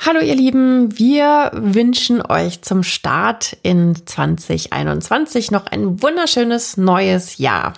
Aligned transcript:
Hallo 0.00 0.20
ihr 0.20 0.36
Lieben, 0.36 0.96
wir 0.96 1.50
wünschen 1.52 2.24
euch 2.24 2.62
zum 2.62 2.84
Start 2.84 3.56
in 3.64 3.96
2021 4.06 5.50
noch 5.50 5.66
ein 5.66 6.00
wunderschönes 6.00 6.76
neues 6.76 7.38
Jahr. 7.38 7.72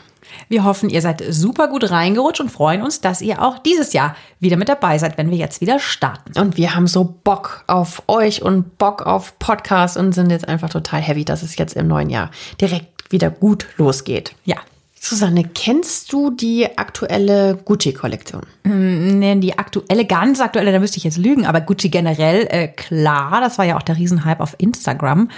Wir 0.50 0.62
hoffen, 0.62 0.90
ihr 0.90 1.00
seid 1.00 1.24
super 1.30 1.68
gut 1.68 1.90
reingerutscht 1.90 2.42
und 2.42 2.50
freuen 2.50 2.82
uns, 2.82 3.00
dass 3.00 3.22
ihr 3.22 3.42
auch 3.42 3.58
dieses 3.58 3.94
Jahr 3.94 4.16
wieder 4.38 4.58
mit 4.58 4.68
dabei 4.68 4.98
seid, 4.98 5.16
wenn 5.16 5.30
wir 5.30 5.38
jetzt 5.38 5.62
wieder 5.62 5.78
starten. 5.78 6.38
Und 6.38 6.58
wir 6.58 6.74
haben 6.74 6.86
so 6.86 7.04
Bock 7.24 7.64
auf 7.66 8.02
euch 8.06 8.42
und 8.42 8.76
Bock 8.76 9.06
auf 9.06 9.38
Podcast 9.38 9.96
und 9.96 10.12
sind 10.12 10.30
jetzt 10.30 10.46
einfach 10.46 10.68
total 10.68 11.00
heavy, 11.00 11.24
dass 11.24 11.42
es 11.42 11.56
jetzt 11.56 11.74
im 11.74 11.88
neuen 11.88 12.10
Jahr 12.10 12.30
direkt 12.60 13.10
wieder 13.10 13.30
gut 13.30 13.66
losgeht. 13.78 14.34
Ja, 14.44 14.58
Susanne, 15.02 15.44
kennst 15.44 16.12
du 16.12 16.30
die 16.30 16.76
aktuelle 16.76 17.56
Gucci-Kollektion? 17.64 18.42
Ähm, 18.64 19.18
nee, 19.18 19.34
die 19.36 19.58
aktuelle, 19.58 20.04
ganz 20.04 20.40
aktuelle, 20.40 20.72
da 20.72 20.78
müsste 20.78 20.98
ich 20.98 21.04
jetzt 21.04 21.16
lügen, 21.16 21.46
aber 21.46 21.62
Gucci 21.62 21.88
generell, 21.88 22.46
äh, 22.50 22.68
klar, 22.68 23.40
das 23.40 23.56
war 23.56 23.64
ja 23.64 23.78
auch 23.78 23.82
der 23.82 23.96
Riesenhype 23.96 24.40
auf 24.40 24.56
Instagram. 24.58 25.30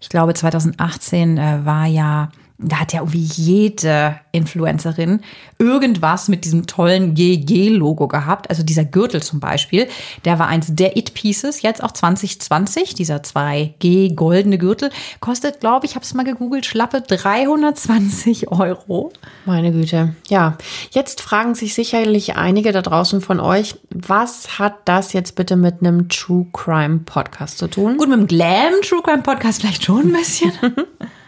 Ich 0.00 0.08
glaube, 0.08 0.32
2018 0.32 1.36
äh, 1.36 1.60
war 1.66 1.84
ja 1.84 2.30
da 2.62 2.80
hat 2.80 2.92
ja 2.92 3.00
irgendwie 3.00 3.24
jede 3.24 4.18
Influencerin 4.32 5.20
irgendwas 5.58 6.28
mit 6.28 6.44
diesem 6.44 6.66
tollen 6.66 7.14
GG-Logo 7.14 8.08
gehabt. 8.08 8.50
Also 8.50 8.62
dieser 8.62 8.84
Gürtel 8.84 9.22
zum 9.22 9.40
Beispiel, 9.40 9.88
der 10.24 10.38
war 10.38 10.48
eins 10.48 10.66
der 10.70 10.96
It-Pieces, 10.96 11.62
jetzt 11.62 11.82
auch 11.82 11.92
2020, 11.92 12.94
dieser 12.94 13.18
2G 13.18 14.14
goldene 14.14 14.58
Gürtel, 14.58 14.90
kostet, 15.20 15.60
glaube 15.60 15.86
ich, 15.86 15.94
habe 15.94 16.04
es 16.04 16.14
mal 16.14 16.24
gegoogelt, 16.24 16.66
schlappe 16.66 17.00
320 17.00 18.48
Euro. 18.48 19.12
Meine 19.44 19.72
Güte. 19.72 20.14
Ja, 20.28 20.56
jetzt 20.90 21.20
fragen 21.20 21.54
sich 21.54 21.74
sicherlich 21.74 22.36
einige 22.36 22.72
da 22.72 22.82
draußen 22.82 23.20
von 23.20 23.40
euch, 23.40 23.76
was 23.90 24.58
hat 24.58 24.74
das 24.84 25.12
jetzt 25.12 25.34
bitte 25.34 25.56
mit 25.56 25.80
einem 25.80 26.08
True 26.08 26.46
Crime 26.52 27.00
Podcast 27.00 27.58
zu 27.58 27.68
tun? 27.68 27.96
Gut, 27.96 28.08
mit 28.08 28.18
einem 28.18 28.26
Glam 28.26 28.72
True 28.82 29.02
Crime 29.02 29.22
Podcast 29.22 29.60
vielleicht 29.60 29.84
schon 29.84 30.08
ein 30.08 30.12
bisschen. 30.12 30.52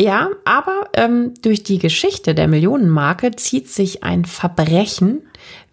Ja, 0.00 0.30
aber 0.46 0.88
ähm, 0.94 1.34
durch 1.42 1.62
die 1.62 1.76
Geschichte 1.76 2.34
der 2.34 2.48
Millionenmarke 2.48 3.36
zieht 3.36 3.68
sich 3.68 4.02
ein 4.02 4.24
Verbrechen 4.24 5.20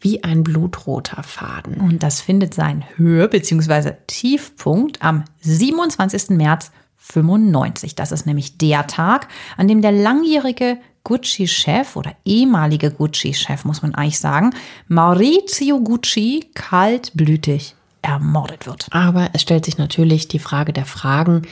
wie 0.01 0.21
ein 0.25 0.43
blutroter 0.43 1.23
Faden. 1.23 1.75
Und 1.75 2.03
das 2.03 2.19
findet 2.19 2.53
seinen 2.53 2.83
Höhe- 2.97 3.29
bzw. 3.29 3.93
Tiefpunkt 4.05 5.01
am 5.01 5.23
27. 5.39 6.31
März 6.31 6.71
95. 6.97 7.95
Das 7.95 8.11
ist 8.11 8.25
nämlich 8.25 8.57
der 8.57 8.85
Tag, 8.87 9.29
an 9.55 9.69
dem 9.69 9.81
der 9.81 9.93
langjährige 9.93 10.77
Gucci-Chef 11.05 11.95
oder 11.95 12.11
ehemalige 12.25 12.91
Gucci-Chef, 12.91 13.63
muss 13.63 13.81
man 13.81 13.95
eigentlich 13.95 14.19
sagen, 14.19 14.49
Maurizio 14.89 15.79
Gucci 15.79 16.51
kaltblütig 16.53 17.75
ermordet 18.01 18.67
wird. 18.67 18.87
Aber 18.91 19.29
es 19.31 19.41
stellt 19.41 19.63
sich 19.63 19.77
natürlich 19.77 20.27
die 20.27 20.39
Frage 20.39 20.73
der 20.73 20.85
Fragen, 20.85 21.43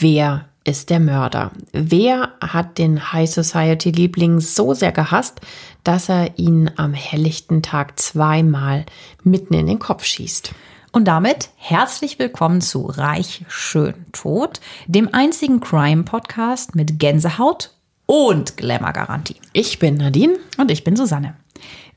wer 0.00 0.48
ist 0.64 0.88
der 0.90 0.98
Mörder? 1.00 1.52
Wer 1.72 2.32
hat 2.40 2.78
den 2.78 3.12
High 3.12 3.30
Society 3.30 3.90
Liebling 3.90 4.40
so 4.40 4.72
sehr 4.72 4.92
gehasst, 4.92 5.40
dass 5.84 6.08
er 6.08 6.38
ihn 6.38 6.70
am 6.76 6.94
helllichten 6.94 7.62
Tag 7.62 7.98
zweimal 7.98 8.86
mitten 9.22 9.54
in 9.54 9.66
den 9.66 9.78
Kopf 9.78 10.04
schießt? 10.04 10.52
Und 10.90 11.06
damit 11.06 11.50
herzlich 11.56 12.18
willkommen 12.18 12.60
zu 12.60 12.86
Reich, 12.86 13.44
Schön, 13.48 13.94
Tot, 14.12 14.60
dem 14.86 15.12
einzigen 15.12 15.60
Crime-Podcast 15.60 16.74
mit 16.74 16.98
Gänsehaut 16.98 17.70
und 18.06 18.56
Glamour-Garantie. 18.56 19.36
Ich 19.52 19.78
bin 19.78 19.96
Nadine. 19.96 20.38
Und 20.56 20.70
ich 20.70 20.84
bin 20.84 20.96
Susanne. 20.96 21.34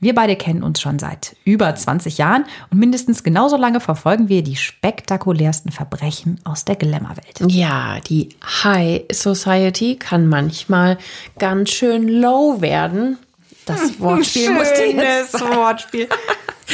Wir 0.00 0.14
beide 0.14 0.36
kennen 0.36 0.62
uns 0.62 0.80
schon 0.80 0.98
seit 0.98 1.34
über 1.44 1.74
20 1.74 2.18
Jahren 2.18 2.44
und 2.70 2.78
mindestens 2.78 3.24
genauso 3.24 3.56
lange 3.56 3.80
verfolgen 3.80 4.28
wir 4.28 4.42
die 4.42 4.56
spektakulärsten 4.56 5.72
Verbrechen 5.72 6.40
aus 6.44 6.64
der 6.64 6.76
Glamour-Welt. 6.76 7.50
Ja, 7.52 7.98
die 8.00 8.28
High 8.62 9.04
Society 9.10 9.96
kann 9.96 10.28
manchmal 10.28 10.98
ganz 11.38 11.70
schön 11.70 12.06
low 12.06 12.60
werden. 12.60 13.18
Das 13.66 13.98
Wortspiel 14.00 14.52
musste 14.52 14.84
jetzt 14.84 15.32
sein. 15.32 15.56
Wortspiel. 15.56 16.08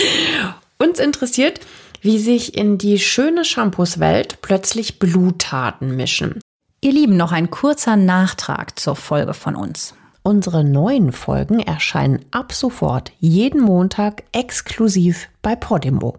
Uns 0.78 0.98
interessiert, 0.98 1.60
wie 2.02 2.18
sich 2.18 2.58
in 2.58 2.76
die 2.76 2.98
schöne 2.98 3.46
Shampoos-Welt 3.46 4.42
plötzlich 4.42 4.98
Bluttaten 4.98 5.96
mischen. 5.96 6.40
Ihr 6.82 6.92
Lieben, 6.92 7.16
noch 7.16 7.32
ein 7.32 7.48
kurzer 7.48 7.96
Nachtrag 7.96 8.78
zur 8.78 8.94
Folge 8.94 9.32
von 9.32 9.56
uns. 9.56 9.94
Unsere 10.26 10.64
neuen 10.64 11.12
Folgen 11.12 11.60
erscheinen 11.60 12.24
ab 12.30 12.54
sofort 12.54 13.12
jeden 13.18 13.60
Montag 13.60 14.22
exklusiv 14.32 15.28
bei 15.42 15.54
Podimo. 15.54 16.16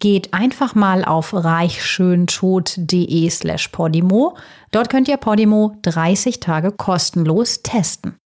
Geht 0.00 0.34
einfach 0.34 0.74
mal 0.74 1.02
auf 1.02 1.32
reichschöntod.de 1.32 3.30
slash 3.30 3.68
Podimo. 3.68 4.36
Dort 4.70 4.90
könnt 4.90 5.08
ihr 5.08 5.16
Podimo 5.16 5.74
30 5.80 6.40
Tage 6.40 6.72
kostenlos 6.72 7.62
testen. 7.62 8.16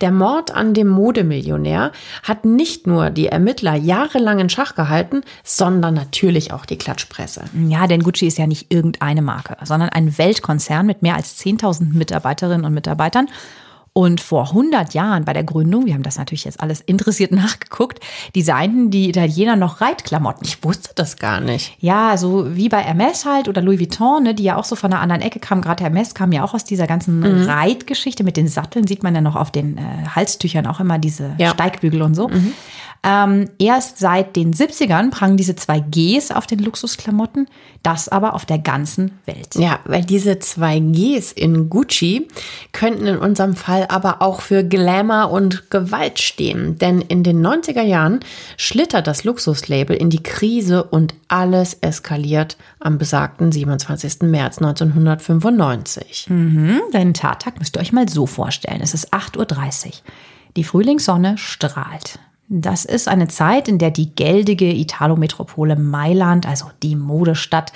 Der 0.00 0.10
Mord 0.10 0.52
an 0.52 0.72
dem 0.72 0.88
Modemillionär 0.88 1.92
hat 2.22 2.46
nicht 2.46 2.86
nur 2.86 3.10
die 3.10 3.26
Ermittler 3.26 3.74
jahrelang 3.74 4.38
in 4.38 4.48
Schach 4.48 4.74
gehalten, 4.74 5.20
sondern 5.44 5.92
natürlich 5.92 6.54
auch 6.54 6.64
die 6.64 6.78
Klatschpresse. 6.78 7.44
Ja, 7.68 7.86
denn 7.86 8.02
Gucci 8.02 8.26
ist 8.26 8.38
ja 8.38 8.46
nicht 8.46 8.72
irgendeine 8.72 9.20
Marke, 9.20 9.58
sondern 9.64 9.90
ein 9.90 10.16
Weltkonzern 10.16 10.86
mit 10.86 11.02
mehr 11.02 11.16
als 11.16 11.38
10.000 11.38 11.92
Mitarbeiterinnen 11.92 12.64
und 12.64 12.72
Mitarbeitern 12.72 13.28
und 13.92 14.20
vor 14.20 14.48
100 14.48 14.94
Jahren 14.94 15.24
bei 15.24 15.32
der 15.32 15.42
Gründung, 15.42 15.86
wir 15.86 15.94
haben 15.94 16.04
das 16.04 16.16
natürlich 16.16 16.44
jetzt 16.44 16.60
alles 16.60 16.80
interessiert 16.80 17.32
nachgeguckt, 17.32 18.00
designten 18.36 18.90
die 18.90 19.08
Italiener 19.08 19.56
noch 19.56 19.80
Reitklamotten. 19.80 20.46
Ich 20.46 20.62
wusste 20.62 20.90
das 20.94 21.16
gar 21.16 21.40
nicht. 21.40 21.76
Ja, 21.80 22.16
so 22.16 22.56
wie 22.56 22.68
bei 22.68 22.80
Hermes 22.80 23.24
halt 23.24 23.48
oder 23.48 23.62
Louis 23.62 23.80
Vuitton, 23.80 24.22
ne, 24.22 24.34
die 24.34 24.44
ja 24.44 24.56
auch 24.56 24.64
so 24.64 24.76
von 24.76 24.92
einer 24.92 25.02
anderen 25.02 25.22
Ecke 25.22 25.40
kamen. 25.40 25.60
Gerade 25.60 25.82
Hermes 25.82 26.14
kam 26.14 26.32
ja 26.32 26.44
auch 26.44 26.54
aus 26.54 26.64
dieser 26.64 26.86
ganzen 26.86 27.18
mhm. 27.18 27.48
Reitgeschichte. 27.48 28.22
Mit 28.22 28.36
den 28.36 28.48
Satteln 28.48 28.86
sieht 28.86 29.02
man 29.02 29.14
ja 29.14 29.20
noch 29.20 29.36
auf 29.36 29.50
den 29.50 29.78
äh, 29.78 29.82
Halstüchern 30.14 30.66
auch 30.66 30.80
immer 30.80 30.98
diese 30.98 31.34
ja. 31.38 31.50
Steigbügel 31.50 32.02
und 32.02 32.14
so. 32.14 32.28
Mhm. 32.28 32.52
Ähm, 33.02 33.48
erst 33.58 33.98
seit 33.98 34.36
den 34.36 34.52
70ern 34.52 35.10
prangen 35.10 35.38
diese 35.38 35.56
zwei 35.56 35.80
Gs 35.80 36.30
auf 36.30 36.46
den 36.46 36.58
Luxusklamotten, 36.58 37.48
das 37.82 38.10
aber 38.10 38.34
auf 38.34 38.44
der 38.44 38.58
ganzen 38.58 39.12
Welt. 39.24 39.54
Ja, 39.54 39.78
weil 39.86 40.04
diese 40.04 40.38
zwei 40.38 40.80
Gs 40.80 41.32
in 41.32 41.70
Gucci 41.70 42.28
könnten 42.72 43.06
in 43.06 43.16
unserem 43.16 43.56
Fall 43.56 43.86
aber 43.88 44.20
auch 44.20 44.42
für 44.42 44.64
Glamour 44.64 45.30
und 45.30 45.70
Gewalt 45.70 46.18
stehen. 46.18 46.76
Denn 46.76 47.00
in 47.00 47.22
den 47.22 47.44
90er 47.44 47.82
Jahren 47.82 48.20
schlittert 48.58 49.06
das 49.06 49.24
Luxuslabel 49.24 49.96
in 49.96 50.10
die 50.10 50.22
Krise 50.22 50.84
und 50.84 51.14
alles 51.28 51.78
eskaliert 51.80 52.58
am 52.80 52.98
besagten 52.98 53.50
27. 53.50 54.22
März 54.22 54.58
1995. 54.58 56.26
Mhm, 56.28 56.80
den 56.92 57.14
Tattag 57.14 57.58
müsst 57.58 57.78
ihr 57.78 57.80
euch 57.80 57.92
mal 57.92 58.10
so 58.10 58.26
vorstellen. 58.26 58.82
Es 58.82 58.92
ist 58.92 59.14
8.30 59.14 59.86
Uhr. 59.86 59.92
Die 60.56 60.64
Frühlingssonne 60.64 61.38
strahlt. 61.38 62.18
Das 62.52 62.84
ist 62.84 63.06
eine 63.06 63.28
Zeit, 63.28 63.68
in 63.68 63.78
der 63.78 63.92
die 63.92 64.12
geldige 64.12 64.72
Italo-Metropole 64.72 65.76
Mailand, 65.76 66.46
also 66.46 66.66
die 66.82 66.96
Modestadt, 66.96 67.72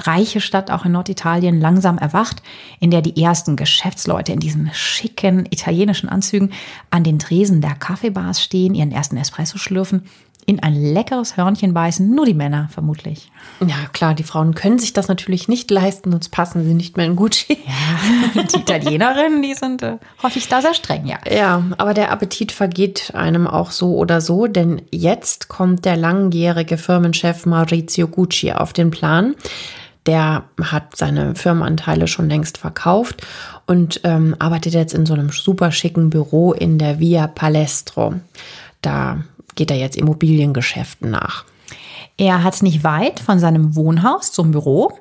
reiche 0.00 0.40
Stadt 0.40 0.70
auch 0.70 0.84
in 0.84 0.92
Norditalien 0.92 1.60
langsam 1.60 1.98
erwacht, 1.98 2.40
in 2.78 2.92
der 2.92 3.02
die 3.02 3.20
ersten 3.20 3.56
Geschäftsleute 3.56 4.30
in 4.30 4.38
diesen 4.38 4.70
schicken 4.72 5.46
italienischen 5.50 6.08
Anzügen 6.08 6.52
an 6.88 7.02
den 7.02 7.18
Tresen 7.18 7.60
der 7.60 7.74
Kaffeebars 7.74 8.40
stehen, 8.40 8.76
ihren 8.76 8.92
ersten 8.92 9.16
Espresso 9.16 9.58
schlürfen. 9.58 10.04
In 10.46 10.62
ein 10.62 10.74
leckeres 10.74 11.36
Hörnchen 11.36 11.74
beißen. 11.74 12.08
Nur 12.08 12.24
die 12.24 12.34
Männer 12.34 12.68
vermutlich. 12.72 13.30
Ja, 13.60 13.74
klar, 13.92 14.14
die 14.14 14.22
Frauen 14.22 14.54
können 14.54 14.78
sich 14.78 14.92
das 14.92 15.08
natürlich 15.08 15.48
nicht 15.48 15.70
leisten, 15.72 16.12
sonst 16.12 16.28
passen 16.28 16.64
sie 16.64 16.72
nicht 16.72 16.96
mehr 16.96 17.06
in 17.06 17.16
Gucci. 17.16 17.58
Ja, 17.66 18.42
die 18.54 18.60
Italienerinnen, 18.60 19.42
die 19.42 19.54
sind 19.54 19.82
äh, 19.82 19.96
häufig 20.22 20.46
da 20.48 20.62
sehr 20.62 20.74
streng, 20.74 21.04
ja. 21.06 21.18
Ja, 21.28 21.64
aber 21.78 21.94
der 21.94 22.12
Appetit 22.12 22.52
vergeht 22.52 23.12
einem 23.14 23.48
auch 23.48 23.72
so 23.72 23.96
oder 23.96 24.20
so, 24.20 24.46
denn 24.46 24.82
jetzt 24.92 25.48
kommt 25.48 25.84
der 25.84 25.96
langjährige 25.96 26.78
Firmenchef 26.78 27.44
Maurizio 27.44 28.06
Gucci 28.06 28.52
auf 28.52 28.72
den 28.72 28.92
Plan. 28.92 29.34
Der 30.06 30.44
hat 30.62 30.96
seine 30.96 31.34
Firmenanteile 31.34 32.06
schon 32.06 32.28
längst 32.28 32.58
verkauft 32.58 33.26
und 33.66 34.00
ähm, 34.04 34.36
arbeitet 34.38 34.74
jetzt 34.74 34.94
in 34.94 35.04
so 35.04 35.14
einem 35.14 35.30
super 35.30 35.72
schicken 35.72 36.10
Büro 36.10 36.52
in 36.52 36.78
der 36.78 37.00
Via 37.00 37.26
Palestro. 37.26 38.14
Da 38.80 39.24
geht 39.56 39.70
er 39.70 39.76
jetzt 39.76 39.96
Immobiliengeschäften 39.96 41.10
nach. 41.10 41.44
Er 42.16 42.42
hat 42.42 42.62
nicht 42.62 42.84
weit 42.84 43.20
von 43.20 43.38
seinem 43.38 43.74
Wohnhaus 43.74 44.32
zum 44.32 44.52
Büro. 44.52 44.92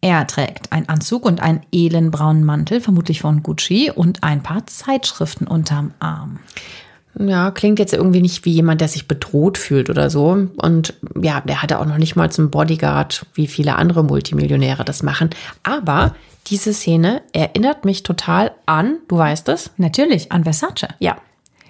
Er 0.00 0.26
trägt 0.26 0.72
einen 0.72 0.88
Anzug 0.88 1.26
und 1.26 1.42
einen 1.42 1.60
elendbraunen 1.72 2.44
Mantel, 2.44 2.80
vermutlich 2.80 3.20
von 3.20 3.42
Gucci, 3.42 3.92
und 3.94 4.24
ein 4.24 4.42
paar 4.42 4.66
Zeitschriften 4.66 5.46
unterm 5.46 5.92
Arm. 6.00 6.40
Ja, 7.18 7.50
klingt 7.50 7.78
jetzt 7.78 7.92
irgendwie 7.92 8.22
nicht 8.22 8.44
wie 8.44 8.52
jemand, 8.52 8.80
der 8.80 8.88
sich 8.88 9.08
bedroht 9.08 9.58
fühlt 9.58 9.90
oder 9.90 10.10
so. 10.10 10.48
Und 10.56 10.94
ja, 11.20 11.40
der 11.42 11.62
hatte 11.62 11.78
auch 11.78 11.84
noch 11.84 11.98
nicht 11.98 12.16
mal 12.16 12.30
zum 12.30 12.50
Bodyguard, 12.50 13.26
wie 13.34 13.46
viele 13.46 13.76
andere 13.76 14.04
Multimillionäre 14.04 14.84
das 14.84 15.02
machen. 15.02 15.30
Aber 15.62 16.14
diese 16.46 16.72
Szene 16.72 17.22
erinnert 17.32 17.84
mich 17.84 18.02
total 18.02 18.52
an, 18.64 18.98
du 19.08 19.18
weißt 19.18 19.48
es? 19.48 19.70
Natürlich, 19.76 20.32
an 20.32 20.44
Versace. 20.44 20.88
Ja, 20.98 21.16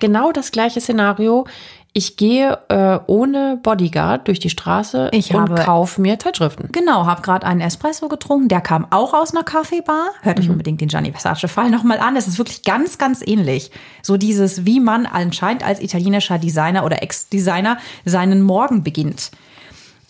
genau 0.00 0.32
das 0.32 0.50
gleiche 0.50 0.80
Szenario 0.80 1.46
ich 1.92 2.16
gehe 2.16 2.58
äh, 2.68 3.00
ohne 3.06 3.58
Bodyguard 3.60 4.28
durch 4.28 4.38
die 4.38 4.50
Straße 4.50 5.08
ich 5.12 5.34
und 5.34 5.52
kaufe 5.56 6.00
mir 6.00 6.18
Zeitschriften. 6.20 6.68
Genau, 6.70 7.06
habe 7.06 7.22
gerade 7.22 7.46
einen 7.46 7.60
Espresso 7.60 8.08
getrunken. 8.08 8.48
Der 8.48 8.60
kam 8.60 8.86
auch 8.90 9.12
aus 9.12 9.34
einer 9.34 9.42
Kaffeebar. 9.42 10.10
Hört 10.22 10.38
euch 10.38 10.46
mhm. 10.46 10.52
unbedingt 10.52 10.80
den 10.80 10.88
Gianni 10.88 11.10
Versace-Fall 11.10 11.68
nochmal 11.70 11.98
an. 11.98 12.14
Es 12.14 12.28
ist 12.28 12.38
wirklich 12.38 12.62
ganz, 12.62 12.98
ganz 12.98 13.26
ähnlich. 13.26 13.72
So 14.02 14.16
dieses, 14.16 14.64
wie 14.64 14.78
man 14.78 15.04
anscheinend 15.04 15.64
als 15.64 15.80
italienischer 15.80 16.38
Designer 16.38 16.84
oder 16.84 17.02
Ex-Designer 17.02 17.78
seinen 18.04 18.42
Morgen 18.42 18.84
beginnt. 18.84 19.32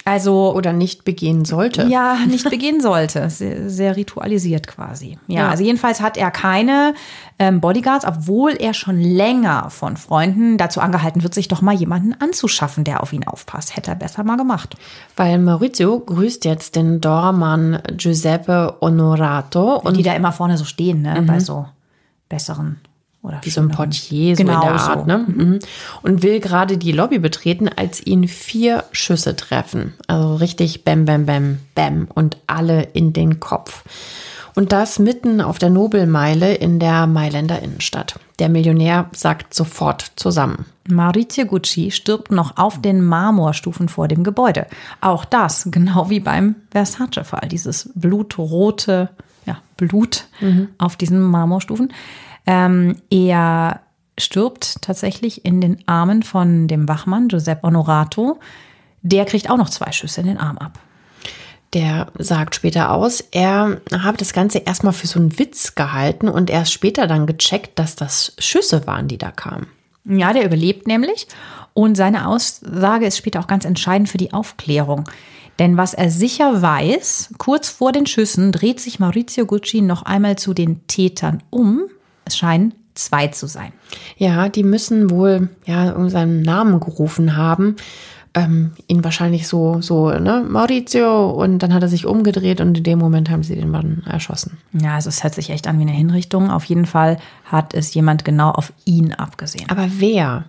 Also 0.04 0.54
oder 0.54 0.72
nicht 0.72 1.04
begehen 1.04 1.44
sollte. 1.44 1.86
Ja, 1.86 2.16
nicht 2.26 2.48
begehen 2.48 2.80
sollte. 2.80 3.28
Sehr, 3.40 3.68
sehr, 3.68 3.96
ritualisiert 3.96 4.66
quasi. 4.66 5.18
Ja, 5.26 5.40
ja, 5.40 5.48
also 5.48 5.62
jedenfalls 5.62 6.00
hat 6.00 6.16
er 6.16 6.30
keine 6.30 6.94
ähm, 7.38 7.60
Bodyguards, 7.60 8.04
obwohl 8.06 8.52
er 8.52 8.74
schon 8.74 9.00
länger 9.00 9.70
von 9.70 9.96
Freunden 9.96 10.58
dazu 10.58 10.80
angehalten 10.80 11.22
wird, 11.22 11.34
sich 11.34 11.48
doch 11.48 11.62
mal 11.62 11.74
jemanden 11.74 12.14
anzuschaffen, 12.18 12.84
der 12.84 13.02
auf 13.02 13.12
ihn 13.12 13.24
aufpasst. 13.24 13.76
Hätte 13.76 13.90
er 13.90 13.96
besser 13.96 14.24
mal 14.24 14.36
gemacht. 14.36 14.76
Weil 15.16 15.38
Maurizio 15.38 16.00
grüßt 16.00 16.44
jetzt 16.44 16.76
den 16.76 17.00
Dormann 17.00 17.80
Giuseppe 17.96 18.76
Onorato 18.80 19.76
und 19.76 19.96
die 19.96 20.02
da 20.02 20.14
immer 20.14 20.32
vorne 20.32 20.56
so 20.56 20.64
stehen, 20.64 21.02
ne, 21.02 21.20
mhm. 21.20 21.26
bei 21.26 21.40
so 21.40 21.66
besseren 22.28 22.80
oder 23.22 23.40
wie 23.42 23.50
so 23.50 23.60
ein 23.60 23.68
Portier, 23.68 24.36
so 24.36 24.44
genau 24.44 24.62
in 24.62 24.68
der 24.68 24.80
Art, 24.80 25.00
so. 25.00 25.06
ne? 25.06 25.24
Mhm. 25.26 25.58
Und 26.02 26.22
will 26.22 26.40
gerade 26.40 26.78
die 26.78 26.92
Lobby 26.92 27.18
betreten, 27.18 27.68
als 27.68 28.04
ihn 28.04 28.28
vier 28.28 28.84
Schüsse 28.92 29.36
treffen. 29.36 29.94
Also 30.06 30.36
richtig 30.36 30.84
bam, 30.84 31.04
bam, 31.04 31.26
bam, 31.26 31.58
bam 31.74 32.08
und 32.14 32.38
alle 32.46 32.82
in 32.82 33.12
den 33.12 33.40
Kopf. 33.40 33.84
Und 34.54 34.72
das 34.72 34.98
mitten 34.98 35.40
auf 35.40 35.58
der 35.58 35.70
Nobelmeile 35.70 36.54
in 36.54 36.80
der 36.80 37.06
Mailänder 37.06 37.62
Innenstadt. 37.62 38.18
Der 38.38 38.48
Millionär 38.48 39.08
sagt 39.12 39.54
sofort 39.54 40.12
zusammen. 40.16 40.66
Maurizio 40.88 41.46
Gucci 41.46 41.90
stirbt 41.90 42.32
noch 42.32 42.56
auf 42.56 42.80
den 42.80 43.04
Marmorstufen 43.04 43.88
vor 43.88 44.08
dem 44.08 44.24
Gebäude. 44.24 44.66
Auch 45.00 45.24
das, 45.24 45.68
genau 45.70 46.10
wie 46.10 46.20
beim 46.20 46.56
Versace-Fall, 46.70 47.48
dieses 47.48 47.90
blutrote 47.94 49.10
ja, 49.46 49.58
Blut 49.76 50.24
mhm. 50.40 50.68
auf 50.78 50.96
diesen 50.96 51.20
Marmorstufen. 51.20 51.92
Ähm, 52.50 52.96
er 53.10 53.80
stirbt 54.18 54.82
tatsächlich 54.82 55.44
in 55.44 55.60
den 55.60 55.86
Armen 55.86 56.24
von 56.24 56.66
dem 56.66 56.88
Wachmann 56.88 57.28
Giuseppe 57.28 57.64
Onorato. 57.64 58.40
Der 59.02 59.24
kriegt 59.24 59.48
auch 59.48 59.56
noch 59.56 59.70
zwei 59.70 59.92
Schüsse 59.92 60.22
in 60.22 60.26
den 60.26 60.38
Arm 60.38 60.58
ab. 60.58 60.80
Der 61.74 62.08
sagt 62.18 62.56
später 62.56 62.90
aus, 62.90 63.20
er 63.30 63.80
habe 63.92 64.16
das 64.16 64.32
Ganze 64.32 64.58
erstmal 64.58 64.92
für 64.92 65.06
so 65.06 65.20
einen 65.20 65.38
Witz 65.38 65.76
gehalten 65.76 66.28
und 66.28 66.50
erst 66.50 66.72
später 66.72 67.06
dann 67.06 67.26
gecheckt, 67.26 67.78
dass 67.78 67.94
das 67.94 68.34
Schüsse 68.40 68.84
waren, 68.88 69.06
die 69.06 69.18
da 69.18 69.30
kamen. 69.30 69.68
Ja, 70.04 70.32
der 70.32 70.44
überlebt 70.44 70.88
nämlich. 70.88 71.28
Und 71.72 71.94
seine 71.94 72.26
Aussage 72.26 73.06
ist 73.06 73.18
später 73.18 73.38
auch 73.38 73.46
ganz 73.46 73.64
entscheidend 73.64 74.08
für 74.08 74.18
die 74.18 74.32
Aufklärung. 74.32 75.08
Denn 75.60 75.76
was 75.76 75.94
er 75.94 76.10
sicher 76.10 76.60
weiß, 76.62 77.34
kurz 77.38 77.68
vor 77.68 77.92
den 77.92 78.06
Schüssen 78.06 78.50
dreht 78.50 78.80
sich 78.80 78.98
Maurizio 78.98 79.46
Gucci 79.46 79.82
noch 79.82 80.02
einmal 80.02 80.34
zu 80.34 80.52
den 80.52 80.84
Tätern 80.88 81.44
um 81.50 81.88
es 82.30 82.38
scheinen 82.38 82.74
zwei 82.94 83.28
zu 83.28 83.46
sein. 83.46 83.72
Ja, 84.16 84.48
die 84.48 84.62
müssen 84.62 85.10
wohl 85.10 85.48
ja 85.66 86.08
seinen 86.08 86.42
Namen 86.42 86.80
gerufen 86.80 87.36
haben. 87.36 87.76
Ähm, 88.32 88.72
ihn 88.86 89.02
wahrscheinlich 89.02 89.48
so, 89.48 89.80
so, 89.80 90.08
ne, 90.10 90.46
Maurizio, 90.48 91.30
und 91.30 91.58
dann 91.58 91.74
hat 91.74 91.82
er 91.82 91.88
sich 91.88 92.06
umgedreht 92.06 92.60
und 92.60 92.78
in 92.78 92.84
dem 92.84 93.00
Moment 93.00 93.28
haben 93.28 93.42
sie 93.42 93.56
den 93.56 93.70
Mann 93.70 94.04
erschossen. 94.06 94.58
Ja, 94.72 94.94
also 94.94 95.08
es 95.08 95.24
hört 95.24 95.34
sich 95.34 95.50
echt 95.50 95.66
an 95.66 95.78
wie 95.78 95.82
eine 95.82 95.90
Hinrichtung. 95.90 96.48
Auf 96.48 96.64
jeden 96.66 96.86
Fall 96.86 97.16
hat 97.44 97.74
es 97.74 97.92
jemand 97.92 98.24
genau 98.24 98.50
auf 98.50 98.72
ihn 98.84 99.12
abgesehen. 99.14 99.68
Aber 99.68 99.88
wer? 99.98 100.44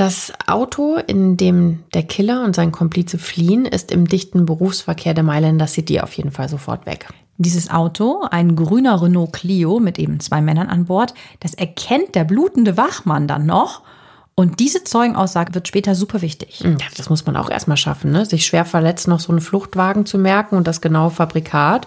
Das 0.00 0.32
Auto, 0.46 0.96
in 0.96 1.36
dem 1.36 1.84
der 1.92 2.04
Killer 2.04 2.42
und 2.42 2.56
sein 2.56 2.72
Komplize 2.72 3.18
fliehen, 3.18 3.66
ist 3.66 3.92
im 3.92 4.08
dichten 4.08 4.46
Berufsverkehr 4.46 5.12
der 5.12 5.24
Mailänder 5.24 5.66
City 5.66 6.00
auf 6.00 6.14
jeden 6.14 6.30
Fall 6.30 6.48
sofort 6.48 6.86
weg. 6.86 7.10
Dieses 7.36 7.68
Auto, 7.68 8.22
ein 8.30 8.56
grüner 8.56 9.02
Renault 9.02 9.34
Clio 9.34 9.78
mit 9.78 9.98
eben 9.98 10.18
zwei 10.18 10.40
Männern 10.40 10.68
an 10.68 10.86
Bord, 10.86 11.12
das 11.40 11.52
erkennt 11.52 12.14
der 12.14 12.24
blutende 12.24 12.78
Wachmann 12.78 13.28
dann 13.28 13.44
noch. 13.44 13.82
Und 14.34 14.58
diese 14.58 14.84
Zeugenaussage 14.84 15.54
wird 15.54 15.68
später 15.68 15.94
super 15.94 16.22
wichtig. 16.22 16.60
Ja, 16.60 16.76
das 16.96 17.10
muss 17.10 17.26
man 17.26 17.36
auch 17.36 17.50
erstmal 17.50 17.76
schaffen, 17.76 18.10
ne? 18.10 18.24
sich 18.24 18.46
schwer 18.46 18.64
verletzt 18.64 19.06
noch 19.06 19.20
so 19.20 19.32
einen 19.32 19.42
Fluchtwagen 19.42 20.06
zu 20.06 20.16
merken 20.16 20.56
und 20.56 20.66
das 20.66 20.80
genaue 20.80 21.10
Fabrikat. 21.10 21.86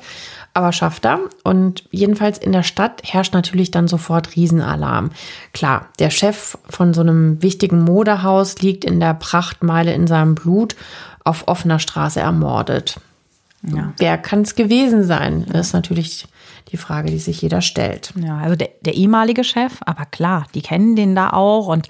Aber 0.53 0.71
schafft 0.71 1.05
er. 1.05 1.19
Und 1.43 1.83
jedenfalls 1.89 2.37
in 2.37 2.51
der 2.51 2.63
Stadt 2.63 3.01
herrscht 3.03 3.33
natürlich 3.33 3.71
dann 3.71 3.87
sofort 3.87 4.35
Riesenalarm. 4.35 5.09
Klar, 5.51 5.87
der 5.99 6.11
Chef 6.11 6.57
von 6.69 6.93
so 6.93 7.01
einem 7.01 7.41
wichtigen 7.41 7.83
Modehaus 7.83 8.61
liegt 8.61 8.85
in 8.85 8.99
der 8.99 9.15
Prachtmeile 9.15 9.93
in 9.93 10.05
seinem 10.05 10.35
Blut 10.35 10.75
auf 11.23 11.47
offener 11.47 11.79
Straße 11.79 12.19
ermordet. 12.19 12.99
Ja. 13.63 13.93
Wer 13.97 14.17
kann 14.17 14.41
es 14.41 14.55
gewesen 14.55 15.03
sein? 15.03 15.45
Das 15.51 15.67
ist 15.67 15.73
natürlich 15.73 16.27
die 16.71 16.77
Frage, 16.77 17.09
die 17.09 17.19
sich 17.19 17.41
jeder 17.41 17.61
stellt. 17.61 18.13
Ja, 18.15 18.37
also 18.37 18.55
der, 18.55 18.69
der 18.81 18.93
ehemalige 18.93 19.43
Chef, 19.43 19.79
aber 19.85 20.05
klar, 20.05 20.45
die 20.53 20.61
kennen 20.61 20.95
den 20.95 21.15
da 21.15 21.29
auch 21.31 21.67
und 21.67 21.87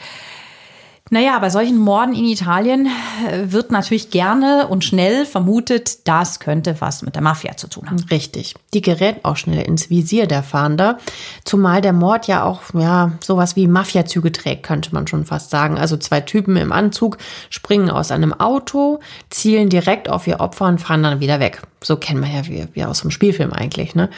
naja, 1.13 1.38
bei 1.38 1.51
solchen 1.51 1.77
Morden 1.77 2.15
in 2.15 2.25
Italien 2.25 2.88
äh, 2.88 3.51
wird 3.51 3.71
natürlich 3.71 4.10
gerne 4.10 4.68
und 4.68 4.83
schnell 4.83 5.25
vermutet, 5.27 6.07
das 6.07 6.39
könnte 6.39 6.75
was 6.80 7.04
mit 7.04 7.13
der 7.13 7.22
Mafia 7.22 7.55
zu 7.55 7.67
tun 7.67 7.88
haben. 7.88 8.03
Richtig. 8.10 8.55
Die 8.74 8.82
gerät 8.82 9.24
auch 9.24 9.38
schnell 9.38 9.62
ins 9.62 9.91
Visier 9.91 10.25
der 10.25 10.41
Fahnder. 10.41 10.98
Zumal 11.46 11.82
der 11.82 11.93
Mord 11.93 12.25
ja 12.25 12.43
auch, 12.43 12.62
ja, 12.74 13.12
sowas 13.22 13.55
wie 13.55 13.67
Mafiazüge 13.67 14.32
trägt, 14.32 14.63
könnte 14.63 14.91
man 14.91 15.05
schon 15.05 15.25
fast 15.25 15.51
sagen. 15.51 15.77
Also 15.77 15.98
zwei 15.98 16.20
Typen 16.20 16.58
im 16.58 16.72
Anzug 16.72 17.17
springen 17.51 17.91
aus 17.91 18.10
einem 18.10 18.34
Auto, 18.34 19.00
zielen 19.29 19.70
direkt 19.70 20.10
auf 20.10 20.25
ihr 20.25 20.39
Opfer 20.39 20.65
und 20.65 20.82
fahren 20.82 21.03
dann 21.03 21.20
wieder 21.20 21.39
weg. 21.39 21.62
So 21.82 21.96
kennen 21.96 22.24
wir 22.24 22.32
ja 22.32 22.48
wie, 22.48 22.67
wie 22.74 22.86
aus 22.86 23.01
dem 23.01 23.12
Spielfilm 23.12 23.53
eigentlich, 23.53 23.93
ne? 23.93 24.10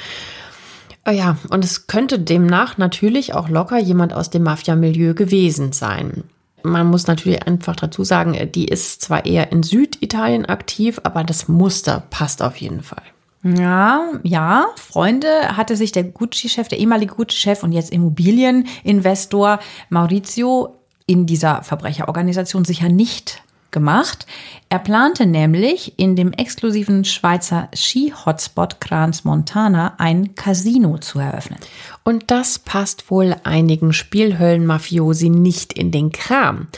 Oh 1.08 1.12
ja, 1.12 1.38
und 1.52 1.64
es 1.64 1.88
könnte 1.88 2.18
demnach 2.18 2.78
natürlich 2.78 3.34
auch 3.34 3.50
locker 3.50 3.78
jemand 3.78 4.14
aus 4.14 4.32
dem 4.32 4.44
Mafia-Milieu 4.44 5.14
gewesen 5.14 5.74
sein 5.74 6.24
man 6.66 6.88
muss 6.88 7.08
natürlich 7.08 7.46
einfach 7.48 7.76
dazu 7.76 8.04
sagen, 8.04 8.52
die 8.54 8.66
ist 8.66 9.02
zwar 9.02 9.26
eher 9.26 9.52
in 9.52 9.64
Süditalien 9.64 10.46
aktiv, 10.46 11.00
aber 11.04 11.24
das 11.24 11.48
Muster 11.48 12.04
passt 12.10 12.42
auf 12.42 12.58
jeden 12.58 12.82
Fall. 12.82 13.04
Ja, 13.44 14.10
ja, 14.24 14.66
Freunde 14.76 15.56
hatte 15.56 15.76
sich 15.76 15.92
der 15.92 16.04
Gucci-Chef, 16.04 16.68
der 16.68 16.80
ehemalige 16.80 17.14
Gucci-Chef 17.14 17.62
und 17.62 17.74
jetzt 17.74 17.92
Immobilieninvestor 17.92 19.60
Maurizio 19.90 20.80
in 21.06 21.28
dieser 21.28 21.62
Verbrecherorganisation 21.62 22.66
sicher 22.66 22.90
nicht 22.90 23.44
gemacht. 23.76 24.26
Er 24.70 24.80
plante 24.80 25.28
nämlich 25.28 25.94
in 26.00 26.16
dem 26.16 26.34
exklusiven 26.34 27.06
Schweizer 27.06 27.70
Ski-Hotspot 27.76 28.82
Crans 28.82 29.24
Montana 29.24 29.94
ein 30.00 30.34
Casino 30.34 30.98
zu 30.98 31.20
eröffnen. 31.20 31.60
Und 32.04 32.32
das 32.32 32.58
passt 32.58 33.12
wohl 33.12 33.36
einigen 33.44 33.94
Spielhöllen-Mafiosi 33.94 35.30
nicht 35.30 35.74
in 35.74 35.92
den 35.92 36.12
Kram. 36.12 36.70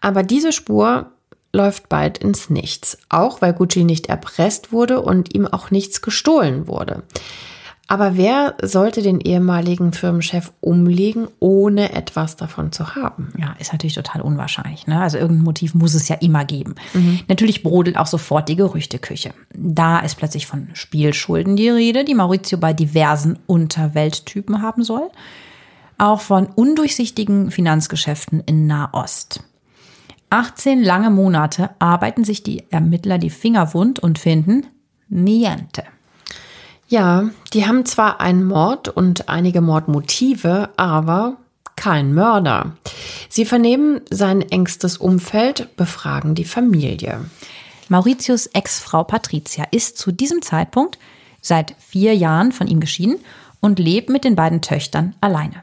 Aber 0.00 0.22
diese 0.22 0.52
Spur 0.52 1.10
läuft 1.52 1.88
bald 1.88 2.18
ins 2.18 2.48
Nichts, 2.48 2.98
auch 3.08 3.42
weil 3.42 3.52
Gucci 3.52 3.84
nicht 3.84 4.06
erpresst 4.06 4.72
wurde 4.72 5.00
und 5.02 5.34
ihm 5.34 5.46
auch 5.46 5.70
nichts 5.70 6.00
gestohlen 6.00 6.66
wurde. 6.66 7.02
Aber 7.86 8.16
wer 8.16 8.54
sollte 8.62 9.02
den 9.02 9.20
ehemaligen 9.20 9.92
Firmenchef 9.92 10.52
umlegen, 10.60 11.28
ohne 11.38 11.92
etwas 11.92 12.36
davon 12.36 12.72
zu 12.72 12.94
haben? 12.94 13.32
Ja, 13.38 13.54
ist 13.58 13.72
natürlich 13.72 13.94
total 13.94 14.22
unwahrscheinlich. 14.22 14.86
Ne? 14.86 15.00
Also 15.00 15.18
irgendein 15.18 15.44
Motiv 15.44 15.74
muss 15.74 15.92
es 15.92 16.08
ja 16.08 16.16
immer 16.16 16.46
geben. 16.46 16.76
Mhm. 16.94 17.20
Natürlich 17.28 17.62
brodelt 17.62 17.98
auch 17.98 18.06
sofort 18.06 18.48
die 18.48 18.56
Gerüchteküche. 18.56 19.34
Da 19.54 19.98
ist 19.98 20.14
plötzlich 20.14 20.46
von 20.46 20.68
Spielschulden 20.72 21.56
die 21.56 21.68
Rede, 21.68 22.04
die 22.04 22.14
Maurizio 22.14 22.56
bei 22.56 22.72
diversen 22.72 23.38
Unterwelttypen 23.46 24.62
haben 24.62 24.82
soll. 24.82 25.10
Auch 25.98 26.22
von 26.22 26.46
undurchsichtigen 26.46 27.50
Finanzgeschäften 27.50 28.42
in 28.46 28.66
Nahost. 28.66 29.44
18 30.30 30.82
lange 30.82 31.10
Monate 31.10 31.70
arbeiten 31.78 32.24
sich 32.24 32.42
die 32.42 32.64
Ermittler 32.70 33.18
die 33.18 33.30
Finger 33.30 33.74
wund 33.74 34.00
und 34.00 34.18
finden 34.18 34.66
niente. 35.08 35.84
Ja, 36.88 37.30
die 37.52 37.66
haben 37.66 37.86
zwar 37.86 38.20
einen 38.20 38.44
Mord 38.44 38.88
und 38.88 39.28
einige 39.28 39.60
Mordmotive, 39.60 40.70
aber 40.76 41.36
kein 41.76 42.14
Mörder. 42.14 42.76
Sie 43.28 43.44
vernehmen 43.44 44.00
sein 44.10 44.42
engstes 44.42 44.96
Umfeld, 44.98 45.76
befragen 45.76 46.34
die 46.34 46.44
Familie. 46.44 47.24
Mauritius 47.88 48.46
Ex-Frau 48.46 49.04
Patricia 49.04 49.64
ist 49.70 49.98
zu 49.98 50.12
diesem 50.12 50.42
Zeitpunkt 50.42 50.98
seit 51.40 51.74
vier 51.78 52.14
Jahren 52.14 52.52
von 52.52 52.66
ihm 52.66 52.80
geschieden 52.80 53.16
und 53.60 53.78
lebt 53.78 54.08
mit 54.08 54.24
den 54.24 54.36
beiden 54.36 54.62
Töchtern 54.62 55.14
alleine. 55.20 55.62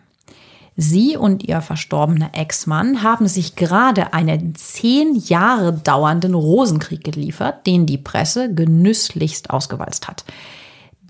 Sie 0.78 1.18
und 1.18 1.44
ihr 1.44 1.62
verstorbener 1.62 2.32
Ex-Mann 2.34 3.04
haben 3.04 3.28
sich 3.28 3.56
gerade 3.56 4.14
einen 4.14 4.56
zehn 4.56 5.16
Jahre 5.16 5.74
dauernden 5.74 6.34
Rosenkrieg 6.34 7.04
geliefert, 7.04 7.68
den 7.68 7.86
die 7.86 7.98
Presse 7.98 8.54
genüsslichst 8.54 9.50
ausgewalzt 9.50 10.08
hat. 10.08 10.24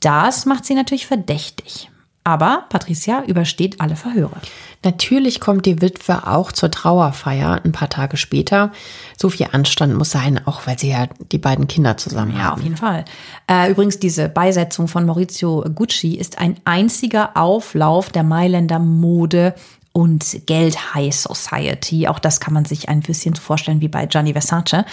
Das 0.01 0.45
macht 0.45 0.65
sie 0.65 0.75
natürlich 0.75 1.07
verdächtig. 1.07 1.89
Aber 2.23 2.65
Patricia 2.69 3.23
übersteht 3.23 3.81
alle 3.81 3.95
Verhöre. 3.95 4.35
Natürlich 4.83 5.39
kommt 5.39 5.65
die 5.65 5.81
Witwe 5.81 6.27
auch 6.27 6.51
zur 6.51 6.69
Trauerfeier 6.69 7.61
ein 7.63 7.71
paar 7.71 7.89
Tage 7.89 8.15
später. 8.15 8.71
So 9.17 9.29
viel 9.29 9.47
Anstand 9.51 9.95
muss 9.95 10.11
sein, 10.11 10.39
auch 10.45 10.67
weil 10.67 10.77
sie 10.77 10.89
ja 10.89 11.07
die 11.31 11.39
beiden 11.39 11.67
Kinder 11.67 11.97
zusammen 11.97 12.33
ja, 12.33 12.43
haben. 12.43 12.45
Ja, 12.45 12.53
auf 12.53 12.61
jeden 12.61 12.77
Fall. 12.77 13.05
Äh, 13.47 13.71
übrigens, 13.71 13.97
diese 13.97 14.29
Beisetzung 14.29 14.87
von 14.87 15.05
Maurizio 15.05 15.65
Gucci 15.73 16.15
ist 16.15 16.37
ein 16.37 16.57
einziger 16.63 17.35
Auflauf 17.35 18.09
der 18.09 18.23
Mailänder 18.23 18.77
Mode 18.77 19.55
und 19.91 20.45
Geld 20.45 20.93
High 20.93 21.13
Society. 21.13 22.07
Auch 22.07 22.19
das 22.19 22.39
kann 22.39 22.53
man 22.53 22.65
sich 22.65 22.87
ein 22.87 23.01
bisschen 23.01 23.35
vorstellen 23.35 23.81
wie 23.81 23.87
bei 23.87 24.05
Gianni 24.05 24.33
Versace. 24.33 24.85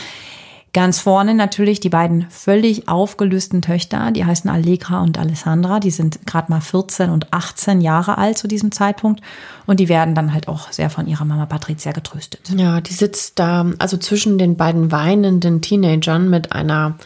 Ganz 0.74 1.00
vorne 1.00 1.34
natürlich 1.34 1.80
die 1.80 1.88
beiden 1.88 2.26
völlig 2.30 2.88
aufgelösten 2.88 3.62
Töchter, 3.62 4.10
die 4.10 4.24
heißen 4.24 4.50
Allegra 4.50 5.02
und 5.02 5.18
Alessandra. 5.18 5.80
Die 5.80 5.90
sind 5.90 6.26
gerade 6.26 6.52
mal 6.52 6.60
14 6.60 7.08
und 7.08 7.32
18 7.32 7.80
Jahre 7.80 8.18
alt 8.18 8.36
zu 8.36 8.48
diesem 8.48 8.70
Zeitpunkt. 8.70 9.22
Und 9.66 9.80
die 9.80 9.88
werden 9.88 10.14
dann 10.14 10.34
halt 10.34 10.46
auch 10.46 10.70
sehr 10.70 10.90
von 10.90 11.06
ihrer 11.06 11.24
Mama 11.24 11.46
Patricia 11.46 11.92
getröstet. 11.92 12.50
Ja, 12.54 12.82
die 12.82 12.92
sitzt 12.92 13.38
da, 13.38 13.64
also 13.78 13.96
zwischen 13.96 14.36
den 14.36 14.56
beiden 14.56 14.92
weinenden 14.92 15.62
Teenagern 15.62 16.28
mit 16.28 16.52
einer 16.52 16.96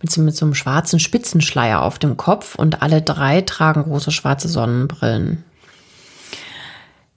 mit 0.00 0.10
so, 0.10 0.20
mit 0.20 0.36
so 0.36 0.44
einem 0.44 0.54
schwarzen 0.54 1.00
Spitzenschleier 1.00 1.82
auf 1.82 1.98
dem 1.98 2.18
Kopf 2.18 2.56
und 2.56 2.82
alle 2.82 3.00
drei 3.00 3.40
tragen 3.40 3.84
große 3.84 4.10
schwarze 4.10 4.48
Sonnenbrillen. 4.48 5.44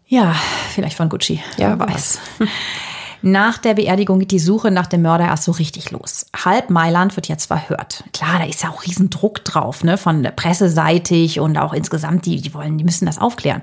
Ja, 0.07 0.33
vielleicht 0.73 0.95
von 0.95 1.09
Gucci. 1.09 1.41
Ja, 1.57 1.77
wer 1.77 1.79
weiß. 1.79 2.19
Nach 3.21 3.57
der 3.57 3.73
Beerdigung 3.73 4.19
geht 4.19 4.31
die 4.31 4.39
Suche 4.39 4.71
nach 4.71 4.87
dem 4.87 5.01
Mörder 5.01 5.25
erst 5.25 5.43
so 5.43 5.51
richtig 5.51 5.91
los. 5.91 6.25
Halb 6.35 6.69
Mailand 6.69 7.15
wird 7.15 7.27
jetzt 7.27 7.45
verhört. 7.45 8.03
Klar, 8.13 8.39
da 8.39 8.45
ist 8.45 8.63
ja 8.63 8.69
auch 8.69 8.83
Riesendruck 8.83 9.43
drauf, 9.43 9.83
ne, 9.83 9.97
von 9.97 10.23
der 10.23 10.31
presseseitig 10.31 11.39
und 11.39 11.57
auch 11.57 11.73
insgesamt, 11.73 12.25
die, 12.25 12.41
die 12.41 12.53
wollen, 12.53 12.77
die 12.77 12.83
müssen 12.83 13.05
das 13.05 13.17
aufklären. 13.17 13.61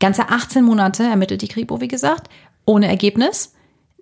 Ganze 0.00 0.28
18 0.28 0.64
Monate 0.64 1.04
ermittelt 1.04 1.42
die 1.42 1.48
Kripo, 1.48 1.80
wie 1.80 1.88
gesagt, 1.88 2.28
ohne 2.64 2.88
Ergebnis. 2.88 3.52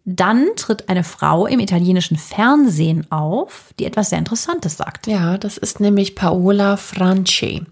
Dann 0.06 0.46
tritt 0.56 0.88
eine 0.88 1.04
Frau 1.04 1.46
im 1.46 1.60
italienischen 1.60 2.16
Fernsehen 2.16 3.06
auf, 3.12 3.75
die 3.78 3.84
etwas 3.84 4.08
sehr 4.08 4.18
Interessantes 4.18 4.78
sagt. 4.78 5.06
Ja, 5.06 5.37
das 5.37 5.58
ist 5.58 5.78
nämlich 5.78 6.16
Paola 6.16 6.78
Franci. 6.78 7.62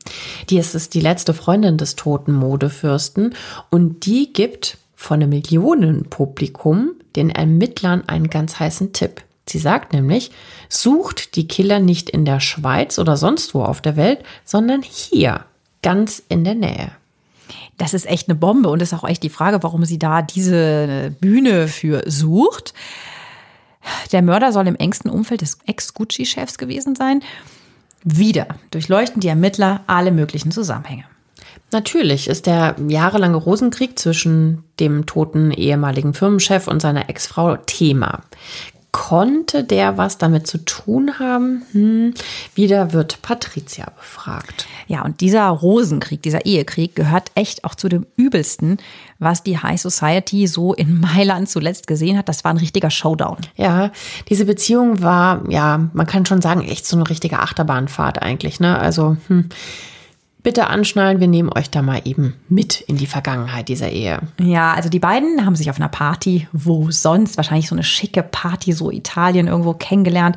Die 0.50 0.58
ist, 0.58 0.74
ist 0.74 0.92
die 0.92 1.00
letzte 1.00 1.32
Freundin 1.32 1.78
des 1.78 1.96
toten 1.96 2.34
Modefürsten 2.34 3.34
und 3.70 4.04
die 4.04 4.32
gibt 4.32 4.76
von 5.00 5.23
einem 5.23 5.31
Millionenpublikum 5.31 6.90
den 7.14 7.31
Ermittlern 7.31 8.09
einen 8.09 8.28
ganz 8.28 8.59
heißen 8.59 8.93
Tipp. 8.93 9.23
Sie 9.49 9.61
sagt 9.61 9.93
nämlich, 9.93 10.33
sucht 10.69 11.37
die 11.37 11.47
Killer 11.47 11.78
nicht 11.78 12.11
in 12.11 12.25
der 12.25 12.40
Schweiz 12.40 12.99
oder 12.99 13.17
sonst 13.17 13.55
wo 13.55 13.62
auf 13.62 13.81
der 13.81 13.97
Welt, 13.97 14.25
sondern 14.45 14.83
hier, 14.83 15.45
ganz 15.83 16.21
in 16.28 16.43
der 16.43 16.57
Nähe. 16.57 16.90
Das 17.76 17.95
ist 17.95 18.07
echt 18.07 18.28
eine 18.28 18.35
Bombe 18.35 18.71
und 18.71 18.83
ist 18.83 18.93
auch 18.93 19.09
echt 19.09 19.23
die 19.23 19.31
Frage, 19.31 19.62
warum 19.62 19.85
sie 19.85 20.00
da 20.00 20.21
diese 20.21 21.14
Bühne 21.21 21.69
für 21.69 22.02
sucht. 22.07 22.75
Der 24.11 24.21
Mörder 24.21 24.52
soll 24.52 24.67
im 24.67 24.75
engsten 24.75 25.12
Umfeld 25.12 25.43
des 25.43 25.59
Ex-Gucci-Chefs 25.64 26.59
gewesen 26.59 26.97
sein. 26.97 27.23
Wieder 28.02 28.49
durchleuchten 28.73 29.21
die 29.21 29.28
Ermittler 29.28 29.85
alle 29.87 30.11
möglichen 30.11 30.50
Zusammenhänge. 30.50 31.05
Natürlich 31.70 32.28
ist 32.28 32.46
der 32.46 32.76
jahrelange 32.88 33.37
Rosenkrieg 33.37 33.98
zwischen 33.98 34.64
dem 34.80 35.04
toten 35.04 35.50
ehemaligen 35.50 36.14
Firmenchef 36.14 36.66
und 36.66 36.80
seiner 36.80 37.10
Ex-Frau 37.10 37.56
Thema. 37.56 38.22
Konnte 38.90 39.64
der 39.64 39.98
was 39.98 40.16
damit 40.16 40.46
zu 40.46 40.64
tun 40.64 41.18
haben? 41.18 41.62
Hm. 41.72 42.14
Wieder 42.54 42.94
wird 42.94 43.20
Patricia 43.20 43.92
befragt. 43.96 44.66
Ja, 44.87 45.02
und 45.04 45.20
dieser 45.20 45.46
Rosenkrieg, 45.48 46.22
dieser 46.22 46.46
Ehekrieg 46.46 46.96
gehört 46.96 47.30
echt 47.34 47.64
auch 47.64 47.75
zu 47.75 47.90
dem 47.90 48.06
übelsten, 48.16 48.78
was 49.18 49.42
die 49.42 49.58
High 49.58 49.80
Society 49.80 50.46
so 50.46 50.72
in 50.72 51.00
Mailand 51.00 51.50
zuletzt 51.50 51.87
gesehen 51.87 52.16
hat. 52.16 52.30
Das 52.30 52.44
war 52.44 52.50
ein 52.50 52.56
richtiger 52.56 52.90
Showdown. 52.90 53.37
Ja, 53.56 53.92
diese 54.30 54.46
Beziehung 54.46 55.02
war, 55.02 55.42
ja, 55.50 55.90
man 55.92 56.06
kann 56.06 56.25
schon 56.25 56.40
sagen, 56.40 56.62
echt 56.62 56.87
so 56.87 56.96
eine 56.96 57.10
richtige 57.10 57.40
Achterbahnfahrt 57.40 58.22
eigentlich. 58.22 58.58
Ne? 58.58 58.78
Also, 58.78 59.18
hm 59.28 59.50
bitte 60.49 60.69
anschnallen, 60.69 61.21
wir 61.21 61.28
nehmen 61.28 61.52
euch 61.55 61.69
da 61.69 61.83
mal 61.83 62.00
eben 62.07 62.33
mit 62.49 62.81
in 62.81 62.97
die 62.97 63.07
Vergangenheit 63.07 63.69
dieser 63.69 63.90
Ehe. 63.90 64.21
Ja, 64.40 64.73
also 64.73 64.88
die 64.88 64.99
beiden 64.99 65.45
haben 65.45 65.55
sich 65.55 65.69
auf 65.69 65.76
einer 65.76 65.90
Party, 65.90 66.49
wo 66.52 66.90
sonst 66.90 67.37
wahrscheinlich 67.37 67.69
so 67.69 67.75
eine 67.75 67.85
schicke 67.85 68.23
Party, 68.23 68.73
so 68.73 68.90
Italien 68.90 69.47
irgendwo 69.47 69.75
kennengelernt, 69.75 70.37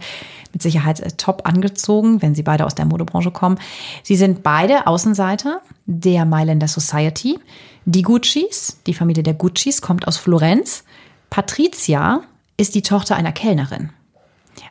mit 0.51 0.61
Sicherheit 0.61 0.99
äh, 0.99 1.11
top 1.11 1.47
angezogen, 1.47 2.21
wenn 2.21 2.35
sie 2.35 2.43
beide 2.43 2.65
aus 2.65 2.75
der 2.75 2.83
Modebranche 2.83 3.31
kommen. 3.31 3.57
Sie 4.03 4.17
sind 4.17 4.43
beide 4.43 4.85
Außenseiter 4.85 5.61
der 5.85 6.25
Mailänder 6.25 6.67
Society. 6.67 7.39
Die 7.85 8.01
Guccis, 8.01 8.81
die 8.87 8.93
Familie 8.93 9.23
der 9.23 9.35
Guccis, 9.35 9.81
kommt 9.81 10.09
aus 10.09 10.17
Florenz. 10.17 10.83
Patricia 11.29 12.19
ist 12.57 12.75
die 12.75 12.81
Tochter 12.81 13.15
einer 13.15 13.31
Kellnerin. 13.31 13.91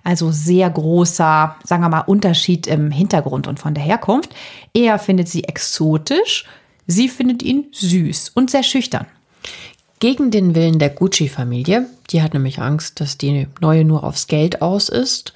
Also 0.04 0.30
sehr 0.30 0.68
großer, 0.70 1.56
sagen 1.64 1.82
wir 1.82 1.88
mal, 1.88 2.00
Unterschied 2.00 2.66
im 2.66 2.90
Hintergrund 2.90 3.46
und 3.46 3.58
von 3.58 3.74
der 3.74 3.84
Herkunft. 3.84 4.34
Er 4.72 4.98
findet 4.98 5.28
sie 5.28 5.44
exotisch, 5.44 6.44
sie 6.86 7.08
findet 7.08 7.42
ihn 7.42 7.66
süß 7.72 8.30
und 8.34 8.50
sehr 8.50 8.62
schüchtern. 8.62 9.06
Gegen 10.00 10.30
den 10.30 10.54
Willen 10.54 10.78
der 10.78 10.88
Gucci-Familie, 10.88 11.86
die 12.08 12.22
hat 12.22 12.32
nämlich 12.32 12.58
Angst, 12.60 13.00
dass 13.00 13.18
die 13.18 13.46
neue 13.60 13.84
nur 13.84 14.02
aufs 14.02 14.28
Geld 14.28 14.62
aus 14.62 14.88
ist, 14.88 15.34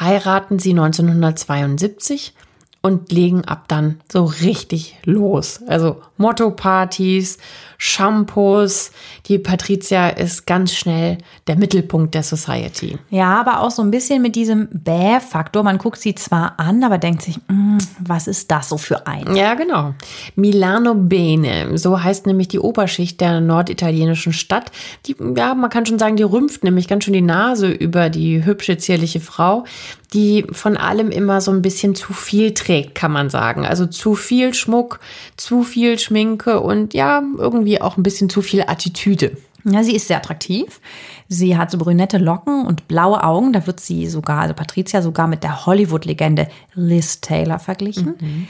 heiraten 0.00 0.58
sie 0.58 0.70
1972 0.70 2.32
und 2.80 3.12
legen 3.12 3.44
ab 3.44 3.64
dann 3.68 4.00
so 4.10 4.24
richtig 4.24 4.96
los. 5.04 5.60
Also 5.66 6.00
Motto-Partys, 6.16 7.36
Shampoos. 7.78 8.92
Die 9.26 9.38
Patricia 9.38 10.08
ist 10.08 10.46
ganz 10.46 10.74
schnell 10.74 11.18
der 11.46 11.56
Mittelpunkt 11.56 12.14
der 12.14 12.22
Society. 12.22 12.98
Ja, 13.10 13.40
aber 13.40 13.60
auch 13.60 13.70
so 13.70 13.82
ein 13.82 13.90
bisschen 13.90 14.22
mit 14.22 14.36
diesem 14.36 14.68
Bäh-Faktor. 14.70 15.62
Man 15.62 15.78
guckt 15.78 16.00
sie 16.00 16.14
zwar 16.14 16.58
an, 16.58 16.82
aber 16.84 16.98
denkt 16.98 17.22
sich, 17.22 17.38
mm, 17.48 17.78
was 18.00 18.26
ist 18.26 18.50
das 18.50 18.68
so 18.68 18.78
für 18.78 19.06
ein? 19.06 19.34
Ja, 19.34 19.54
genau. 19.54 19.94
Milano 20.34 20.94
Bene, 20.94 21.76
so 21.78 22.02
heißt 22.02 22.26
nämlich 22.26 22.48
die 22.48 22.60
Oberschicht 22.60 23.20
der 23.20 23.40
norditalienischen 23.40 24.32
Stadt. 24.32 24.72
Die, 25.06 25.16
ja, 25.36 25.54
man 25.54 25.70
kann 25.70 25.86
schon 25.86 25.98
sagen, 25.98 26.16
die 26.16 26.22
rümpft 26.22 26.64
nämlich 26.64 26.88
ganz 26.88 27.04
schön 27.04 27.14
die 27.14 27.22
Nase 27.22 27.70
über 27.70 28.10
die 28.10 28.44
hübsche, 28.44 28.78
zierliche 28.78 29.20
Frau, 29.20 29.64
die 30.12 30.46
von 30.52 30.76
allem 30.76 31.10
immer 31.10 31.40
so 31.40 31.50
ein 31.50 31.62
bisschen 31.62 31.94
zu 31.94 32.12
viel 32.12 32.54
trägt, 32.54 32.94
kann 32.94 33.12
man 33.12 33.28
sagen. 33.28 33.66
Also 33.66 33.86
zu 33.86 34.14
viel 34.14 34.54
Schmuck, 34.54 35.00
zu 35.36 35.62
viel 35.62 35.98
Schminke 35.98 36.60
und 36.60 36.94
ja, 36.94 37.22
irgendwie 37.38 37.65
auch 37.80 37.96
ein 37.96 38.02
bisschen 38.02 38.28
zu 38.28 38.42
viel 38.42 38.62
Attitüde. 38.62 39.36
Ja, 39.64 39.82
sie 39.82 39.96
ist 39.96 40.06
sehr 40.06 40.18
attraktiv. 40.18 40.80
Sie 41.28 41.56
hat 41.56 41.72
so 41.72 41.78
brünette 41.78 42.18
Locken 42.18 42.64
und 42.66 42.86
blaue 42.86 43.24
Augen. 43.24 43.52
Da 43.52 43.66
wird 43.66 43.80
sie 43.80 44.06
sogar, 44.06 44.42
also 44.42 44.54
Patricia 44.54 45.02
sogar 45.02 45.26
mit 45.26 45.42
der 45.42 45.66
Hollywood-Legende 45.66 46.48
Liz 46.74 47.20
Taylor 47.20 47.58
verglichen. 47.58 48.14
Mhm. 48.20 48.48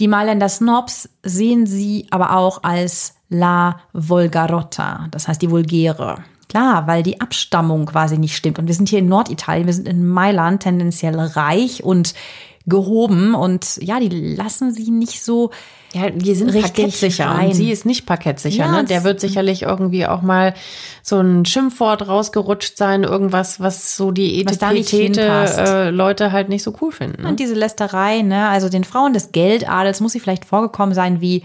Die 0.00 0.08
Mailänder 0.08 0.48
Snobs 0.48 1.10
sehen 1.22 1.66
sie 1.66 2.06
aber 2.10 2.36
auch 2.36 2.62
als 2.62 3.14
La 3.28 3.80
Volgarotta, 3.92 5.06
das 5.10 5.28
heißt 5.28 5.40
die 5.40 5.50
Vulgäre. 5.50 6.24
Klar, 6.48 6.86
weil 6.86 7.02
die 7.02 7.20
Abstammung 7.20 7.86
quasi 7.86 8.18
nicht 8.18 8.36
stimmt. 8.36 8.58
Und 8.58 8.66
wir 8.66 8.74
sind 8.74 8.88
hier 8.88 8.98
in 8.98 9.08
Norditalien, 9.08 9.66
wir 9.66 9.72
sind 9.74 9.88
in 9.88 10.06
Mailand 10.06 10.62
tendenziell 10.62 11.18
reich 11.18 11.82
und 11.82 12.14
gehoben 12.66 13.34
und 13.34 13.78
ja, 13.80 13.98
die 13.98 14.08
lassen 14.08 14.72
sie 14.72 14.90
nicht 14.90 15.22
so. 15.22 15.50
Ja, 15.94 16.08
die 16.08 16.34
sind 16.34 16.52
parkettsicher 16.58 17.26
rein. 17.26 17.48
und 17.48 17.54
sie 17.54 17.70
ist 17.70 17.84
nicht 17.84 18.06
parkettsicher. 18.06 18.64
Ja, 18.64 18.72
ne? 18.72 18.84
Der 18.84 19.04
wird 19.04 19.20
sicherlich 19.20 19.62
irgendwie 19.62 20.06
auch 20.06 20.22
mal 20.22 20.54
so 21.02 21.18
ein 21.18 21.44
Schimpfwort 21.44 22.08
rausgerutscht 22.08 22.78
sein, 22.78 23.02
irgendwas, 23.02 23.60
was 23.60 23.96
so 23.96 24.10
die. 24.10 24.40
Etepetete 24.40 25.20
äh, 25.22 25.90
Leute 25.90 26.32
halt 26.32 26.48
nicht 26.48 26.62
so 26.62 26.74
cool 26.80 26.92
finden. 26.92 27.22
Ne? 27.22 27.28
Und 27.28 27.40
diese 27.40 27.54
Lästerei, 27.54 28.22
ne, 28.22 28.48
also 28.48 28.68
den 28.68 28.84
Frauen 28.84 29.12
des 29.12 29.32
Geldadels 29.32 30.00
muss 30.00 30.12
sie 30.12 30.20
vielleicht 30.20 30.44
vorgekommen 30.44 30.94
sein, 30.94 31.20
wie, 31.20 31.42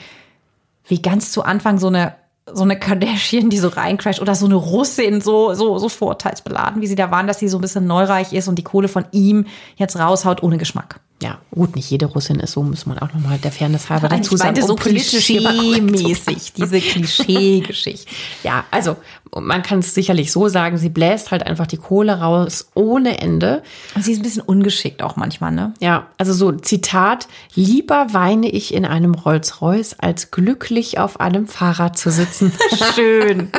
wie 0.87 1.01
ganz 1.01 1.31
zu 1.31 1.43
Anfang 1.43 1.77
so 1.77 1.87
eine, 1.87 2.15
so 2.45 2.63
eine 2.63 2.79
Kardashian, 2.79 3.49
die 3.49 3.57
so 3.57 3.67
reincrasht 3.67 4.21
oder 4.21 4.35
so 4.35 4.45
eine 4.45 4.55
Russin, 4.55 5.19
so, 5.19 5.53
so, 5.55 5.77
so 5.77 5.89
vorteilsbeladen, 5.89 6.81
wie 6.81 6.87
sie 6.87 6.95
da 6.95 7.11
waren, 7.11 7.27
dass 7.27 7.39
sie 7.39 7.49
so 7.49 7.57
ein 7.57 7.61
bisschen 7.61 7.85
neureich 7.87 8.31
ist 8.31 8.47
und 8.47 8.55
die 8.55 8.63
Kohle 8.63 8.87
von 8.87 9.05
ihm 9.11 9.45
jetzt 9.75 9.99
raushaut 9.99 10.41
ohne 10.41 10.57
Geschmack. 10.57 11.01
Ja, 11.19 11.39
gut, 11.49 11.75
nicht 11.75 11.89
jede 11.89 12.05
Russin 12.05 12.39
ist 12.39 12.51
so, 12.51 12.61
muss 12.61 12.85
man 12.85 12.99
auch 12.99 13.11
nochmal 13.11 13.39
der 13.39 13.51
Fairness 13.51 13.89
halber 13.89 14.07
dazu 14.07 14.35
Ich 14.35 14.39
sagen. 14.39 14.49
meinte 14.53 14.61
so 14.67 14.73
um 14.73 14.79
politisch 14.79 15.25
klischee-mäßig, 15.25 16.53
diese 16.53 16.79
Klischee-Geschichte. 16.79 18.05
Ja, 18.43 18.65
also 18.69 18.97
man 19.35 19.63
kann 19.63 19.79
es 19.79 19.95
sicherlich 19.95 20.31
so 20.31 20.47
sagen, 20.47 20.77
sie 20.77 20.89
bläst 20.89 21.31
halt 21.31 21.43
einfach 21.43 21.65
die 21.65 21.77
Kohle 21.77 22.19
raus 22.19 22.69
ohne 22.75 23.19
Ende. 23.19 23.63
Und 23.95 24.03
sie 24.05 24.11
ist 24.11 24.19
ein 24.19 24.23
bisschen 24.23 24.43
ungeschickt 24.43 25.01
auch 25.01 25.15
manchmal, 25.15 25.51
ne? 25.51 25.73
Ja, 25.79 26.05
also 26.19 26.33
so 26.33 26.51
Zitat, 26.51 27.27
lieber 27.55 28.13
weine 28.13 28.47
ich 28.49 28.71
in 28.71 28.85
einem 28.85 29.15
Rolls-Royce, 29.15 29.95
als 29.97 30.29
glücklich 30.29 30.99
auf 30.99 31.19
einem 31.19 31.47
Fahrrad 31.47 31.97
zu 31.97 32.11
sitzen. 32.11 32.51
Schön. 32.95 33.49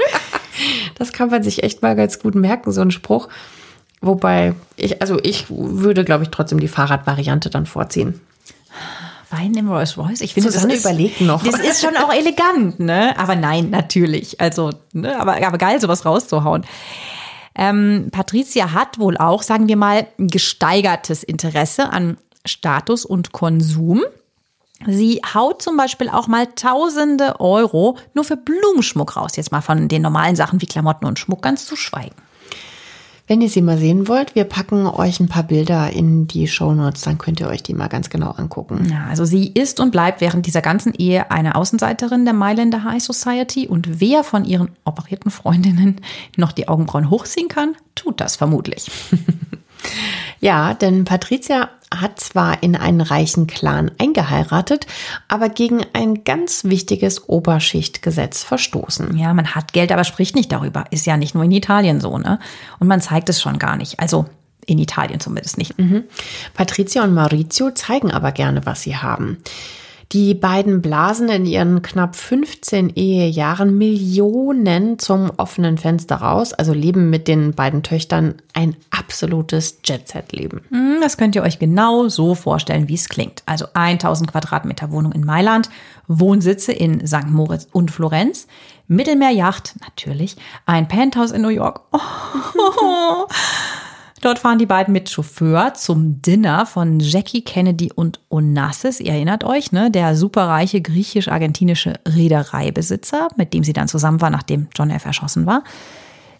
Das 0.96 1.12
kann 1.12 1.30
man 1.30 1.42
sich 1.42 1.64
echt 1.64 1.82
mal 1.82 1.96
ganz 1.96 2.20
gut 2.20 2.36
merken, 2.36 2.70
so 2.70 2.80
ein 2.82 2.92
Spruch. 2.92 3.28
Wobei 4.00 4.54
ich, 4.76 5.00
also 5.02 5.18
ich 5.22 5.46
würde, 5.48 6.04
glaube 6.04 6.24
ich, 6.24 6.30
trotzdem 6.30 6.60
die 6.60 6.68
Fahrradvariante 6.68 7.50
dann 7.50 7.66
vorziehen. 7.66 8.20
Wein 9.30 9.54
im 9.54 9.68
Rolls 9.68 9.98
Royce. 9.98 10.22
Ich 10.22 10.34
finde, 10.34 10.50
Susanne 10.50 10.72
das 10.72 10.78
ist, 10.78 10.86
überlegt 10.86 11.20
noch. 11.20 11.42
Das 11.42 11.60
ist 11.60 11.82
schon 11.82 11.96
auch 11.96 12.12
elegant, 12.12 12.80
ne? 12.80 13.18
Aber 13.18 13.36
nein, 13.36 13.70
natürlich. 13.70 14.40
Also, 14.40 14.70
ne? 14.92 15.20
aber, 15.20 15.44
aber 15.46 15.58
geil, 15.58 15.80
sowas 15.80 16.06
rauszuhauen. 16.06 16.64
Ähm, 17.54 18.08
Patricia 18.10 18.72
hat 18.72 18.98
wohl 18.98 19.18
auch, 19.18 19.42
sagen 19.42 19.68
wir 19.68 19.76
mal, 19.76 20.06
gesteigertes 20.16 21.22
Interesse 21.24 21.90
an 21.90 22.16
Status 22.46 23.04
und 23.04 23.32
Konsum. 23.32 24.02
Sie 24.86 25.20
haut 25.34 25.60
zum 25.60 25.76
Beispiel 25.76 26.08
auch 26.08 26.28
mal 26.28 26.46
tausende 26.54 27.40
Euro 27.40 27.98
nur 28.14 28.24
für 28.24 28.36
Blumenschmuck 28.36 29.16
raus. 29.16 29.32
Jetzt 29.34 29.50
mal 29.50 29.60
von 29.60 29.88
den 29.88 30.02
normalen 30.02 30.36
Sachen 30.36 30.62
wie 30.62 30.66
Klamotten 30.66 31.04
und 31.04 31.18
Schmuck 31.18 31.42
ganz 31.42 31.66
zu 31.66 31.74
schweigen. 31.74 32.14
Wenn 33.28 33.42
ihr 33.42 33.50
sie 33.50 33.60
mal 33.60 33.76
sehen 33.76 34.08
wollt, 34.08 34.34
wir 34.34 34.44
packen 34.44 34.86
euch 34.86 35.20
ein 35.20 35.28
paar 35.28 35.42
Bilder 35.42 35.90
in 35.90 36.26
die 36.26 36.48
Shownotes, 36.48 37.02
dann 37.02 37.18
könnt 37.18 37.40
ihr 37.40 37.48
euch 37.48 37.62
die 37.62 37.74
mal 37.74 37.88
ganz 37.88 38.08
genau 38.08 38.30
angucken. 38.30 38.88
Ja, 38.90 39.04
also 39.06 39.26
sie 39.26 39.48
ist 39.48 39.80
und 39.80 39.90
bleibt 39.90 40.22
während 40.22 40.46
dieser 40.46 40.62
ganzen 40.62 40.94
Ehe 40.94 41.30
eine 41.30 41.54
Außenseiterin 41.54 42.24
der 42.24 42.32
Mailänder 42.32 42.84
High 42.84 43.02
Society 43.02 43.68
und 43.68 44.00
wer 44.00 44.24
von 44.24 44.46
ihren 44.46 44.70
operierten 44.84 45.30
Freundinnen 45.30 46.00
noch 46.36 46.52
die 46.52 46.68
Augenbrauen 46.68 47.10
hochziehen 47.10 47.48
kann, 47.48 47.76
tut 47.94 48.18
das 48.22 48.36
vermutlich. 48.36 48.90
Ja, 50.40 50.74
denn 50.74 51.04
Patricia 51.04 51.70
hat 51.94 52.20
zwar 52.20 52.62
in 52.62 52.76
einen 52.76 53.00
reichen 53.00 53.46
Clan 53.46 53.90
eingeheiratet, 53.98 54.86
aber 55.26 55.48
gegen 55.48 55.86
ein 55.94 56.22
ganz 56.24 56.64
wichtiges 56.64 57.28
Oberschichtgesetz 57.28 58.42
verstoßen. 58.44 59.16
Ja, 59.16 59.32
man 59.32 59.54
hat 59.54 59.72
Geld, 59.72 59.90
aber 59.90 60.04
spricht 60.04 60.34
nicht 60.34 60.52
darüber. 60.52 60.84
Ist 60.90 61.06
ja 61.06 61.16
nicht 61.16 61.34
nur 61.34 61.44
in 61.44 61.50
Italien 61.50 62.00
so, 62.00 62.18
ne? 62.18 62.38
Und 62.78 62.88
man 62.88 63.00
zeigt 63.00 63.28
es 63.30 63.40
schon 63.40 63.58
gar 63.58 63.76
nicht. 63.76 64.00
Also 64.00 64.26
in 64.66 64.78
Italien 64.78 65.18
zumindest 65.18 65.56
nicht. 65.56 65.74
Patricia 66.52 67.02
und 67.02 67.14
Maurizio 67.14 67.70
zeigen 67.70 68.12
aber 68.12 68.32
gerne, 68.32 68.66
was 68.66 68.82
sie 68.82 68.96
haben. 68.96 69.38
Die 70.12 70.32
beiden 70.32 70.80
blasen 70.80 71.28
in 71.28 71.44
ihren 71.44 71.82
knapp 71.82 72.16
15 72.16 72.94
Ehejahren 72.96 73.76
Millionen 73.76 74.98
zum 74.98 75.30
offenen 75.36 75.76
Fenster 75.76 76.16
raus, 76.16 76.54
also 76.54 76.72
leben 76.72 77.10
mit 77.10 77.28
den 77.28 77.52
beiden 77.52 77.82
Töchtern 77.82 78.36
ein 78.54 78.74
absolutes 78.90 79.80
Jet-Set-Leben. 79.84 80.62
Hm, 80.70 80.96
Das 81.02 81.18
könnt 81.18 81.36
ihr 81.36 81.42
euch 81.42 81.58
genau 81.58 82.08
so 82.08 82.34
vorstellen, 82.34 82.88
wie 82.88 82.94
es 82.94 83.10
klingt. 83.10 83.42
Also 83.44 83.66
1000 83.74 84.32
Quadratmeter 84.32 84.90
Wohnung 84.90 85.12
in 85.12 85.26
Mailand, 85.26 85.68
Wohnsitze 86.06 86.72
in 86.72 87.06
St. 87.06 87.28
Moritz 87.28 87.68
und 87.72 87.90
Florenz, 87.90 88.46
Mittelmeerjacht, 88.86 89.74
natürlich, 89.82 90.36
ein 90.64 90.88
Penthouse 90.88 91.32
in 91.32 91.42
New 91.42 91.48
York. 91.48 91.82
Oh. 91.92 91.98
Dort 94.20 94.38
fahren 94.38 94.58
die 94.58 94.66
beiden 94.66 94.92
mit 94.92 95.10
Chauffeur 95.10 95.74
zum 95.74 96.20
Dinner 96.22 96.66
von 96.66 97.00
Jackie 97.00 97.42
Kennedy 97.42 97.92
und 97.92 98.20
Onassis. 98.30 99.00
Ihr 99.00 99.12
erinnert 99.12 99.44
euch, 99.44 99.72
ne? 99.72 99.90
Der 99.90 100.16
superreiche 100.16 100.80
griechisch-argentinische 100.80 101.94
Reedereibesitzer, 102.06 103.28
mit 103.36 103.54
dem 103.54 103.64
sie 103.64 103.72
dann 103.72 103.88
zusammen 103.88 104.20
war, 104.20 104.30
nachdem 104.30 104.68
John 104.74 104.90
F. 104.90 105.04
erschossen 105.04 105.46
war. 105.46 105.62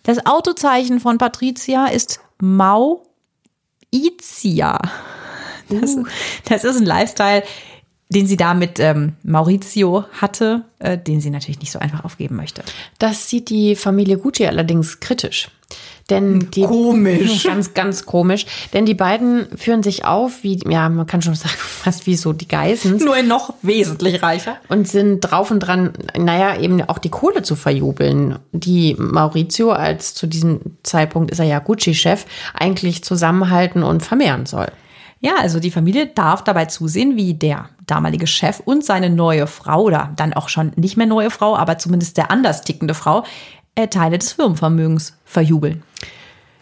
Das 0.03 0.25
Autozeichen 0.27 1.01
von 1.01 1.19
Patricia 1.19 1.87
ist 1.87 2.21
Mau 2.39 3.03
Izia. 3.91 4.81
Das, 5.69 5.97
das 6.49 6.65
ist 6.65 6.79
ein 6.79 6.87
Lifestyle, 6.87 7.43
den 8.09 8.27
sie 8.27 8.37
da 8.37 8.55
mit 8.55 8.81
ähm, 8.81 9.15
Maurizio 9.23 10.05
hatte, 10.13 10.65
äh, 10.79 10.97
den 10.97 11.21
sie 11.21 11.31
natürlich 11.31 11.61
nicht 11.61 11.73
so 11.73 11.79
einfach 11.79 12.05
aufgeben 12.05 12.37
möchte. 12.37 12.63
Das 12.99 13.29
sieht 13.29 13.51
die 13.51 13.77
Familie 13.77 14.19
Gucci 14.19 14.47
allerdings 14.47 15.01
kritisch. 15.01 15.51
Denn 16.11 16.51
die, 16.51 16.63
Komisch. 16.63 17.43
Ganz, 17.49 17.75
ganz 17.75 18.07
komisch. 18.07 18.47
Denn 18.73 18.87
die 18.87 18.95
beiden 18.95 19.47
führen 19.57 19.83
sich 19.83 20.05
auf 20.05 20.43
wie, 20.43 20.59
ja, 20.69 20.89
man 20.89 21.07
kann 21.07 21.23
schon 21.23 21.35
sagen, 21.35 21.55
fast 21.59 22.07
wie 22.07 22.17
so 22.17 22.33
die 22.33 22.49
Geissens. 22.49 23.05
Nur 23.05 23.23
noch 23.23 23.55
wesentlich 23.63 24.23
reicher. 24.23 24.57
und 24.69 24.89
sind 24.89 25.21
drauf 25.21 25.51
und 25.51 25.61
dran, 25.61 25.93
naja, 26.17 26.59
eben 26.59 26.83
auch 26.83 26.99
die 26.99 27.11
Kohle 27.11 27.43
zu 27.43 27.57
verjubeln, 27.57 28.39
die 28.53 28.97
Maurizio 28.99 29.71
als 29.71 30.15
zu 30.15 30.27
diesem 30.27 30.61
Zeitpunkt 30.83 31.31
ist 31.31 31.39
er 31.41 31.47
ja 31.47 31.59
Gucci-Chef, 31.59 32.25
eigentlich 32.55 33.05
zusammenhalten 33.05 33.83
und 33.83 34.03
vermehren 34.03 34.47
soll. 34.47 34.69
Ja, 35.21 35.33
also 35.39 35.59
die 35.59 35.73
Familie 35.73 36.07
darf 36.07 36.45
dabei 36.45 36.67
zusehen, 36.67 37.17
wie 37.17 37.35
der 37.35 37.71
damalige 37.87 38.29
Chef 38.29 38.61
und 38.65 38.85
seine 38.85 39.11
neue 39.11 39.49
Frau 39.49 39.83
oder 39.83 40.13
dann 40.15 40.33
auch 40.33 40.49
schon 40.49 40.73
nicht 40.77 40.97
mehr 40.97 41.07
neue 41.07 41.31
Frau, 41.31 41.57
aber 41.57 41.79
zumindest 41.79 42.17
der 42.17 42.31
anders 42.31 42.63
tickende 42.63 42.95
Frau, 42.95 43.25
Teile 43.87 44.19
des 44.19 44.33
Firmenvermögens 44.33 45.15
verjubeln. 45.25 45.83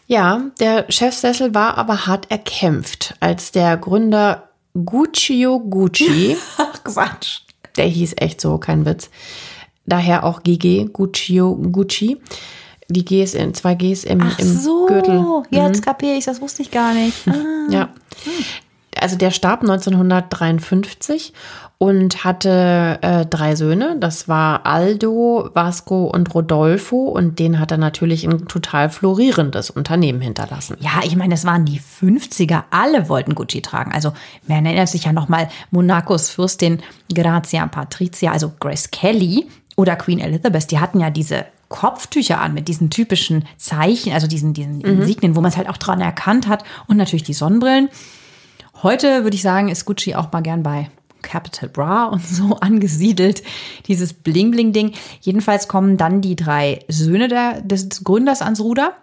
Ja, 0.07 0.43
der 0.61 0.87
Chefsessel 0.89 1.55
war 1.55 1.77
aber 1.79 2.07
hart 2.07 2.31
erkämpft, 2.31 3.15
als 3.21 3.51
der 3.51 3.77
Gründer 3.77 4.51
Guccio 4.85 5.59
Gucci, 5.61 6.37
Ach 6.59 6.85
Quatsch. 6.85 7.41
der 7.77 7.87
hieß 7.87 8.15
echt 8.19 8.41
so, 8.41 8.59
kein 8.59 8.85
Witz, 8.87 9.11
daher 9.87 10.25
auch 10.25 10.43
GG, 10.43 10.91
Guccio 10.93 11.57
Gucci, 11.57 12.21
die 12.89 13.05
Gs 13.05 13.35
in, 13.35 13.53
zwei 13.55 13.75
Gs 13.75 14.05
im, 14.05 14.23
Ach 14.23 14.39
im 14.39 14.59
so, 14.59 14.87
Gürtel. 14.87 15.19
Mhm. 15.19 15.43
jetzt 15.51 15.83
kapiere 15.85 16.15
ich, 16.17 16.25
das 16.25 16.41
wusste 16.41 16.63
ich 16.63 16.71
gar 16.71 16.95
nicht. 16.95 17.27
Ah. 17.27 17.33
Ja. 17.71 17.89
Also 19.01 19.17
der 19.17 19.31
starb 19.31 19.63
1953 19.63 21.33
und 21.79 22.25
hatte 22.25 22.99
äh, 23.03 23.27
drei 23.27 23.55
Söhne. 23.55 23.97
Das 24.01 24.29
war 24.29 24.65
Aldo, 24.65 25.51
Vasco 25.53 26.07
und 26.07 26.35
Rodolfo. 26.35 27.05
Und 27.05 27.39
den 27.39 27.61
hat 27.61 27.71
er 27.71 27.77
natürlich 27.77 28.25
ein 28.25 28.49
total 28.49 28.89
florierendes 28.89 29.71
Unternehmen 29.71 30.21
hinterlassen. 30.21 30.77
Ja, 30.81 31.03
ich 31.05 31.17
meine, 31.17 31.35
das 31.35 31.45
waren 31.45 31.67
die 31.67 31.81
50er. 31.81 32.65
Alle 32.71 33.09
wollten 33.11 33.35
Gucci 33.35 33.61
tragen. 33.61 33.93
Also, 33.93 34.13
man 34.47 34.65
erinnert 34.65 34.89
sich 34.89 35.05
ja 35.05 35.13
nochmal 35.13 35.49
Monacos 35.71 36.31
Fürstin 36.31 36.81
Grazia 37.15 37.67
Patrizia, 37.67 38.33
also 38.33 38.53
Grace 38.59 38.91
Kelly 38.91 39.47
oder 39.77 39.97
Queen 39.97 40.19
Elizabeth. 40.19 40.71
Die 40.71 40.79
hatten 40.79 41.01
ja 41.01 41.11
diese 41.11 41.45
Kopftücher 41.69 42.41
an 42.41 42.55
mit 42.55 42.69
diesen 42.69 42.89
typischen 42.89 43.45
Zeichen, 43.59 44.13
also 44.13 44.27
diesen, 44.27 44.55
diesen 44.55 44.81
Insignien, 44.81 45.37
wo 45.37 45.41
man 45.41 45.51
es 45.51 45.57
halt 45.59 45.69
auch 45.69 45.77
dran 45.77 46.01
erkannt 46.01 46.49
hat. 46.49 46.65
Und 46.87 46.97
natürlich 46.97 47.25
die 47.25 47.35
Sonnenbrillen. 47.35 47.91
Heute 48.83 49.25
würde 49.25 49.37
ich 49.37 49.43
sagen, 49.43 49.69
ist 49.69 49.85
Gucci 49.85 50.15
auch 50.15 50.33
mal 50.33 50.43
gern 50.43 50.63
bei 50.63 50.91
Capital 51.23 51.69
Bra 51.69 52.05
und 52.13 52.27
so 52.27 52.57
angesiedelt, 52.57 53.43
dieses 53.87 54.13
Bling-Bling-Ding. 54.13 54.93
Jedenfalls 55.21 55.69
kommen 55.69 55.97
dann 55.97 56.21
die 56.21 56.37
drei 56.37 56.81
Söhne 56.89 57.29
der, 57.29 57.61
des 57.63 58.05
Gründers 58.05 58.43
ans 58.43 58.61
Ruder 58.61 58.95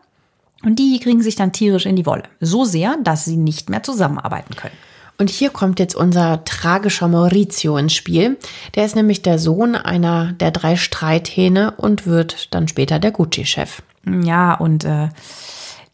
und 0.64 0.80
die 0.80 1.00
kriegen 1.00 1.22
sich 1.22 1.36
dann 1.36 1.52
tierisch 1.52 1.86
in 1.86 1.96
die 1.96 2.06
Wolle. 2.06 2.24
So 2.40 2.66
sehr, 2.66 2.98
dass 3.04 3.26
sie 3.26 3.38
nicht 3.38 3.70
mehr 3.70 3.84
zusammenarbeiten 3.84 4.56
können. 4.56 4.76
Und 5.20 5.30
hier 5.30 5.52
kommt 5.52 5.80
jetzt 5.80 5.96
unser 5.96 6.44
tragischer 6.44 7.08
Maurizio 7.08 7.78
ins 7.78 7.94
Spiel. 7.94 8.38
Der 8.76 8.86
ist 8.86 8.96
nämlich 8.96 9.22
der 9.22 9.38
Sohn 9.38 9.76
einer 9.76 10.34
der 10.34 10.52
drei 10.52 10.76
Streithähne 10.76 11.72
und 11.78 12.08
wird 12.08 12.54
dann 12.54 12.68
später 12.68 12.98
der 13.00 13.12
Gucci-Chef. 13.12 13.84
Ja, 14.06 14.56
und 14.56 14.86
äh, 14.86 15.10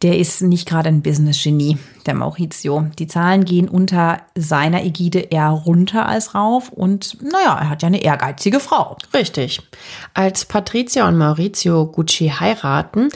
der 0.01 0.17
ist 0.17 0.41
nicht 0.41 0.67
gerade 0.67 0.87
ein 0.87 1.01
Business-Genie, 1.01 1.77
der 2.05 2.13
Maurizio. 2.13 2.87
Die 2.97 3.07
Zahlen 3.07 3.43
gehen 3.43 3.67
unter 3.67 4.21
seiner 4.35 4.83
Ägide 4.83 5.19
eher 5.19 5.49
runter 5.49 6.07
als 6.07 6.35
rauf 6.35 6.69
und 6.69 7.17
naja, 7.21 7.57
er 7.59 7.69
hat 7.69 7.81
ja 7.81 7.87
eine 7.87 8.01
ehrgeizige 8.01 8.59
Frau. 8.59 8.97
Richtig. 9.13 9.61
Als 10.13 10.45
Patricia 10.45 11.07
und 11.07 11.17
Maurizio 11.17 11.85
Gucci 11.85 12.29
heiraten, 12.29 13.09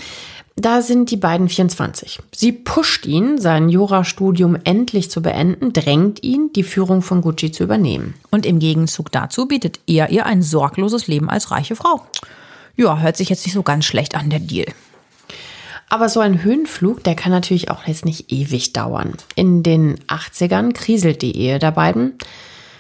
Da 0.56 0.84
sind 0.84 1.10
die 1.10 1.18
beiden 1.18 1.50
24. 1.50 2.20
Sie 2.36 2.52
pusht 2.52 3.08
ihn, 3.08 3.40
sein 3.40 3.70
Jurastudium 3.70 4.56
endlich 4.64 5.10
zu 5.10 5.24
beenden, 5.24 5.74
drängt 5.74 6.22
ihn, 6.22 6.52
die 6.54 6.62
Führung 6.62 7.02
von 7.02 7.22
Gucci 7.22 7.52
zu 7.52 7.64
übernehmen. 7.64 8.14
Und 8.30 8.46
im 8.46 8.60
Gegenzug 8.60 9.12
dazu 9.12 9.48
bietet 9.48 9.80
er 9.88 10.12
ihr 10.12 10.28
ein 10.28 10.44
sorgloses 10.44 11.08
Leben 11.08 11.28
als 11.28 11.50
reiche 11.50 11.76
Frau. 11.76 12.06
Ja, 12.76 13.00
hört 13.00 13.18
sich 13.18 13.30
jetzt 13.30 13.46
nicht 13.46 13.54
so 13.54 13.64
ganz 13.64 13.86
schlecht 13.86 14.16
an, 14.16 14.30
der 14.30 14.40
Deal. 14.40 14.68
Aber 15.94 16.10
so 16.10 16.22
ein 16.22 16.44
Höhenflug, 16.44 17.04
der 17.04 17.14
kann 17.14 17.32
natürlich 17.32 17.70
auch 17.70 17.86
jetzt 17.86 18.04
nicht 18.04 18.32
ewig 18.32 18.74
dauern. 18.74 19.14
In 19.36 19.62
den 19.62 20.00
80ern 20.08 20.74
kriselt 20.74 21.22
die 21.22 21.38
Ehe 21.38 21.60
der 21.60 21.70
beiden. 21.70 22.14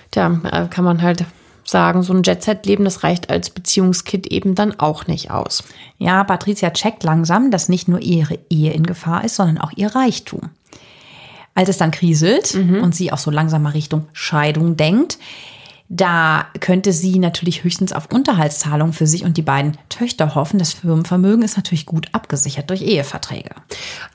Tja, 0.10 0.41
äh, 0.52 0.67
kann 0.67 0.84
man 0.84 1.04
halt 1.04 1.23
sagen, 1.63 2.02
so 2.02 2.12
ein 2.12 2.23
Jet-Set-Leben, 2.23 2.84
das 2.84 3.04
reicht 3.04 3.30
als 3.30 3.52
Beziehungskit 3.52 4.26
eben 4.26 4.56
dann 4.56 4.80
auch 4.80 5.06
nicht 5.06 5.30
aus. 5.30 5.63
Ja, 5.99 6.23
Patricia 6.23 6.71
checkt 6.71 7.04
langsam, 7.04 7.52
dass 7.52 7.69
nicht 7.69 7.88
nur 7.88 7.99
ihre 7.99 8.39
Ehe 8.49 8.73
in 8.73 8.82
Gefahr 8.82 9.23
ist, 9.23 9.36
sondern 9.36 9.60
auch 9.60 9.73
ihr 9.76 9.95
Reichtum. 9.95 10.49
Als 11.54 11.69
es 11.69 11.78
dann 11.78 11.91
kriselt 11.91 12.56
und 12.56 12.95
sie 12.95 13.12
auch 13.12 13.19
so 13.19 13.30
langsam 13.30 13.62
mal 13.62 13.73
Richtung 13.73 14.08
Scheidung 14.13 14.76
denkt, 14.76 15.19
da 15.89 16.48
könnte 16.60 16.93
sie 16.93 17.19
natürlich 17.19 17.63
höchstens 17.63 17.93
auf 17.93 18.08
Unterhaltszahlungen 18.12 18.93
für 18.93 19.06
sich 19.06 19.26
und 19.26 19.38
die 19.38 19.41
beiden 19.41 19.78
Töchter 19.89 20.34
hoffen. 20.34 20.58
Das 20.58 20.74
Firmenvermögen 20.74 21.43
ist 21.43 21.58
natürlich 21.58 21.86
gut 21.86 22.08
abgesichert 22.13 22.69
durch 22.69 22.82
Eheverträge. 22.82 23.52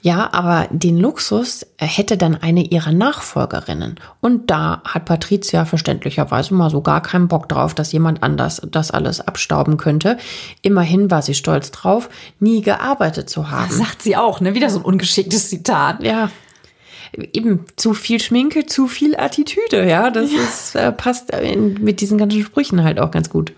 Ja, 0.00 0.32
aber 0.32 0.66
den 0.70 0.98
Luxus 0.98 1.66
hätte 1.78 2.16
dann 2.16 2.34
eine 2.36 2.62
ihrer 2.62 2.92
Nachfolgerinnen. 2.92 4.00
Und 4.20 4.50
da 4.50 4.82
hat 4.84 5.04
Patricia 5.04 5.66
verständlicherweise 5.66 6.54
mal 6.54 6.70
so 6.70 6.80
gar 6.80 7.02
keinen 7.02 7.28
Bock 7.28 7.48
drauf, 7.48 7.74
dass 7.74 7.92
jemand 7.92 8.22
anders 8.22 8.62
das 8.68 8.90
alles 8.90 9.20
abstauben 9.20 9.76
könnte. 9.76 10.16
Immerhin 10.62 11.10
war 11.10 11.22
sie 11.22 11.34
stolz 11.34 11.70
drauf, 11.70 12.08
nie 12.40 12.62
gearbeitet 12.62 13.28
zu 13.28 13.50
haben. 13.50 13.70
Sagt 13.70 14.02
sie 14.02 14.16
auch, 14.16 14.40
ne? 14.40 14.54
Wieder 14.54 14.70
so 14.70 14.78
ein 14.78 14.84
ungeschicktes 14.84 15.50
Zitat. 15.50 16.02
Ja, 16.02 16.30
eben 17.32 17.64
zu 17.76 17.94
viel 17.94 18.20
Schminke, 18.20 18.66
zu 18.66 18.86
viel 18.86 19.16
Attitüde, 19.16 19.88
ja. 19.88 20.10
Das 20.10 20.30
Ist, 20.32 20.74
äh, 20.74 20.92
passt 20.92 21.30
in, 21.30 21.74
mit 21.74 22.00
diesen 22.00 22.18
ganzen 22.18 22.42
Sprüchen 22.42 22.82
halt 22.84 23.00
auch 23.00 23.10
ganz 23.10 23.30
gut. 23.30 23.52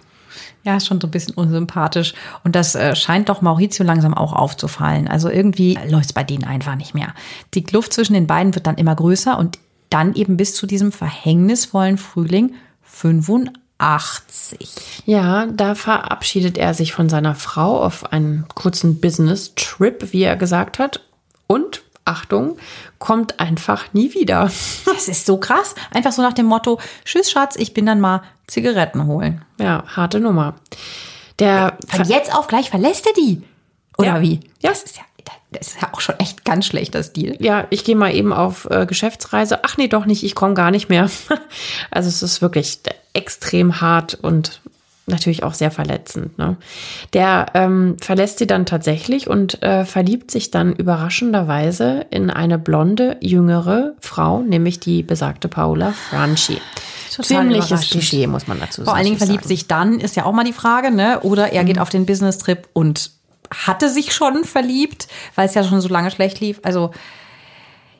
Ja, 0.63 0.77
ist 0.77 0.87
schon 0.87 1.01
so 1.01 1.07
ein 1.07 1.11
bisschen 1.11 1.35
unsympathisch. 1.35 2.13
Und 2.45 2.55
das 2.55 2.75
äh, 2.75 2.95
scheint 2.95 3.31
doch 3.31 3.41
Maurizio 3.41 3.85
langsam 3.85 4.13
auch 4.13 4.35
aufzufallen. 4.35 5.09
Also 5.09 5.31
irgendwie 5.31 5.79
läuft 5.89 6.07
es 6.07 6.13
bei 6.13 6.23
denen 6.23 6.45
einfach 6.45 6.77
nicht 6.77 6.95
mehr. 6.95 7.15
Die 7.55 7.65
Kluft 7.65 7.95
zwischen 7.95 8.13
den 8.13 8.27
beiden 8.27 8.55
wird 8.55 8.67
dann 8.67 8.77
immer 8.77 8.95
größer 8.95 9.39
und 9.39 9.59
dann 9.89 10.15
eben 10.15 10.37
bis 10.37 10.55
zu 10.55 10.67
diesem 10.67 10.93
verhängnisvollen 10.93 11.97
Frühling 11.97 12.55
85. 12.83 14.69
Ja, 15.07 15.47
da 15.47 15.75
verabschiedet 15.75 16.59
er 16.59 16.75
sich 16.75 16.93
von 16.93 17.09
seiner 17.09 17.35
Frau 17.35 17.83
auf 17.83 18.13
einen 18.13 18.45
kurzen 18.55 19.01
Business-Trip, 19.01 20.13
wie 20.13 20.23
er 20.23 20.37
gesagt 20.37 20.79
hat. 20.79 21.03
Und, 21.47 21.80
Achtung, 22.11 22.57
kommt 22.99 23.39
einfach 23.41 23.93
nie 23.93 24.13
wieder. 24.15 24.51
Das 24.85 25.09
ist 25.09 25.25
so 25.25 25.39
krass. 25.39 25.75
Einfach 25.95 26.13
so 26.13 26.21
nach 26.23 26.33
dem 26.35 26.47
Motto, 26.47 26.79
tschüss 27.05 27.31
Schatz, 27.31 27.57
ich 27.57 27.73
bin 27.73 27.87
dann 27.87 28.01
mal 28.01 28.23
Zigaretten 28.47 29.07
holen. 29.07 29.43
Ja, 29.59 29.85
harte 29.97 30.21
Nummer. 30.21 30.57
Der 31.39 31.79
Von 31.89 32.05
jetzt 32.05 32.35
auf 32.35 32.49
gleich 32.49 32.69
verlässt 32.71 33.07
er 33.07 33.13
die. 33.15 33.43
Oder 33.97 34.17
Ja. 34.17 34.21
wie? 34.21 34.41
Ja. 34.61 34.71
Das 34.71 34.83
ist 34.83 34.97
ja, 34.99 35.03
das 35.53 35.69
ist 35.69 35.81
ja 35.81 35.89
auch 35.93 36.01
schon 36.01 36.19
echt 36.19 36.45
ganz 36.45 36.67
schlechter 36.67 37.03
Stil. 37.03 37.37
ja, 37.41 37.67
ich 37.71 37.85
gehe 37.85 37.97
mal 37.97 38.15
eben 38.15 38.33
auf 38.33 38.67
äh, 38.71 38.85
Geschäftsreise. 38.87 39.61
Ach 39.65 39.77
nee, 39.79 39.89
doch 39.89 40.05
nicht, 40.05 40.23
ich 40.23 40.35
komme 40.35 40.55
gar 40.55 40.71
nicht 40.71 40.89
mehr. 40.89 41.09
Also 41.91 42.09
es 42.09 42.23
ist 42.23 42.43
wirklich 42.43 42.79
extrem 43.15 43.81
hart 43.81 44.15
und 44.21 44.61
natürlich 45.11 45.43
auch 45.43 45.55
sehr 45.55 45.71
verletzend. 45.71 46.39
Ne? 46.39 46.57
Der 47.13 47.47
ähm, 47.55 47.97
verlässt 48.01 48.39
sie 48.39 48.47
dann 48.47 48.67
tatsächlich 48.67 49.29
und 49.29 49.63
äh, 49.63 49.85
verliebt 49.85 50.31
sich 50.31 50.51
dann 50.51 50.75
überraschenderweise 50.75 52.07
in 52.11 52.31
eine 52.31 52.59
blonde, 52.59 53.17
jüngere 53.21 53.95
Frau, 54.01 54.41
nämlich 54.41 54.81
die 54.81 55.03
besagte 55.03 55.49
Paola 55.49 55.93
Franchi. 55.93 56.59
Total 57.11 57.43
Ziemliches. 57.43 57.91
Klischee, 57.91 58.27
muss 58.27 58.47
man 58.47 58.61
dazu 58.61 58.83
sagen. 58.83 58.87
Vor 58.87 58.95
allen 58.95 59.05
Dingen 59.05 59.19
verliebt 59.19 59.45
sich 59.45 59.67
dann, 59.67 59.99
ist 60.01 60.17
ja 60.17 60.25
auch 60.25 60.33
mal 60.33 60.45
die 60.45 60.53
Frage, 60.53 60.91
ne? 60.91 61.21
Oder 61.21 61.53
er 61.53 61.65
geht 61.65 61.79
auf 61.79 61.89
den 61.89 62.07
Business-Trip 62.07 62.69
und 62.73 63.11
hatte 63.51 63.89
sich 63.89 64.15
schon 64.15 64.45
verliebt, 64.45 65.09
weil 65.35 65.47
es 65.47 65.55
ja 65.55 65.65
schon 65.65 65.81
so 65.81 65.89
lange 65.89 66.11
schlecht 66.11 66.41
lief. 66.41 66.61
Also 66.63 66.93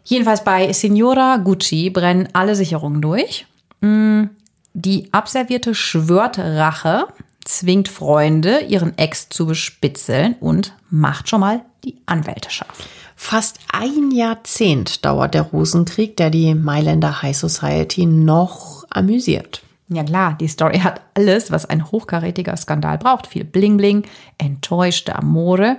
jedenfalls 0.05 0.45
bei 0.45 0.73
Signora 0.73 1.39
Gucci 1.39 1.91
brennen 1.91 2.29
alle 2.33 2.55
Sicherungen 2.55 3.03
durch. 3.03 3.47
Mm, 3.81 4.25
Die 4.73 5.13
Abservierte 5.13 5.75
schwört 5.75 6.39
Rache, 6.39 7.09
zwingt 7.45 7.89
Freunde, 7.89 8.61
ihren 8.61 8.97
Ex 8.99 9.29
zu 9.29 9.47
bespitzeln 9.47 10.37
und 10.41 10.75
macht 10.91 11.29
schon 11.29 11.41
mal 11.41 11.63
die 11.85 11.97
Anwälte 12.07 12.51
scharf. 12.51 12.89
Fast 13.17 13.59
ein 13.73 14.11
Jahrzehnt 14.13 15.05
dauert 15.05 15.35
der 15.35 15.43
Rosenkrieg, 15.43 16.17
der 16.17 16.31
die 16.31 16.55
Mailänder 16.55 17.23
High 17.23 17.37
Society 17.37 18.07
noch 18.07 18.85
amüsiert. 18.91 19.63
Ja 19.89 20.05
klar, 20.05 20.37
die 20.41 20.49
Story 20.49 20.79
hat 20.79 21.01
alles, 21.15 21.51
was 21.51 21.67
ein 21.67 21.91
hochkarätiger 21.91 22.57
Skandal 22.57 22.97
braucht. 22.97 23.27
Viel 23.27 23.45
Bling-Bling, 23.45 24.05
enttäuschte 24.39 25.17
Amore 25.17 25.79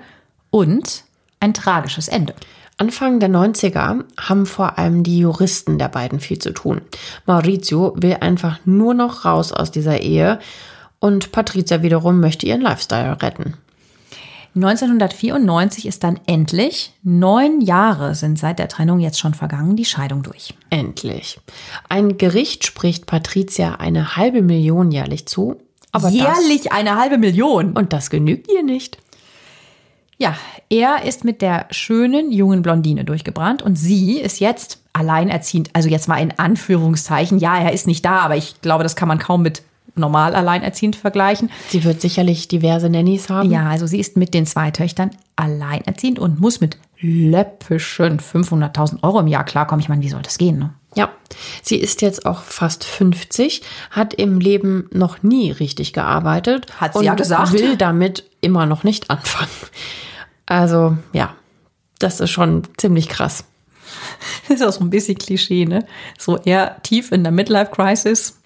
und 0.50 1.06
ein 1.40 1.54
tragisches 1.54 2.10
Ende. 2.10 2.36
Anfang 2.82 3.20
der 3.20 3.30
90er 3.30 4.06
haben 4.20 4.48
vor 4.48 4.80
allem 4.80 5.04
die 5.04 5.20
Juristen 5.20 5.78
der 5.78 5.88
beiden 5.88 6.20
viel 6.20 6.40
zu 6.40 6.50
tun. 6.50 6.82
Maurizio 7.28 7.94
will 7.96 8.18
einfach 8.22 8.58
nur 8.66 8.96
noch 8.96 9.24
raus 9.24 9.54
aus 9.54 9.70
dieser 9.70 10.02
Ehe 10.02 10.40
und 11.00 11.32
Patricia 11.32 11.84
wiederum 11.84 12.20
möchte 12.20 12.48
ihren 12.48 12.62
Lifestyle 12.62 13.22
retten. 13.22 13.54
1994 14.56 15.86
ist 15.86 16.04
dann 16.04 16.20
endlich, 16.26 16.92
neun 17.04 17.62
Jahre 17.62 18.16
sind 18.16 18.40
seit 18.40 18.58
der 18.58 18.68
Trennung 18.68 19.00
jetzt 19.00 19.20
schon 19.20 19.36
vergangen, 19.36 19.76
die 19.76 19.86
Scheidung 19.86 20.24
durch. 20.24 20.56
Endlich. 20.72 21.40
Ein 21.88 22.18
Gericht 22.18 22.66
spricht 22.66 23.06
Patricia 23.06 23.76
eine 23.76 24.16
halbe 24.16 24.42
Million 24.42 24.92
jährlich 24.92 25.28
zu. 25.28 25.62
Aber 25.92 26.10
Jährlich 26.10 26.72
eine 26.72 26.96
halbe 26.96 27.20
Million. 27.20 27.76
Das, 27.76 27.84
und 27.84 27.94
das 27.94 28.10
genügt 28.10 28.52
ihr 28.52 28.64
nicht. 28.64 28.98
Ja, 30.22 30.36
er 30.70 31.04
ist 31.04 31.26
mit 31.26 31.42
der 31.42 31.66
schönen 31.72 32.32
jungen 32.32 32.62
Blondine 32.62 33.04
durchgebrannt 33.06 33.64
und 33.64 33.76
sie 33.76 34.20
ist 34.20 34.40
jetzt 34.40 34.80
alleinerziehend. 34.94 35.72
Also 35.74 35.90
jetzt 35.90 36.08
mal 36.08 36.18
in 36.18 36.38
Anführungszeichen. 36.38 37.40
Ja, 37.40 37.58
er 37.58 37.74
ist 37.74 37.88
nicht 37.88 38.06
da, 38.06 38.20
aber 38.20 38.38
ich 38.38 38.62
glaube, 38.62 38.84
das 38.84 38.96
kann 38.96 39.08
man 39.08 39.18
kaum 39.18 39.42
mit 39.42 39.64
normal 39.96 40.36
alleinerziehend 40.36 40.96
vergleichen. 40.96 41.50
Sie 41.70 41.84
wird 41.84 42.02
sicherlich 42.02 42.48
diverse 42.48 42.88
Nannies 42.88 43.30
haben. 43.30 43.50
Ja, 43.50 43.68
also 43.68 43.88
sie 43.88 44.00
ist 44.00 44.16
mit 44.16 44.36
den 44.36 44.46
zwei 44.46 44.70
Töchtern 44.70 45.10
alleinerziehend 45.38 46.20
und 46.20 46.40
muss 46.40 46.62
mit 46.62 46.78
läppischen 47.00 48.20
500.000 48.20 49.02
Euro 49.02 49.22
im 49.22 49.28
Jahr 49.28 49.44
klarkommen. 49.44 49.82
Ich 49.82 49.90
meine, 49.90 50.04
wie 50.04 50.10
soll 50.10 50.22
das 50.22 50.38
gehen? 50.38 50.60
Ne? 50.60 50.70
Ja, 50.94 51.10
sie 51.64 51.78
ist 51.78 52.04
jetzt 52.04 52.28
auch 52.28 52.44
fast 52.44 52.84
50, 52.84 53.64
hat 53.90 54.14
im 54.14 54.40
Leben 54.40 54.88
noch 54.94 55.24
nie 55.24 55.50
richtig 55.50 55.94
gearbeitet. 55.94 56.68
Hat 56.80 56.94
sie 56.94 57.00
und 57.00 57.06
ja 57.06 57.16
gesagt. 57.16 57.54
will 57.54 57.76
damit 57.76 58.24
immer 58.40 58.68
noch 58.68 58.84
nicht 58.84 59.10
anfangen. 59.10 59.50
Also 60.52 60.98
ja, 61.14 61.34
das 62.00 62.20
ist 62.20 62.32
schon 62.32 62.64
ziemlich 62.78 63.08
krass. 63.08 63.46
Das 64.48 64.60
ist 64.60 64.68
auch 64.68 64.74
so 64.74 64.82
ein 64.82 64.90
bisschen 64.90 65.18
Klischee, 65.18 65.66
ne? 65.66 65.86
So 66.18 66.38
eher 66.38 66.82
tief 66.84 67.14
in 67.14 67.24
der 67.24 67.32
Midlife-Crisis. 67.32 68.38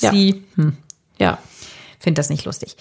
Ja. 0.00 0.10
Sie, 0.10 0.42
hm, 0.56 0.76
Ja, 1.18 1.38
finde 1.98 2.18
das 2.18 2.30
nicht 2.30 2.46
lustig. 2.46 2.76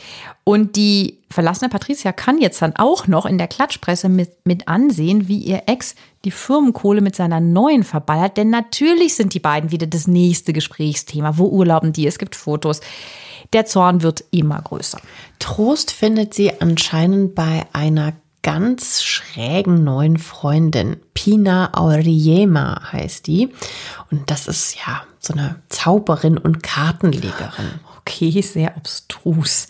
Und 0.45 0.78
die 0.78 1.19
verlassene 1.30 1.69
Patricia 1.69 2.13
kann 2.13 2.39
jetzt 2.39 2.62
dann 2.62 2.76
auch 2.78 3.08
noch 3.08 3.26
in 3.26 3.38
der 3.38 3.47
Klatschpresse 3.47 4.08
mit, 4.08 4.45
mit 4.45 4.67
ansehen, 4.69 5.28
wie 5.28 5.39
ihr 5.39 5.63
Ex 5.65 5.95
die 6.23 6.32
Firmenkohle 6.32 7.02
mit 7.02 7.15
seiner 7.15 7.41
neuen 7.41 7.84
verballert. 7.84 8.38
Denn 8.38 8.49
natürlich 8.49 9.15
sind 9.15 9.34
die 9.34 9.39
beiden 9.39 9.71
wieder 9.71 9.88
das 9.88 10.08
nächste 10.08 10.54
Gesprächsthema. 10.54 11.38
Wo 11.38 11.47
urlauben 11.47 11.91
die? 11.91 12.08
Es 12.08 12.17
gibt 12.17 12.36
Fotos. 12.36 12.80
Der 13.52 13.65
Zorn 13.65 14.04
wird 14.04 14.23
immer 14.32 14.62
größer. 14.62 14.99
Trost 15.39 15.91
findet 15.91 16.34
sie 16.34 16.62
anscheinend 16.62 17.36
bei 17.36 17.65
einer 17.73 18.13
ganz 18.43 19.01
schrägen 19.01 19.84
neuen 19.84 20.17
Freundin. 20.17 20.97
Pina 21.13 21.71
Auriema 21.73 22.91
heißt 22.91 23.25
die. 23.25 23.49
Und 24.12 24.29
das 24.29 24.47
ist 24.47 24.75
ja 24.75 25.03
so 25.19 25.34
eine 25.34 25.56
Zauberin 25.69 26.38
und 26.38 26.62
Kartenlegerin. 26.62 27.79
Okay, 27.99 28.41
sehr 28.41 28.75
abstrus. 28.75 29.67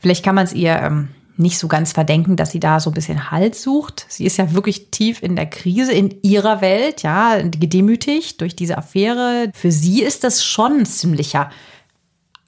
Vielleicht 0.00 0.24
kann 0.24 0.34
man 0.34 0.46
es 0.46 0.54
ihr 0.54 0.72
ähm, 0.72 1.10
nicht 1.36 1.58
so 1.58 1.68
ganz 1.68 1.92
verdenken, 1.92 2.36
dass 2.36 2.50
sie 2.50 2.60
da 2.60 2.80
so 2.80 2.90
ein 2.90 2.94
bisschen 2.94 3.30
Halt 3.30 3.54
sucht. 3.54 4.06
Sie 4.08 4.24
ist 4.24 4.38
ja 4.38 4.52
wirklich 4.54 4.90
tief 4.90 5.22
in 5.22 5.36
der 5.36 5.46
Krise 5.46 5.92
in 5.92 6.14
ihrer 6.22 6.60
Welt, 6.60 7.02
ja, 7.02 7.40
gedemütigt 7.42 8.40
durch 8.40 8.56
diese 8.56 8.78
Affäre. 8.78 9.50
Für 9.54 9.70
sie 9.70 10.02
ist 10.02 10.24
das 10.24 10.44
schon 10.44 10.80
ein 10.80 10.86
ziemlicher 10.86 11.50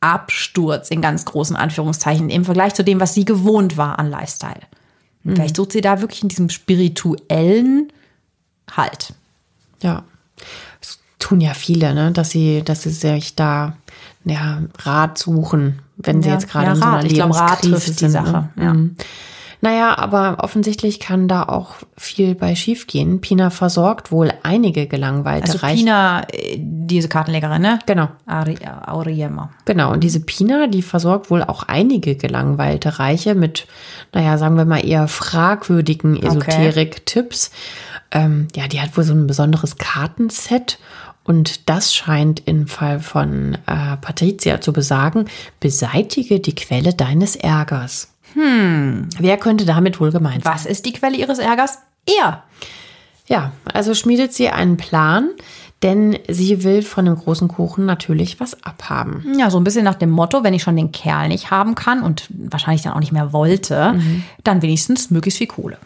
Absturz 0.00 0.90
in 0.90 1.02
ganz 1.02 1.24
großen 1.24 1.56
Anführungszeichen 1.56 2.30
im 2.30 2.44
Vergleich 2.44 2.74
zu 2.74 2.84
dem, 2.84 3.00
was 3.00 3.14
sie 3.14 3.24
gewohnt 3.24 3.76
war 3.76 3.98
an 3.98 4.08
Lifestyle. 4.08 4.60
Vielleicht 5.34 5.56
sucht 5.56 5.72
sie 5.72 5.80
da 5.80 6.00
wirklich 6.00 6.22
in 6.22 6.28
diesem 6.28 6.48
spirituellen 6.50 7.92
Halt. 8.70 9.14
Ja. 9.82 10.04
Das 10.80 10.98
tun 11.18 11.40
ja 11.40 11.54
viele, 11.54 11.94
ne? 11.94 12.12
dass 12.12 12.30
sie, 12.30 12.62
dass 12.64 12.82
sie 12.82 12.90
sich 12.90 13.34
da 13.34 13.76
ja, 14.24 14.62
Rat 14.80 15.18
suchen, 15.18 15.80
wenn 15.96 16.22
sie 16.22 16.28
Ja, 16.28 16.34
jetzt 16.34 16.48
gerade 16.48 16.66
ja, 16.66 16.72
in 16.72 16.78
so 16.78 16.82
einer 16.84 16.96
Rat. 16.96 17.04
Ich 17.04 17.14
glaube, 17.14 17.34
Rat 17.34 17.62
Lebenskrise 17.64 17.84
trifft 17.86 18.00
die 18.00 18.04
sind. 18.04 18.10
Sache, 18.10 18.48
Ne? 18.56 18.64
ja. 18.64 18.74
Naja, 19.66 19.98
aber 19.98 20.37
offensichtlich 20.44 21.00
kann 21.00 21.26
da 21.26 21.42
auch 21.42 21.74
viel 21.96 22.37
bei 22.37 22.55
schiefgehen. 22.55 23.20
Pina 23.20 23.50
versorgt 23.50 24.12
wohl 24.12 24.33
einige 24.44 24.87
gelangweilte 24.87 25.48
Also 25.48 25.59
Reiche. 25.59 25.79
Pina, 25.79 26.22
äh, 26.31 26.57
diese 26.57 27.09
Kartenlegerin, 27.09 27.62
ne? 27.62 27.81
Genau. 27.85 28.07
Ari, 28.26 28.59
Auriema. 28.87 29.50
Genau, 29.64 29.92
und 29.92 30.05
diese 30.05 30.20
Pina, 30.20 30.68
die 30.68 30.83
versorgt 30.83 31.33
wohl 31.33 31.42
auch 31.42 31.64
einige 31.64 32.14
gelangweilte 32.14 33.00
Reiche 33.00 33.35
mit, 33.35 33.66
naja, 34.12 34.38
sagen 34.38 34.57
wir 34.57 34.66
mal 34.66 34.87
eher 34.87 35.09
fragwürdigen 35.09 36.14
Esoterik-Tipps. 36.22 37.50
Ähm, 38.12 38.46
ja, 38.55 38.68
die 38.68 38.81
hat 38.81 38.96
wohl 38.96 39.02
so 39.02 39.14
ein 39.14 39.26
besonderes 39.26 39.79
Kartenset 39.79 40.79
und 41.24 41.68
das 41.68 41.92
scheint 41.92 42.46
im 42.46 42.68
Fall 42.68 43.00
von 43.00 43.59
äh, 43.66 43.96
Patricia 43.96 44.61
zu 44.61 44.72
besagen, 44.72 45.24
beseitige 45.59 46.38
die 46.38 46.55
Quelle 46.55 46.94
deines 46.94 47.35
Ärgers. 47.35 48.12
Hm. 48.37 49.09
Wer 49.18 49.37
könnte 49.38 49.64
damit 49.64 49.99
wohl 49.99 50.12
gemeint 50.12 50.44
sein? 50.44 50.55
Was 50.55 50.66
ist 50.66 50.85
die 50.85 50.92
Quelle 50.92 51.16
ihres 51.16 51.38
Ärgers? 51.38 51.79
Er. 52.07 52.44
Ja, 53.27 53.53
also 53.72 53.94
schmiedet 53.94 54.33
sie 54.35 54.51
einen 54.51 54.77
Plan, 54.77 55.31
denn 55.83 56.18
sie 56.29 56.62
will 56.62 56.83
von 56.83 57.07
dem 57.07 57.16
großen 57.16 57.49
Kuchen 57.49 57.87
natürlich 57.87 58.38
was 58.38 58.62
abhaben. 58.62 59.25
Ja, 59.38 59.51
so 59.51 59.59
ein 59.59 59.64
bisschen 59.64 59.85
nach 59.85 59.94
dem 59.94 60.11
Motto, 60.11 60.44
wenn 60.44 60.55
ich 60.55 60.62
schon 60.62 60.77
den 60.77 60.92
Kerl 60.92 61.29
nicht 61.29 61.51
haben 61.51 61.75
kann 61.75 62.03
und 62.03 62.29
wahrscheinlich 62.31 62.83
dann 62.83 62.92
auch 62.92 63.01
nicht 63.01 63.12
mehr 63.12 63.33
wollte, 63.33 63.99
dann 64.44 64.62
wenigstens 64.62 65.11
möglichst 65.11 65.38
viel 65.38 65.46
Kohle. 65.49 65.79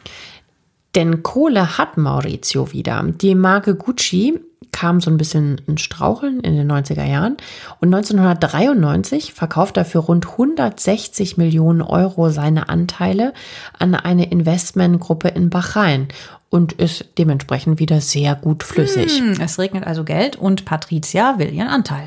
Denn 0.95 1.23
Kohle 1.23 1.79
hat 1.79 1.97
Maurizio 1.97 2.73
wieder. 2.73 3.03
Die 3.05 3.35
Marke 3.35 3.75
Gucci 3.75 4.41
kam 4.73 5.01
so 5.01 5.11
ein 5.11 5.17
bisschen 5.17 5.61
ins 5.67 5.81
Straucheln 5.81 6.41
in 6.41 6.57
den 6.57 6.71
90er 6.71 7.05
Jahren 7.05 7.37
und 7.81 7.93
1993 7.93 9.33
verkauft 9.33 9.77
er 9.77 9.85
für 9.85 9.99
rund 9.99 10.27
160 10.27 11.37
Millionen 11.37 11.83
Euro 11.83 12.31
seine 12.31 12.69
Anteile 12.69 13.33
an 13.79 13.95
eine 13.95 14.31
Investmentgruppe 14.31 15.29
in 15.29 15.51
Bahrain 15.51 16.09
und 16.51 16.73
ist 16.73 17.07
dementsprechend 17.19 17.79
wieder 17.79 18.01
sehr 18.01 18.35
gut 18.35 18.63
flüssig. 18.63 19.19
Hm, 19.19 19.41
es 19.41 19.59
regnet 19.59 19.87
also 19.87 20.05
Geld 20.05 20.37
und 20.37 20.65
Patricia 20.65 21.39
will 21.39 21.53
ihren 21.53 21.69
Anteil. 21.69 22.07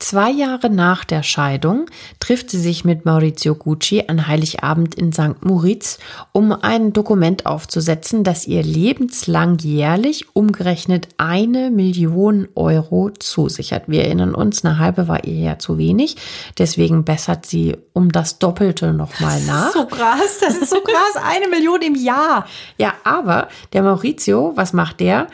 Zwei 0.00 0.30
Jahre 0.30 0.70
nach 0.70 1.04
der 1.04 1.24
Scheidung 1.24 1.86
trifft 2.20 2.50
sie 2.50 2.60
sich 2.60 2.84
mit 2.84 3.04
Maurizio 3.04 3.56
Gucci 3.56 4.04
an 4.06 4.28
Heiligabend 4.28 4.94
in 4.94 5.12
St. 5.12 5.44
Moritz, 5.44 5.98
um 6.30 6.52
ein 6.52 6.92
Dokument 6.92 7.46
aufzusetzen, 7.46 8.22
das 8.22 8.46
ihr 8.46 8.62
lebenslang 8.62 9.58
jährlich 9.58 10.36
umgerechnet 10.36 11.08
eine 11.18 11.72
Million 11.72 12.46
Euro 12.54 13.10
zusichert. 13.10 13.88
Wir 13.88 14.04
erinnern 14.04 14.36
uns, 14.36 14.64
eine 14.64 14.78
halbe 14.78 15.08
war 15.08 15.24
ihr 15.24 15.40
ja 15.40 15.58
zu 15.58 15.78
wenig, 15.78 16.16
deswegen 16.58 17.04
bessert 17.04 17.44
sie 17.44 17.76
um 17.92 18.12
das 18.12 18.38
Doppelte 18.38 18.92
nochmal 18.92 19.40
nach. 19.42 19.72
So 19.72 19.84
krass, 19.86 20.38
das 20.40 20.56
ist 20.56 20.70
so 20.70 20.80
krass. 20.80 21.22
Eine 21.24 21.48
Million 21.48 21.82
im 21.82 21.96
Jahr. 21.96 22.46
Ja, 22.76 22.94
aber 23.02 23.48
der 23.72 23.82
Maurizio, 23.82 24.52
was 24.54 24.72
macht 24.72 25.00
der? 25.00 25.26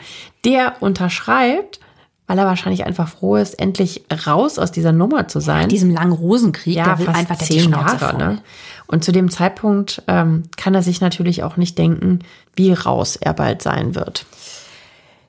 Der 0.43 0.81
unterschreibt, 0.81 1.79
weil 2.27 2.37
er 2.37 2.45
wahrscheinlich 2.45 2.85
einfach 2.85 3.07
froh 3.07 3.35
ist, 3.35 3.53
endlich 3.59 4.05
raus 4.25 4.57
aus 4.57 4.71
dieser 4.71 4.91
Nummer 4.91 5.27
zu 5.27 5.39
sein. 5.39 5.63
In 5.63 5.69
diesem 5.69 5.91
langen 5.91 6.11
Rosenkrieg, 6.11 6.75
ja, 6.75 6.85
der 6.85 6.99
will 6.99 7.05
fast 7.05 7.17
einfach 7.19 7.37
zehn 7.37 7.69
Jahre. 7.69 8.17
Ne? 8.17 8.41
Und 8.87 9.03
zu 9.03 9.11
dem 9.11 9.29
Zeitpunkt 9.29 10.01
ähm, 10.07 10.43
kann 10.57 10.73
er 10.73 10.81
sich 10.81 11.01
natürlich 11.01 11.43
auch 11.43 11.57
nicht 11.57 11.77
denken, 11.77 12.19
wie 12.55 12.73
raus 12.73 13.15
er 13.15 13.33
bald 13.33 13.61
sein 13.61 13.95
wird. 13.95 14.25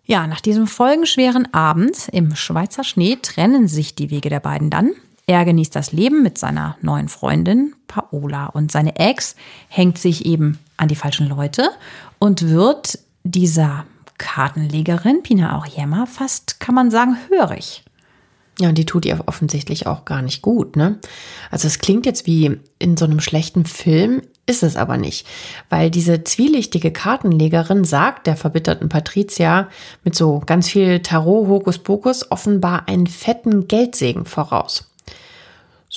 Ja, 0.05 0.27
nach 0.27 0.41
diesem 0.41 0.67
folgenschweren 0.67 1.53
Abend 1.53 2.09
im 2.13 2.37
Schweizer 2.37 2.85
Schnee 2.85 3.19
trennen 3.21 3.67
sich 3.67 3.95
die 3.95 4.11
Wege 4.11 4.31
der 4.31 4.41
beiden 4.41 4.71
dann. 4.71 4.93
Er 5.27 5.45
genießt 5.45 5.75
das 5.75 5.91
Leben 5.91 6.23
mit 6.23 6.39
seiner 6.39 6.77
neuen 6.81 7.09
Freundin 7.09 7.75
Paola 7.89 8.47
und 8.47 8.71
seine 8.71 8.97
Ex 8.97 9.35
hängt 9.69 9.99
sich 9.99 10.25
eben 10.25 10.61
an 10.77 10.87
die 10.87 10.95
falschen 10.95 11.29
Leute 11.29 11.69
und 12.21 12.49
wird 12.49 13.01
dieser 13.25 13.85
Kartenlegerin 14.19 15.23
Pina 15.23 15.57
Auriemma 15.57 16.07
fast, 16.07 16.61
kann 16.61 16.75
man 16.75 16.91
sagen, 16.91 17.17
hörig. 17.29 17.85
Ja, 18.59 18.71
und 18.71 18.79
die 18.79 18.87
tut 18.87 19.05
ihr 19.05 19.23
offensichtlich 19.27 19.87
auch 19.87 20.07
gar 20.07 20.23
nicht 20.23 20.41
gut, 20.41 20.77
ne? 20.77 20.99
Also 21.51 21.67
es 21.67 21.79
klingt 21.79 22.07
jetzt 22.07 22.27
wie 22.27 22.59
in 22.79 22.97
so 22.97 23.05
einem 23.05 23.21
schlechten 23.21 23.67
Film, 23.67 24.23
ist 24.47 24.63
es 24.63 24.77
aber 24.77 24.97
nicht. 24.97 25.27
Weil 25.69 25.91
diese 25.91 26.25
zwielichtige 26.25 26.91
Kartenlegerin 26.91 27.85
sagt 27.85 28.27
der 28.27 28.37
verbitterten 28.37 28.89
Patricia 28.89 29.69
mit 30.05 30.15
so 30.15 30.41
ganz 30.45 30.69
viel 30.69 31.01
Tarot-Hokuspokus 31.01 32.31
offenbar 32.31 32.89
einen 32.89 33.07
fetten 33.07 33.69
Geldsegen 33.69 34.25
voraus. 34.25 34.91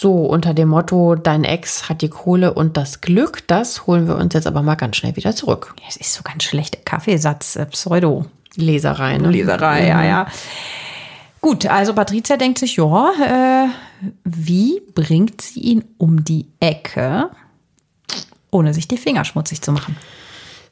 So 0.01 0.13
unter 0.13 0.53
dem 0.53 0.69
Motto, 0.69 1.15
dein 1.15 1.43
Ex 1.43 1.89
hat 1.89 2.01
die 2.01 2.07
Kohle 2.07 2.53
und 2.53 2.77
das 2.77 3.01
Glück, 3.01 3.45
das 3.47 3.85
holen 3.85 4.07
wir 4.07 4.15
uns 4.15 4.33
jetzt 4.33 4.47
aber 4.47 4.61
mal 4.61 4.75
ganz 4.75 4.95
schnell 4.95 5.17
wieder 5.17 5.35
zurück. 5.35 5.75
Es 5.89 5.97
ist 5.97 6.13
so 6.13 6.23
ganz 6.23 6.45
schlechter 6.45 6.79
Kaffeesatz, 6.85 7.57
äh, 7.57 7.65
Pseudo. 7.65 8.25
Leserei, 8.55 9.17
ne? 9.17 9.29
Leserei, 9.29 9.89
ja, 9.89 10.01
ja. 10.05 10.27
Gut, 11.41 11.65
also 11.65 11.93
Patricia 11.93 12.37
denkt 12.37 12.59
sich, 12.59 12.77
ja, 12.77 13.11
äh, 13.21 13.67
wie 14.23 14.81
bringt 14.95 15.41
sie 15.41 15.59
ihn 15.59 15.83
um 15.97 16.23
die 16.23 16.47
Ecke, 16.61 17.29
ohne 18.51 18.73
sich 18.73 18.87
die 18.87 18.95
Finger 18.95 19.25
schmutzig 19.25 19.61
zu 19.61 19.73
machen? 19.73 19.97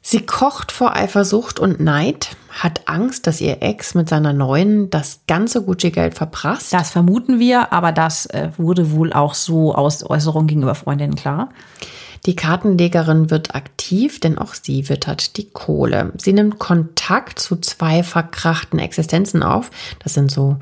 Sie 0.09 0.25
kocht 0.25 0.71
vor 0.71 0.95
Eifersucht 0.95 1.59
und 1.59 1.81
Neid, 1.81 2.37
hat 2.47 2.83
Angst, 2.85 3.27
dass 3.27 3.41
ihr 3.41 3.61
Ex 3.61 3.93
mit 3.93 4.07
seiner 4.07 4.31
neuen 4.31 4.89
das 4.89 5.19
ganze 5.27 5.61
Gucci-Geld 5.61 6.13
verprasst. 6.13 6.71
Das 6.71 6.91
vermuten 6.91 7.39
wir, 7.39 7.73
aber 7.73 7.91
das 7.91 8.25
äh, 8.27 8.51
wurde 8.55 8.93
wohl 8.93 9.11
auch 9.11 9.33
so 9.33 9.75
aus 9.75 10.09
Äußerungen 10.09 10.47
gegenüber 10.47 10.75
Freundinnen 10.75 11.15
klar. 11.15 11.49
Die 12.25 12.37
Kartenlegerin 12.37 13.31
wird 13.31 13.53
aktiv, 13.53 14.21
denn 14.21 14.37
auch 14.37 14.53
sie 14.53 14.87
wittert 14.87 15.35
die 15.35 15.49
Kohle. 15.49 16.13
Sie 16.17 16.31
nimmt 16.31 16.57
Kontakt 16.57 17.39
zu 17.39 17.57
zwei 17.57 18.01
verkrachten 18.01 18.79
Existenzen 18.79 19.43
auf. 19.43 19.71
Das 20.01 20.13
sind 20.13 20.31
so 20.31 20.55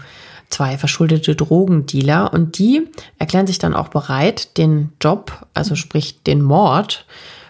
zwei 0.50 0.80
verschuldete 0.80 1.36
Drogendealer 1.36 2.34
und 2.34 2.58
die 2.58 2.90
erklären 3.20 3.46
sich 3.46 3.60
dann 3.60 3.76
auch 3.76 3.90
bereit, 3.90 4.58
den 4.58 4.94
Job, 5.00 5.46
also 5.54 5.76
sprich 5.76 6.24
den 6.24 6.42
Mord, 6.42 7.06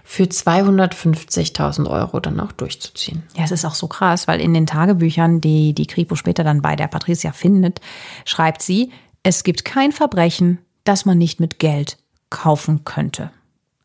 für 0.06 0.24
250.000 0.24 1.90
Euro 1.90 2.20
dann 2.20 2.40
auch 2.40 2.52
durchzuziehen. 2.52 3.24
Ja, 3.36 3.44
es 3.44 3.52
ist 3.52 3.66
auch 3.66 3.74
so 3.74 3.88
krass, 3.88 4.28
weil 4.28 4.40
in 4.40 4.54
den 4.54 4.68
Tagebüchern, 4.68 5.42
die 5.42 5.74
die 5.74 5.88
Kripo 5.88 6.16
später 6.16 6.44
dann 6.44 6.62
bei 6.62 6.76
der 6.76 6.88
Patricia 6.88 7.32
findet, 7.32 7.82
schreibt 8.24 8.62
sie, 8.62 8.92
es 9.24 9.44
gibt 9.44 9.66
kein 9.66 9.92
Verbrechen, 9.92 10.60
das 10.84 11.06
man 11.06 11.18
nicht 11.18 11.40
mit 11.40 11.58
Geld 11.58 11.98
kaufen 12.30 12.86
könnte. 12.86 13.32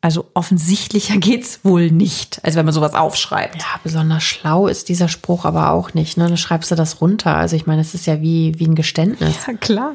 Also 0.02 0.30
offensichtlicher 0.34 1.16
geht's 1.18 1.60
wohl 1.64 1.90
nicht, 1.90 2.44
als 2.44 2.54
wenn 2.54 2.66
man 2.66 2.74
sowas 2.74 2.92
aufschreibt. 2.92 3.56
Ja, 3.56 3.80
besonders 3.82 4.22
schlau 4.22 4.66
ist 4.66 4.90
dieser 4.90 5.08
Spruch 5.08 5.46
aber 5.46 5.70
auch 5.70 5.94
nicht. 5.94 6.18
Ne? 6.18 6.28
Dann 6.28 6.36
schreibst 6.36 6.70
du 6.70 6.74
das 6.74 7.00
runter. 7.00 7.34
Also 7.34 7.56
ich 7.56 7.66
meine, 7.66 7.80
es 7.80 7.94
ist 7.94 8.06
ja 8.06 8.20
wie, 8.20 8.58
wie 8.58 8.66
ein 8.66 8.74
Geständnis. 8.74 9.46
Ja, 9.46 9.54
klar. 9.54 9.94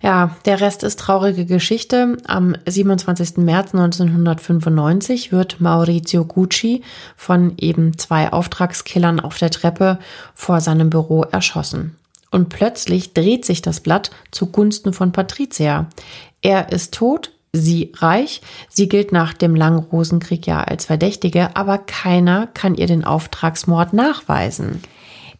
Ja, 0.00 0.36
der 0.44 0.60
Rest 0.60 0.84
ist 0.84 1.00
traurige 1.00 1.44
Geschichte. 1.44 2.18
Am 2.26 2.54
27. 2.66 3.38
März 3.38 3.74
1995 3.74 5.32
wird 5.32 5.60
Maurizio 5.60 6.24
Gucci 6.24 6.82
von 7.16 7.54
eben 7.56 7.98
zwei 7.98 8.32
Auftragskillern 8.32 9.18
auf 9.18 9.38
der 9.38 9.50
Treppe 9.50 9.98
vor 10.34 10.60
seinem 10.60 10.90
Büro 10.90 11.22
erschossen. 11.22 11.96
Und 12.30 12.48
plötzlich 12.48 13.14
dreht 13.14 13.44
sich 13.44 13.62
das 13.62 13.80
Blatt 13.80 14.10
zugunsten 14.30 14.92
von 14.92 15.12
Patricia. 15.12 15.86
Er 16.42 16.70
ist 16.70 16.94
tot, 16.94 17.32
sie 17.52 17.92
reich. 17.96 18.42
Sie 18.68 18.88
gilt 18.88 19.12
nach 19.12 19.32
dem 19.32 19.56
langen 19.56 19.78
Rosenkrieg 19.78 20.46
ja 20.46 20.62
als 20.62 20.84
Verdächtige, 20.84 21.56
aber 21.56 21.78
keiner 21.78 22.46
kann 22.48 22.74
ihr 22.74 22.86
den 22.86 23.04
Auftragsmord 23.04 23.94
nachweisen. 23.94 24.82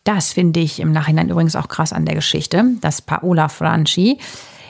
Das 0.08 0.32
finde 0.32 0.60
ich 0.60 0.80
im 0.80 0.90
Nachhinein 0.90 1.28
übrigens 1.28 1.54
auch 1.54 1.68
krass 1.68 1.92
an 1.92 2.06
der 2.06 2.14
Geschichte, 2.14 2.64
dass 2.80 3.02
Paola 3.02 3.50
Franchi 3.50 4.18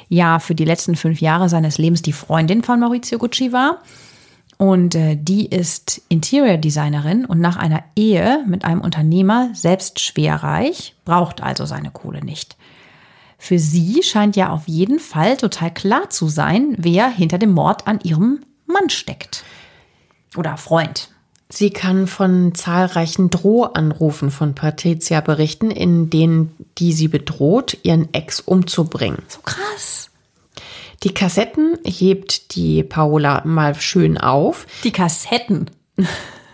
ja 0.09 0.40
für 0.40 0.57
die 0.57 0.64
letzten 0.64 0.96
fünf 0.96 1.20
Jahre 1.20 1.48
seines 1.48 1.79
Lebens 1.79 2.03
die 2.03 2.12
Freundin 2.12 2.64
von 2.64 2.81
Maurizio 2.81 3.18
Gucci 3.18 3.53
war. 3.53 3.79
Und 4.57 4.96
äh, 4.96 5.14
die 5.16 5.46
ist 5.46 6.03
Interior 6.09 6.57
Designerin 6.57 7.24
und 7.24 7.38
nach 7.38 7.57
einer 7.57 7.85
Ehe 7.94 8.44
mit 8.48 8.64
einem 8.64 8.81
Unternehmer 8.81 9.51
selbst 9.53 10.01
schwerreich, 10.01 10.96
braucht 11.05 11.40
also 11.40 11.66
seine 11.66 11.92
Kohle 11.92 12.24
nicht. 12.24 12.57
Für 13.38 13.61
sie 13.61 14.03
scheint 14.03 14.35
ja 14.35 14.48
auf 14.48 14.66
jeden 14.66 14.98
Fall 14.98 15.37
total 15.37 15.72
klar 15.72 16.11
zu 16.11 16.27
sein, 16.27 16.74
wer 16.79 17.09
hinter 17.09 17.38
dem 17.38 17.53
Mord 17.53 17.87
an 17.87 18.01
ihrem 18.03 18.40
Mann 18.66 18.90
steckt. 18.90 19.44
Oder 20.37 20.57
Freund. 20.57 21.11
Sie 21.51 21.71
kann 21.71 22.07
von 22.07 22.55
zahlreichen 22.55 23.31
Drohanrufen 23.31 24.31
von 24.31 24.55
Patricia 24.55 25.21
berichten, 25.21 25.71
in 25.71 26.11
denen 26.11 26.55
die 26.77 26.93
sie 26.93 27.09
bedroht, 27.09 27.79
ihren 27.83 28.13
Ex 28.13 28.41
umzubringen. 28.41 29.23
So 29.29 29.41
krass. 29.41 30.11
Die 31.05 31.15
Kassetten 31.15 31.79
hebt 31.85 32.55
die 32.55 32.83
Paola 32.83 33.43
mal 33.45 33.75
schön 33.75 34.19
auf. 34.19 34.67
Die 34.85 34.93
Kassetten. 34.93 35.71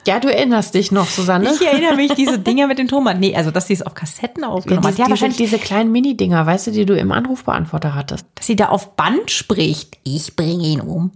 Ja, 0.07 0.20
du 0.20 0.30
erinnerst 0.30 0.74
dich 0.74 0.92
noch, 0.92 1.09
Susanne? 1.09 1.50
Ich 1.54 1.66
erinnere 1.66 1.96
mich, 1.96 2.12
diese 2.12 2.38
Dinger 2.38 2.66
mit 2.66 2.78
den 2.78 2.88
Tomaten. 2.88 3.20
Nee, 3.20 3.35
also, 3.35 3.50
dass 3.50 3.68
sie 3.68 3.72
es 3.72 3.80
auf 3.80 3.94
Kassetten 3.94 4.42
ja, 4.42 4.50
aufgenommen 4.50 4.87
diese, 4.87 5.02
hat. 5.02 5.09
Ja, 5.09 5.11
wahrscheinlich, 5.11 5.38
diese 5.38 5.59
kleinen 5.59 5.92
Mini-Dinger, 5.92 6.44
weißt 6.44 6.66
du, 6.66 6.70
die 6.72 6.85
du 6.85 6.94
im 6.94 7.11
Anrufbeantworter 7.11 7.94
hattest. 7.94 8.26
dass 8.35 8.46
sie 8.46 8.57
da 8.57 8.68
auf 8.68 8.96
Band 8.96 9.30
spricht. 9.30 9.96
Ich 10.04 10.37
bringe 10.37 10.66
ihn 10.66 10.83
um. 10.83 11.12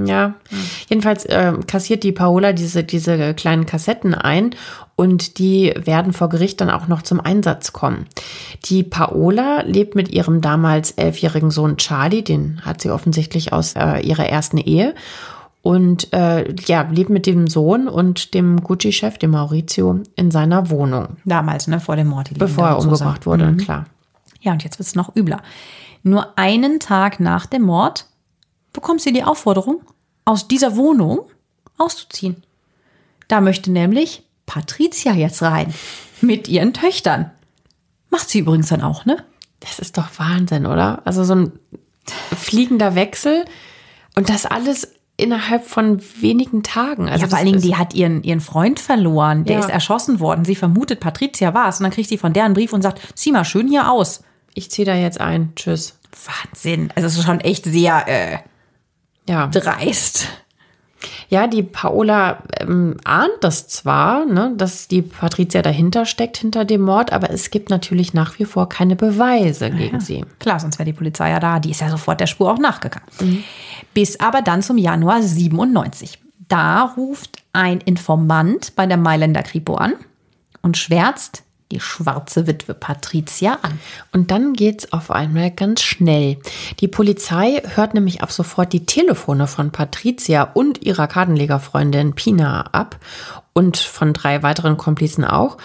Ja, 0.00 0.34
jedenfalls 0.88 1.24
äh, 1.24 1.52
kassiert 1.66 2.04
die 2.04 2.12
Paola 2.12 2.52
diese, 2.52 2.84
diese 2.84 3.34
kleinen 3.34 3.66
Kassetten 3.66 4.14
ein 4.14 4.54
und 4.94 5.38
die 5.38 5.74
werden 5.76 6.12
vor 6.12 6.28
Gericht 6.28 6.60
dann 6.60 6.70
auch 6.70 6.86
noch 6.86 7.02
zum 7.02 7.20
Einsatz 7.20 7.72
kommen. 7.72 8.06
Die 8.66 8.84
Paola 8.84 9.62
lebt 9.62 9.96
mit 9.96 10.08
ihrem 10.10 10.40
damals 10.40 10.92
elfjährigen 10.92 11.50
Sohn 11.50 11.78
Charlie, 11.78 12.22
den 12.22 12.60
hat 12.64 12.80
sie 12.80 12.90
offensichtlich 12.90 13.52
aus 13.52 13.74
äh, 13.74 13.98
ihrer 14.00 14.26
ersten 14.26 14.58
Ehe 14.58 14.94
und 15.62 16.12
äh, 16.12 16.54
ja, 16.66 16.86
lebt 16.90 17.10
mit 17.10 17.26
dem 17.26 17.48
Sohn 17.48 17.88
und 17.88 18.34
dem 18.34 18.62
Gucci-Chef, 18.62 19.18
dem 19.18 19.32
Maurizio, 19.32 20.00
in 20.14 20.30
seiner 20.30 20.70
Wohnung. 20.70 21.16
Damals, 21.24 21.66
ne, 21.66 21.80
vor 21.80 21.96
dem 21.96 22.06
Mord. 22.06 22.30
Bevor 22.38 22.68
er 22.68 22.76
zusammen. 22.76 22.92
umgebracht 22.92 23.26
wurde, 23.26 23.56
klar. 23.56 23.86
Ja, 24.40 24.52
und 24.52 24.62
jetzt 24.62 24.78
wird's 24.78 24.94
noch 24.94 25.14
übler. 25.16 25.42
Nur 26.04 26.38
einen 26.38 26.78
Tag 26.78 27.18
nach 27.18 27.46
dem 27.46 27.62
Mord 27.62 28.06
bekommt 28.80 29.00
sie 29.00 29.12
die 29.12 29.24
Aufforderung, 29.24 29.82
aus 30.24 30.46
dieser 30.46 30.76
Wohnung 30.76 31.20
auszuziehen. 31.78 32.44
Da 33.26 33.40
möchte 33.40 33.72
nämlich 33.72 34.22
Patricia 34.46 35.12
jetzt 35.14 35.42
rein. 35.42 35.74
Mit 36.20 36.46
ihren 36.48 36.72
Töchtern. 36.74 37.30
Macht 38.10 38.28
sie 38.30 38.38
übrigens 38.40 38.68
dann 38.68 38.82
auch, 38.82 39.04
ne? 39.04 39.24
Das 39.60 39.78
ist 39.80 39.98
doch 39.98 40.08
Wahnsinn, 40.18 40.66
oder? 40.66 41.02
Also 41.04 41.24
so 41.24 41.34
ein 41.34 41.52
fliegender 42.36 42.94
Wechsel 42.94 43.44
und 44.16 44.28
das 44.30 44.46
alles 44.46 44.92
innerhalb 45.16 45.66
von 45.66 46.00
wenigen 46.20 46.62
Tagen. 46.62 47.08
Also 47.08 47.24
ja, 47.24 47.28
vor 47.28 47.38
allen 47.38 47.46
Dingen, 47.48 47.60
die 47.60 47.74
hat 47.76 47.92
ihren, 47.94 48.22
ihren 48.22 48.40
Freund 48.40 48.78
verloren. 48.78 49.44
Der 49.44 49.54
Ja. 49.54 49.60
ist 49.60 49.68
erschossen 49.70 50.20
worden. 50.20 50.44
Sie 50.44 50.54
vermutet, 50.54 51.00
Patricia 51.00 51.52
war 51.54 51.68
es. 51.68 51.78
Und 51.78 51.84
dann 51.84 51.92
kriegt 51.92 52.08
sie 52.08 52.18
von 52.18 52.32
der 52.32 52.44
einen 52.44 52.54
Brief 52.54 52.72
und 52.72 52.82
sagt, 52.82 53.00
zieh 53.16 53.32
mal 53.32 53.44
schön 53.44 53.66
hier 53.68 53.90
aus. 53.90 54.22
ich 54.54 54.70
ziehe 54.70 54.86
da 54.86 54.94
jetzt 54.94 55.20
ein. 55.20 55.52
Tschüss. 55.56 55.98
Wahnsinn. 56.24 56.90
Also 56.96 57.06
es 57.06 57.16
ist 57.18 57.24
schon 57.24 57.40
echt 57.40 57.64
sehr 57.64 58.08
äh, 58.08 58.38
Ja. 59.28 59.46
dreist. 59.46 60.26
Ja, 61.28 61.46
die 61.46 61.62
Paola 61.62 62.42
ähm, 62.58 62.96
ahnt 63.04 63.30
das 63.42 63.68
zwar, 63.68 64.24
ne, 64.24 64.52
dass 64.56 64.88
die 64.88 65.02
Patricia 65.02 65.62
dahinter 65.62 66.06
steckt, 66.06 66.38
hinter 66.38 66.64
dem 66.64 66.80
Mord, 66.80 67.12
aber 67.12 67.30
es 67.30 67.50
gibt 67.50 67.70
natürlich 67.70 68.14
nach 68.14 68.38
wie 68.38 68.44
vor 68.44 68.68
keine 68.68 68.96
Beweise 68.96 69.70
gegen 69.70 70.00
sie. 70.00 70.24
Klar, 70.40 70.58
sonst 70.58 70.78
wäre 70.78 70.86
die 70.86 70.96
Polizei 70.96 71.30
ja 71.30 71.38
da. 71.38 71.60
Die 71.60 71.70
ist 71.70 71.82
ja 71.82 71.90
sofort 71.90 72.20
der 72.20 72.26
Spur 72.26 72.50
auch 72.50 72.58
nachgegangen. 72.58 73.06
Bis 73.94 74.18
aber 74.18 74.42
dann 74.42 74.62
zum 74.62 74.78
Januar 74.78 75.22
97. 75.22 76.18
Da 76.48 76.82
ruft 76.96 77.42
ein 77.52 77.80
Informant 77.82 78.74
bei 78.74 78.86
der 78.86 78.96
Mailänder 78.96 79.42
Kripo 79.42 79.74
an 79.74 79.92
und 80.62 80.78
schwärzt 80.78 81.44
die 81.70 81.80
schwarze 81.80 82.46
Witwe 82.46 82.74
Patricia 82.74 83.58
an. 83.62 83.78
Und 84.12 84.30
dann 84.30 84.54
geht's 84.54 84.92
auf 84.92 85.10
einmal 85.10 85.50
ganz 85.50 85.82
schnell. 85.82 86.38
Die 86.80 86.88
Polizei 86.88 87.62
hört 87.74 87.94
nämlich 87.94 88.22
ab 88.22 88.32
sofort 88.32 88.72
die 88.72 88.86
Telefone 88.86 89.46
von 89.46 89.70
Patricia 89.70 90.42
und 90.54 90.82
ihrer 90.84 91.06
Kartenlegerfreundin 91.06 92.14
Pina 92.14 92.62
ab 92.72 92.96
und 93.52 93.76
von 93.76 94.12
drei 94.12 94.42
weiteren 94.42 94.76
Komplizen 94.76 95.24
auch 95.24 95.58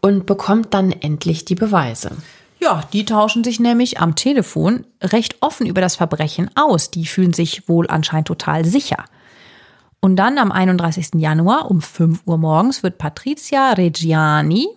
und 0.00 0.26
bekommt 0.26 0.72
dann 0.72 0.92
endlich 0.92 1.44
die 1.44 1.54
Beweise. 1.54 2.12
Ja, 2.58 2.82
die 2.92 3.06
tauschen 3.06 3.42
sich 3.42 3.58
nämlich 3.58 4.00
am 4.00 4.16
Telefon 4.16 4.86
recht 5.02 5.36
offen 5.40 5.66
über 5.66 5.80
das 5.80 5.96
Verbrechen 5.96 6.50
aus. 6.54 6.90
Die 6.90 7.06
fühlen 7.06 7.32
sich 7.32 7.68
wohl 7.68 7.88
anscheinend 7.88 8.28
total 8.28 8.64
sicher. 8.64 9.04
Und 10.00 10.16
dann 10.16 10.38
am 10.38 10.52
31. 10.52 11.10
Januar 11.16 11.70
um 11.70 11.82
5 11.82 12.22
Uhr 12.26 12.38
morgens 12.38 12.82
wird 12.82 12.98
Patricia 12.98 13.72
Reggiani 13.72 14.68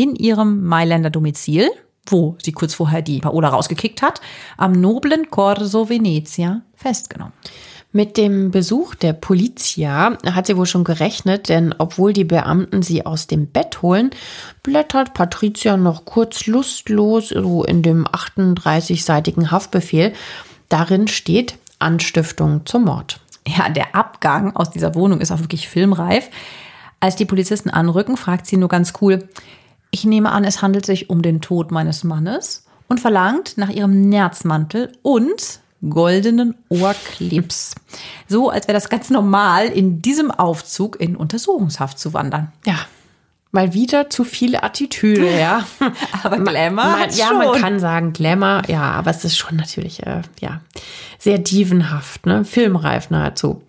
in 0.00 0.16
ihrem 0.16 0.64
Mailänder 0.64 1.10
Domizil, 1.10 1.70
wo 2.06 2.36
sie 2.42 2.52
kurz 2.52 2.72
vorher 2.72 3.02
die 3.02 3.18
Paola 3.20 3.48
rausgekickt 3.48 4.00
hat, 4.00 4.22
am 4.56 4.72
noblen 4.72 5.28
Corso 5.28 5.90
Venezia 5.90 6.62
festgenommen. 6.74 7.34
Mit 7.92 8.16
dem 8.16 8.50
Besuch 8.50 8.94
der 8.94 9.12
Polizia 9.12 10.16
hat 10.24 10.46
sie 10.46 10.56
wohl 10.56 10.64
schon 10.64 10.84
gerechnet, 10.84 11.50
denn 11.50 11.74
obwohl 11.76 12.12
die 12.14 12.24
Beamten 12.24 12.82
sie 12.82 13.04
aus 13.04 13.26
dem 13.26 13.48
Bett 13.48 13.82
holen, 13.82 14.10
blättert 14.62 15.12
Patricia 15.12 15.76
noch 15.76 16.06
kurz 16.06 16.46
lustlos 16.46 17.28
so 17.28 17.64
in 17.64 17.82
dem 17.82 18.06
38-seitigen 18.06 19.50
Haftbefehl. 19.50 20.14
Darin 20.70 21.08
steht 21.08 21.58
Anstiftung 21.78 22.64
zum 22.64 22.84
Mord. 22.84 23.20
Ja, 23.46 23.68
der 23.68 23.94
Abgang 23.94 24.56
aus 24.56 24.70
dieser 24.70 24.94
Wohnung 24.94 25.20
ist 25.20 25.32
auch 25.32 25.40
wirklich 25.40 25.68
filmreif. 25.68 26.30
Als 27.00 27.16
die 27.16 27.24
Polizisten 27.24 27.70
anrücken, 27.70 28.16
fragt 28.16 28.46
sie 28.46 28.56
nur 28.56 28.68
ganz 28.68 28.92
cool, 29.00 29.28
ich 29.90 30.04
nehme 30.04 30.30
an, 30.30 30.44
es 30.44 30.62
handelt 30.62 30.86
sich 30.86 31.10
um 31.10 31.22
den 31.22 31.40
Tod 31.40 31.70
meines 31.70 32.04
Mannes 32.04 32.64
und 32.88 33.00
verlangt 33.00 33.56
nach 33.56 33.70
ihrem 33.70 34.08
Nerzmantel 34.08 34.92
und 35.02 35.60
goldenen 35.88 36.54
Ohrclips. 36.68 37.74
So, 38.28 38.50
als 38.50 38.68
wäre 38.68 38.74
das 38.74 38.88
ganz 38.88 39.10
normal, 39.10 39.66
in 39.66 40.02
diesem 40.02 40.30
Aufzug 40.30 41.00
in 41.00 41.16
Untersuchungshaft 41.16 41.98
zu 41.98 42.12
wandern. 42.12 42.52
Ja, 42.66 42.78
mal 43.52 43.74
wieder 43.74 44.10
zu 44.10 44.24
viel 44.24 44.56
Attitüde, 44.56 45.30
ja. 45.38 45.64
Aber 46.22 46.38
Glamour 46.38 46.84
man, 46.84 47.00
hat's 47.00 47.18
ja, 47.18 47.32
man 47.32 47.48
schon. 47.48 47.60
kann 47.60 47.80
sagen 47.80 48.12
Glamour, 48.12 48.62
ja, 48.68 48.92
aber 48.92 49.10
es 49.10 49.24
ist 49.24 49.36
schon 49.36 49.56
natürlich, 49.56 50.06
äh, 50.06 50.22
ja, 50.40 50.60
sehr 51.18 51.38
dievenhaft, 51.38 52.26
ne, 52.26 52.44
filmreif 52.44 53.10
nahezu. 53.10 53.62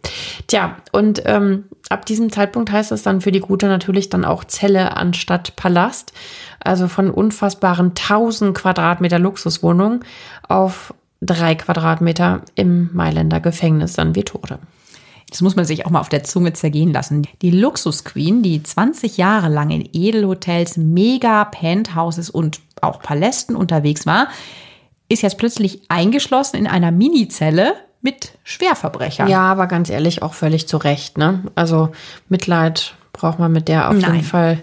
Tja, 0.47 0.77
und 0.91 1.23
ähm, 1.25 1.65
ab 1.89 2.05
diesem 2.05 2.31
Zeitpunkt 2.31 2.71
heißt 2.71 2.91
es 2.91 3.03
dann 3.03 3.21
für 3.21 3.31
die 3.31 3.39
Gute 3.39 3.67
natürlich 3.67 4.09
dann 4.09 4.25
auch 4.25 4.43
Zelle 4.43 4.95
anstatt 4.97 5.55
Palast. 5.55 6.13
Also 6.59 6.87
von 6.87 7.09
unfassbaren 7.09 7.89
1000 7.89 8.55
Quadratmeter 8.55 9.17
Luxuswohnung 9.19 10.01
auf 10.47 10.93
drei 11.21 11.55
Quadratmeter 11.55 12.41
im 12.55 12.89
Mailänder 12.93 13.39
Gefängnis 13.39 13.93
dann 13.93 14.15
wie 14.15 14.23
Tode. 14.23 14.59
Das 15.31 15.41
muss 15.41 15.55
man 15.55 15.65
sich 15.65 15.85
auch 15.85 15.89
mal 15.89 16.01
auf 16.01 16.09
der 16.09 16.23
Zunge 16.23 16.53
zergehen 16.53 16.91
lassen. 16.91 17.25
Die 17.41 17.51
Luxusqueen, 17.51 18.43
die 18.43 18.61
20 18.61 19.17
Jahre 19.17 19.47
lang 19.47 19.71
in 19.71 19.89
Edelhotels, 19.93 20.77
Mega-Penthouses 20.77 22.29
und 22.29 22.59
auch 22.81 23.01
Palästen 23.01 23.55
unterwegs 23.55 24.05
war, 24.05 24.27
ist 25.07 25.23
jetzt 25.23 25.37
plötzlich 25.37 25.81
eingeschlossen 25.87 26.57
in 26.57 26.67
einer 26.67 26.91
Minizelle 26.91 27.73
mit 28.01 28.37
Schwerverbrechern. 28.43 29.29
Ja, 29.29 29.43
aber 29.43 29.67
ganz 29.67 29.89
ehrlich, 29.89 30.21
auch 30.21 30.33
völlig 30.33 30.67
zu 30.67 30.77
Recht, 30.77 31.17
ne? 31.17 31.43
Also 31.55 31.89
Mitleid 32.27 32.95
braucht 33.13 33.39
man 33.39 33.51
mit 33.51 33.67
der 33.67 33.89
auf 33.89 33.95
Nein. 33.95 34.15
jeden 34.15 34.25
Fall 34.25 34.61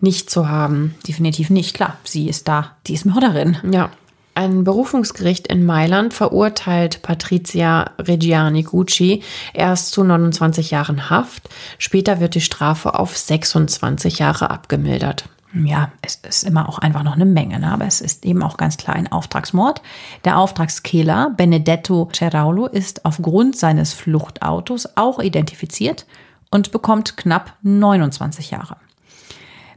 nicht 0.00 0.30
zu 0.30 0.48
haben. 0.48 0.94
Definitiv 1.08 1.50
nicht, 1.50 1.74
klar. 1.74 1.96
Sie 2.04 2.28
ist 2.28 2.46
da, 2.46 2.76
die 2.86 2.94
ist 2.94 3.04
Mörderin. 3.04 3.56
Ja. 3.70 3.90
Ein 4.36 4.64
Berufungsgericht 4.64 5.46
in 5.46 5.64
Mailand 5.64 6.12
verurteilt 6.12 7.02
Patricia 7.02 7.92
Reggiani 7.98 8.64
Gucci 8.64 9.22
erst 9.52 9.92
zu 9.92 10.02
29 10.02 10.72
Jahren 10.72 11.08
Haft. 11.08 11.48
Später 11.78 12.18
wird 12.18 12.34
die 12.34 12.40
Strafe 12.40 12.98
auf 12.98 13.16
26 13.16 14.18
Jahre 14.18 14.50
abgemildert. 14.50 15.28
Ja, 15.54 15.92
es 16.02 16.16
ist 16.16 16.42
immer 16.42 16.68
auch 16.68 16.78
einfach 16.78 17.04
noch 17.04 17.14
eine 17.14 17.26
Menge, 17.26 17.60
ne? 17.60 17.70
aber 17.70 17.86
es 17.86 18.00
ist 18.00 18.24
eben 18.24 18.42
auch 18.42 18.56
ganz 18.56 18.76
klar 18.76 18.96
ein 18.96 19.12
Auftragsmord. 19.12 19.82
Der 20.24 20.36
Auftragskiller 20.36 21.30
Benedetto 21.36 22.10
Ceraulo 22.12 22.66
ist 22.66 23.04
aufgrund 23.04 23.56
seines 23.56 23.92
Fluchtautos 23.92 24.96
auch 24.96 25.20
identifiziert 25.20 26.06
und 26.50 26.72
bekommt 26.72 27.16
knapp 27.16 27.52
29 27.62 28.50
Jahre. 28.50 28.78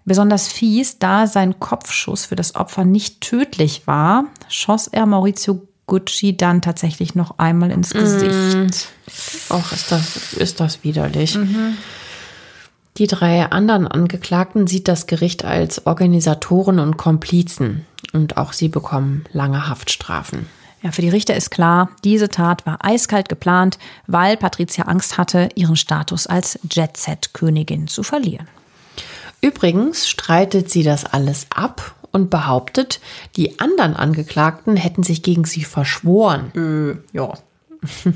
Besonders 0.08 0.48
fies, 0.48 1.00
da 1.00 1.28
sein 1.28 1.60
Kopfschuss 1.60 2.28
für 2.28 2.38
das 2.38 2.56
Opfer 2.56 2.86
nicht 2.86 3.20
tödlich 3.20 3.88
war, 3.88 4.24
schoss 4.48 4.88
er 4.88 5.06
Maurizio 5.06 5.68
Gucci 5.86 6.38
dann 6.38 6.62
tatsächlich 6.62 7.14
noch 7.14 7.40
einmal 7.40 7.72
ins 7.72 7.92
Gesicht. 7.92 8.88
Och, 9.50 9.72
ist 9.74 9.92
das, 9.92 10.34
ist 10.34 10.62
das 10.62 10.86
widerlich. 10.86 11.38
Die 12.96 13.08
drei 13.08 13.52
anderen 13.52 13.86
Angeklagten 13.86 14.66
sieht 14.66 14.88
das 14.88 15.08
Gericht 15.08 15.44
als 15.44 15.86
Organisatoren 15.86 16.80
und 16.80 16.96
Komplizen. 16.96 17.86
Und 18.14 18.38
auch 18.38 18.54
sie 18.54 18.70
bekommen 18.70 19.26
lange 19.34 19.68
Haftstrafen. 19.68 20.48
Ja, 20.84 20.94
für 20.94 21.02
die 21.02 21.10
Richter 21.10 21.36
ist 21.36 21.50
klar, 21.50 21.90
diese 22.06 22.30
Tat 22.30 22.66
war 22.66 22.78
eiskalt 22.80 23.28
geplant, 23.28 23.78
weil 24.06 24.38
Patricia 24.38 24.86
Angst 24.86 25.18
hatte, 25.18 25.50
ihren 25.56 25.76
Status 25.76 26.28
als 26.28 26.58
Jet-Set-Königin 26.72 27.88
zu 27.88 28.04
verlieren. 28.04 28.48
Übrigens 29.48 30.10
streitet 30.10 30.70
sie 30.70 30.84
das 30.84 31.06
alles 31.06 31.48
ab 31.56 31.96
und 32.12 32.30
behauptet, 32.30 33.00
die 33.38 33.62
anderen 33.62 33.96
Angeklagten 33.96 34.76
hätten 34.76 35.04
sich 35.04 35.24
gegen 35.24 35.46
sie 35.46 35.64
verschworen. 35.64 36.52
Ja. 37.14 37.34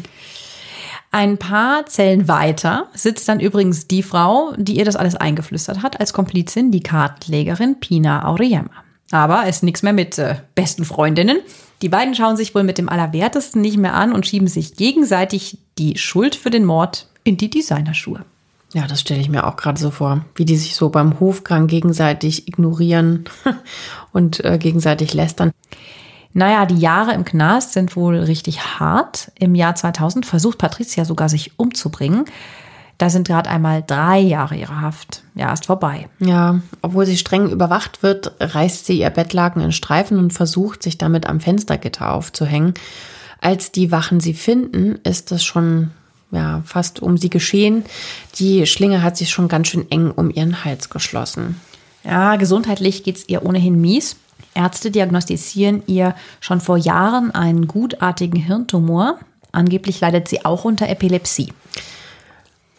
Ein 1.12 1.38
paar 1.38 1.86
Zellen 1.86 2.28
weiter 2.28 2.88
sitzt 2.94 3.30
dann 3.30 3.40
übrigens 3.40 3.88
die 3.88 4.04
Frau, 4.04 4.54
die 4.58 4.78
ihr 4.78 4.84
das 4.84 4.98
alles 4.98 5.16
eingeflüstert 5.16 5.82
hat, 5.82 6.02
als 6.02 6.12
Komplizin, 6.12 6.70
die 6.72 6.84
Kartenlegerin 6.84 7.80
Pina 7.80 8.28
Auriemma. 8.28 8.72
Aber 9.12 9.48
ist 9.48 9.64
nichts 9.64 9.84
mehr 9.84 9.94
mit 9.94 10.18
äh, 10.18 10.36
besten 10.56 10.84
Freundinnen. 10.84 11.40
Die 11.82 11.90
beiden 11.90 12.14
schauen 12.14 12.36
sich 12.36 12.54
wohl 12.56 12.64
mit 12.64 12.78
dem 12.78 12.90
Allerwertesten 12.90 13.62
nicht 13.62 13.78
mehr 13.78 13.94
an 13.94 14.12
und 14.12 14.28
schieben 14.28 14.48
sich 14.48 14.76
gegenseitig 14.76 15.60
die 15.78 15.98
Schuld 15.98 16.36
für 16.36 16.50
den 16.50 16.66
Mord 16.66 17.08
in 17.24 17.38
die 17.38 17.50
Designerschuhe. 17.50 18.26
Ja, 18.74 18.88
das 18.88 19.02
stelle 19.02 19.20
ich 19.20 19.30
mir 19.30 19.46
auch 19.46 19.58
gerade 19.58 19.80
so 19.80 19.92
vor, 19.92 20.26
wie 20.36 20.46
die 20.46 20.56
sich 20.56 20.76
so 20.76 20.90
beim 20.90 21.20
Hofgang 21.20 21.68
gegenseitig 21.68 22.48
ignorieren 22.48 23.26
und 24.14 24.44
äh, 24.46 24.58
gegenseitig 24.58 25.14
lästern. 25.14 25.52
Naja, 26.34 26.66
die 26.66 26.78
Jahre 26.78 27.14
im 27.14 27.26
Knast 27.26 27.74
sind 27.74 27.96
wohl 27.98 28.18
richtig 28.18 28.80
hart. 28.80 29.32
Im 29.38 29.56
Jahr 29.56 29.76
2000 29.76 30.26
versucht 30.26 30.58
Patricia 30.58 31.04
sogar 31.04 31.28
sich 31.28 31.60
umzubringen. 31.60 32.26
Da 32.98 33.10
sind 33.10 33.28
gerade 33.28 33.50
einmal 33.50 33.84
drei 33.86 34.20
Jahre 34.20 34.56
ihrer 34.56 34.80
Haft. 34.80 35.24
Ja, 35.36 35.52
ist 35.52 35.66
vorbei. 35.66 36.08
Ja, 36.20 36.62
obwohl 36.82 37.06
sie 37.06 37.18
streng 37.18 37.50
überwacht 37.50 38.04
wird, 38.04 38.36
reißt 38.40 38.86
sie 38.86 39.00
ihr 39.00 39.10
Bettlaken 39.10 39.62
in 39.62 39.72
Streifen 39.72 40.20
und 40.20 40.34
versucht, 40.34 40.84
sich 40.84 40.98
damit 40.98 41.26
am 41.28 41.40
Fenstergitter 41.40 42.14
aufzuhängen. 42.14 42.76
Als 43.42 43.72
die 43.72 43.92
Wachen 43.92 44.20
sie 44.20 44.36
finden, 44.36 45.00
ist 45.04 45.32
es 45.32 45.44
schon 45.44 45.90
ja, 46.32 46.64
fast 46.66 47.02
um 47.02 47.18
sie 47.18 47.30
geschehen. 47.30 47.84
Die 48.36 48.66
Schlinge 48.66 49.04
hat 49.04 49.18
sich 49.18 49.30
schon 49.30 49.48
ganz 49.48 49.68
schön 49.68 49.90
eng 49.92 50.12
um 50.12 50.32
ihren 50.32 50.64
Hals 50.64 50.90
geschlossen. 50.90 51.60
Ja, 52.04 52.36
gesundheitlich 52.38 53.04
geht 53.04 53.18
es 53.18 53.30
ihr 53.30 53.46
ohnehin 53.46 53.80
mies. 53.80 54.16
Ärzte 54.54 54.92
diagnostizieren 54.92 55.84
ihr 55.88 56.16
schon 56.40 56.62
vor 56.62 56.78
Jahren 56.78 57.32
einen 57.32 57.68
gutartigen 57.68 58.40
Hirntumor. 58.40 59.20
Angeblich 59.52 60.00
leidet 60.00 60.28
sie 60.28 60.46
auch 60.46 60.66
unter 60.66 60.90
Epilepsie. 60.90 61.54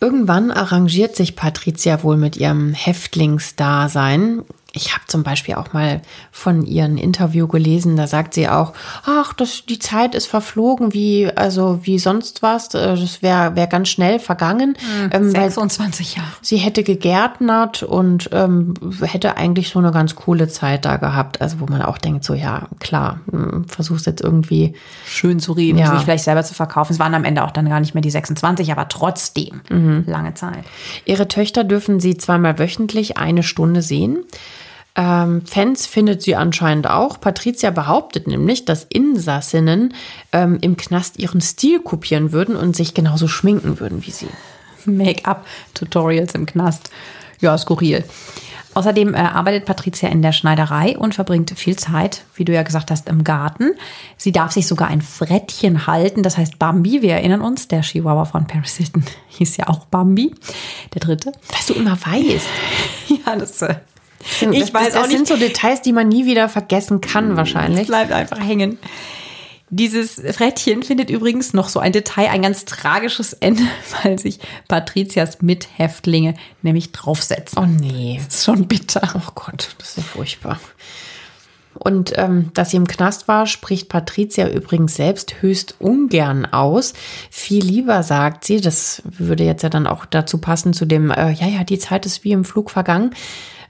Irgendwann 0.01 0.51
arrangiert 0.51 1.15
sich 1.15 1.37
Patricia 1.37 2.03
wohl 2.03 2.17
mit 2.17 2.37
ihrem 2.37 2.73
Häftlingsdasein 2.73 4.43
ich 4.75 4.95
habe 4.95 5.05
zum 5.07 5.23
Beispiel 5.23 5.55
auch 5.57 5.73
mal 5.73 6.01
von 6.31 6.65
ihrem 6.65 6.97
Interview 6.97 7.47
gelesen, 7.47 7.97
da 7.97 8.07
sagt 8.07 8.35
sie 8.35 8.49
auch, 8.49 8.73
ach, 9.05 9.35
das, 9.35 9.67
die 9.67 9.79
Zeit 9.79 10.15
ist 10.15 10.27
verflogen, 10.27 10.95
wie, 10.95 11.31
also 11.35 11.81
wie 11.83 11.99
sonst 11.99 12.43
was. 12.43 12.75
Äh, 12.75 12.97
das 12.97 13.23
wäre 13.23 13.55
wär 13.55 13.67
ganz 13.67 13.91
schnell 13.91 14.19
vergangen. 14.19 14.77
Mhm, 14.81 15.11
ähm, 15.13 15.31
26 15.31 16.17
Jahre. 16.17 16.29
Sie 16.41 16.57
hätte 16.57 16.83
gegärtnert 16.83 17.83
und 17.83 18.31
ähm, 18.33 18.75
hätte 19.03 19.37
eigentlich 19.37 19.69
so 19.69 19.79
eine 19.79 19.93
ganz 19.93 20.17
coole 20.17 20.49
Zeit 20.49 20.87
da 20.87 20.97
gehabt. 20.97 21.43
Also 21.43 21.61
wo 21.61 21.67
man 21.67 21.83
auch 21.83 21.99
denkt, 21.99 22.25
so 22.25 22.33
ja, 22.33 22.69
klar, 22.81 23.21
hm, 23.31 23.67
versuchst 23.69 24.07
jetzt 24.07 24.23
irgendwie 24.23 24.75
schön 25.07 25.39
zu 25.39 25.53
reden, 25.53 25.79
ja. 25.79 25.93
sich 25.95 26.05
vielleicht 26.05 26.25
selber 26.25 26.45
zu 26.45 26.55
verkaufen. 26.55 26.95
Es 26.95 26.99
waren 26.99 27.15
am 27.15 27.25
Ende 27.25 27.45
auch 27.45 27.51
dann 27.51 27.69
gar 27.69 27.81
nicht 27.81 27.95
mehr 27.95 28.03
die 28.03 28.11
26, 28.11 28.73
aber 28.73 28.89
trotzdem 28.89 29.61
mhm. 29.69 30.05
lange 30.07 30.33
Zeit. 30.33 30.65
Ihre 31.05 31.29
Töchter 31.29 31.63
dürfen 31.63 32.01
sie 32.01 32.17
zweimal 32.17 32.59
wöchentlich 32.59 33.19
eine 33.19 33.43
Stunde 33.43 33.83
sehen. 33.83 34.25
Ähm, 34.95 35.43
Fans 35.47 35.87
findet 35.87 36.23
sie 36.23 36.37
anscheinend 36.37 36.87
auch. 36.87 37.19
Patricia 37.21 37.71
behauptet 37.71 38.27
nämlich, 38.27 38.65
dass 38.65 38.85
Insassinnen 38.85 39.95
ähm, 40.33 40.59
im 40.61 40.77
Knast 40.77 41.19
ihren 41.19 41.41
Stil 41.41 41.81
kopieren 41.81 42.33
würden 42.33 42.57
und 42.57 42.77
sich 42.77 42.93
genauso 42.93 43.27
schminken 43.27 43.81
würden 43.81 44.05
wie 44.05 44.11
sie. 44.11 44.29
Make-up-Tutorials 44.85 46.35
im 46.35 46.47
Knast. 46.47 46.91
Ja, 47.41 47.57
skurril. 47.57 48.05
Außerdem 48.75 49.15
äh, 49.15 49.19
arbeitet 49.19 49.67
Patricia 49.67 50.09
in 50.09 50.23
der 50.23 50.33
Schneiderei 50.33 50.97
und 50.97 51.15
verbringt 51.15 51.51
viel 51.51 51.77
Zeit, 51.77 52.25
wie 52.35 52.45
du 52.45 52.53
ja 52.53 52.63
gesagt 52.63 52.91
hast, 52.91 53.09
im 53.09 53.23
Garten. 53.23 53.73
Sie 54.17 54.33
darf 54.33 54.53
sich 54.53 54.67
sogar 54.67 54.89
ein 54.89 55.03
Frettchen 55.03 55.87
halten, 55.87 56.23
das 56.23 56.39
heißt 56.39 56.59
Bambi. 56.59 57.03
Wir 57.03 57.15
erinnern 57.15 57.43
uns, 57.43 57.69
der 57.69 57.83
Chihuahua 57.83 58.25
von 58.25 58.47
Paris 58.47 58.77
Hilton 58.77 59.05
hieß 59.29 59.59
ja 59.59 59.69
auch 59.69 59.87
Bambi, 59.87 60.35
der 60.95 61.01
dritte. 61.01 61.33
Was 61.51 61.67
du 61.67 61.75
immer 61.75 61.99
weißt. 61.99 62.47
ja, 63.27 63.37
das 63.37 63.61
äh, 63.63 63.75
ich 64.41 64.61
das, 64.61 64.75
weiß 64.75 64.93
das, 64.93 64.97
auch 64.97 65.07
nicht. 65.07 65.21
Das 65.21 65.29
sind 65.29 65.29
so 65.29 65.37
Details, 65.37 65.83
die 65.83 65.93
man 65.93 66.09
nie 66.09 66.27
wieder 66.27 66.49
vergessen 66.49 67.01
kann, 67.01 67.37
wahrscheinlich. 67.37 67.83
Es 67.83 67.87
bleibt 67.89 68.13
einfach 68.13 68.41
hängen. 68.41 68.79
Dieses 69.75 70.21
Frettchen 70.37 70.83
findet 70.83 71.09
übrigens 71.09 71.55
noch 71.55 71.71
so 71.71 71.81
ein 71.81 71.93
Detail, 71.93 72.29
ein 72.29 72.43
ganz 72.43 72.67
tragisches 72.67 73.33
Ende, 73.33 73.63
weil 74.03 74.19
sich 74.19 74.39
Patrizias 74.69 75.41
Mithäftlinge 75.41 76.35
nämlich 76.61 76.93
draufsetzen. 76.93 77.59
Oh 77.59 77.67
nee. 77.67 78.21
Das 78.23 78.35
ist 78.35 78.45
schon 78.45 78.69
bitter. 78.69 79.01
Oh 79.15 79.33
Gott, 79.35 79.75
das 79.79 79.91
ist 79.91 79.97
ja 79.97 80.03
furchtbar. 80.03 80.61
Und 81.75 82.13
ähm, 82.17 82.51
dass 82.53 82.71
sie 82.71 82.77
im 82.77 82.87
Knast 82.87 83.29
war, 83.29 83.47
spricht 83.47 83.89
Patricia 83.89 84.47
übrigens 84.49 84.95
selbst 84.95 85.41
höchst 85.41 85.77
ungern 85.81 86.45
aus. 86.45 86.93
Viel 87.31 87.65
lieber 87.65 88.03
sagt 88.03 88.45
sie, 88.45 88.61
das 88.61 89.03
würde 89.05 89.45
jetzt 89.45 89.63
ja 89.63 89.71
dann 89.71 89.87
auch 89.87 90.05
dazu 90.05 90.39
passen 90.39 90.75
zu 90.75 90.85
dem, 90.85 91.11
äh, 91.11 91.33
ja, 91.33 91.47
ja, 91.47 91.65
die 91.65 91.79
Zeit 91.79 92.05
ist 92.05 92.25
wie 92.25 92.33
im 92.33 92.45
Flug 92.45 92.71
vergangen. 92.71 93.15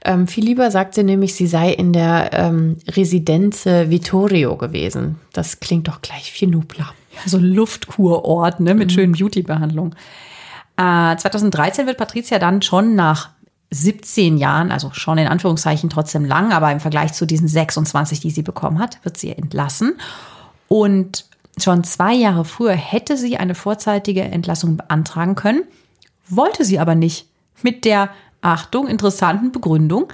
Ähm, 0.05 0.27
viel 0.27 0.43
lieber 0.43 0.69
sagt 0.69 0.95
sie 0.95 1.03
nämlich, 1.03 1.33
sie 1.35 1.47
sei 1.47 1.71
in 1.71 1.93
der 1.93 2.31
ähm, 2.33 2.77
Residenze 2.89 3.89
Vittorio 3.89 4.57
gewesen. 4.57 5.17
Das 5.31 5.59
klingt 5.61 5.87
doch 5.87 6.01
gleich 6.01 6.31
viel 6.31 6.49
nobler. 6.49 6.93
Ja, 7.13 7.21
so 7.25 7.37
Luftkurort 7.37 8.59
ne, 8.59 8.73
mit 8.73 8.89
mhm. 8.89 8.93
schönen 8.93 9.13
Beauty-Behandlungen. 9.13 9.95
Äh, 10.77 11.15
2013 11.15 11.87
wird 11.87 11.97
Patricia 11.97 12.39
dann 12.39 12.61
schon 12.61 12.95
nach 12.95 13.29
17 13.69 14.37
Jahren, 14.37 14.71
also 14.71 14.91
schon 14.93 15.17
in 15.17 15.27
Anführungszeichen 15.27 15.89
trotzdem 15.89 16.25
lang, 16.25 16.51
aber 16.51 16.71
im 16.71 16.79
Vergleich 16.79 17.13
zu 17.13 17.25
diesen 17.25 17.47
26, 17.47 18.19
die 18.19 18.29
sie 18.29 18.43
bekommen 18.43 18.79
hat, 18.79 19.03
wird 19.03 19.17
sie 19.17 19.31
entlassen. 19.31 19.95
Und 20.67 21.25
schon 21.57 21.83
zwei 21.83 22.13
Jahre 22.13 22.45
früher 22.45 22.73
hätte 22.73 23.17
sie 23.17 23.37
eine 23.37 23.55
vorzeitige 23.55 24.21
Entlassung 24.21 24.77
beantragen 24.77 25.35
können, 25.35 25.63
wollte 26.27 26.65
sie 26.65 26.79
aber 26.79 26.95
nicht. 26.95 27.27
Mit 27.61 27.85
der 27.85 28.09
Achtung, 28.43 28.87
interessanten 28.87 29.51
Begründung. 29.51 30.11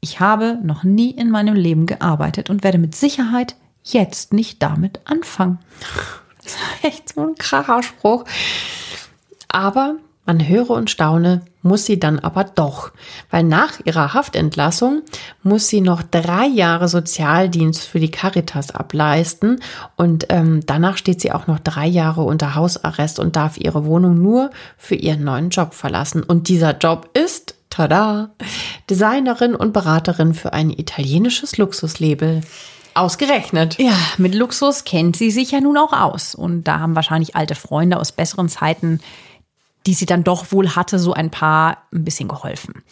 Ich 0.00 0.20
habe 0.20 0.58
noch 0.62 0.84
nie 0.84 1.10
in 1.10 1.30
meinem 1.30 1.54
Leben 1.54 1.86
gearbeitet 1.86 2.50
und 2.50 2.62
werde 2.62 2.78
mit 2.78 2.94
Sicherheit 2.94 3.56
jetzt 3.82 4.32
nicht 4.32 4.62
damit 4.62 5.00
anfangen. 5.04 5.58
Das 6.42 6.52
ist 6.52 6.58
echt 6.82 7.14
so 7.14 7.22
ein 7.22 7.34
kracher 7.34 7.82
Spruch. 7.82 8.24
Aber 9.48 9.96
man 10.26 10.46
höre 10.48 10.70
und 10.70 10.88
staune, 10.88 11.42
muss 11.62 11.84
sie 11.84 11.98
dann 11.98 12.18
aber 12.18 12.44
doch, 12.44 12.92
weil 13.30 13.42
nach 13.42 13.80
ihrer 13.84 14.14
Haftentlassung 14.14 15.02
muss 15.42 15.68
sie 15.68 15.80
noch 15.80 16.02
drei 16.02 16.46
Jahre 16.46 16.88
Sozialdienst 16.88 17.82
für 17.82 18.00
die 18.00 18.10
Caritas 18.10 18.70
ableisten 18.70 19.60
und 19.96 20.26
ähm, 20.28 20.60
danach 20.64 20.96
steht 20.96 21.20
sie 21.20 21.32
auch 21.32 21.46
noch 21.46 21.58
drei 21.58 21.86
Jahre 21.86 22.22
unter 22.22 22.54
Hausarrest 22.54 23.18
und 23.18 23.36
darf 23.36 23.58
ihre 23.58 23.84
Wohnung 23.84 24.20
nur 24.20 24.50
für 24.76 24.94
ihren 24.94 25.24
neuen 25.24 25.50
Job 25.50 25.74
verlassen. 25.74 26.22
Und 26.22 26.48
dieser 26.48 26.76
Job 26.76 27.10
ist 27.14 27.54
tada, 27.74 28.30
Designerin 28.88 29.54
und 29.54 29.72
Beraterin 29.72 30.34
für 30.34 30.52
ein 30.52 30.70
italienisches 30.70 31.58
Luxuslabel. 31.58 32.42
Ausgerechnet. 32.94 33.78
Ja, 33.78 33.96
mit 34.18 34.34
Luxus 34.34 34.84
kennt 34.84 35.16
sie 35.16 35.32
sich 35.32 35.50
ja 35.50 35.60
nun 35.60 35.76
auch 35.76 35.92
aus. 35.92 36.34
Und 36.36 36.64
da 36.64 36.78
haben 36.78 36.94
wahrscheinlich 36.94 37.34
alte 37.34 37.56
Freunde 37.56 37.98
aus 37.98 38.12
besseren 38.12 38.48
Zeiten, 38.48 39.00
die 39.86 39.94
sie 39.94 40.06
dann 40.06 40.22
doch 40.22 40.52
wohl 40.52 40.70
hatte, 40.70 41.00
so 41.00 41.12
ein 41.12 41.30
paar 41.30 41.78
ein 41.92 42.04
bisschen 42.04 42.28
geholfen. 42.28 42.84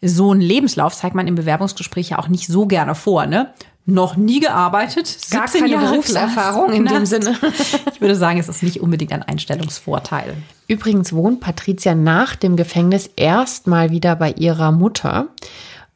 So 0.00 0.32
ein 0.32 0.40
Lebenslauf 0.40 0.94
zeigt 0.94 1.16
man 1.16 1.26
im 1.26 1.34
Bewerbungsgespräch 1.34 2.10
ja 2.10 2.18
auch 2.18 2.28
nicht 2.28 2.46
so 2.46 2.66
gerne 2.66 2.94
vor, 2.94 3.26
ne? 3.26 3.52
Noch 3.90 4.16
nie 4.16 4.40
gearbeitet, 4.40 5.18
gar 5.30 5.46
keine 5.46 5.68
Jahre 5.68 5.90
Berufserfahrung 5.90 6.72
in 6.72 6.86
dem 6.86 7.06
Sinne. 7.06 7.36
Ich 7.92 8.00
würde 8.00 8.16
sagen, 8.16 8.38
es 8.38 8.48
ist 8.48 8.62
nicht 8.62 8.80
unbedingt 8.80 9.12
ein 9.12 9.22
Einstellungsvorteil. 9.22 10.34
Übrigens 10.68 11.12
wohnt 11.12 11.40
Patricia 11.40 11.94
nach 11.94 12.34
dem 12.34 12.56
Gefängnis 12.56 13.10
erstmal 13.14 13.90
wieder 13.90 14.16
bei 14.16 14.32
ihrer 14.32 14.72
Mutter. 14.72 15.28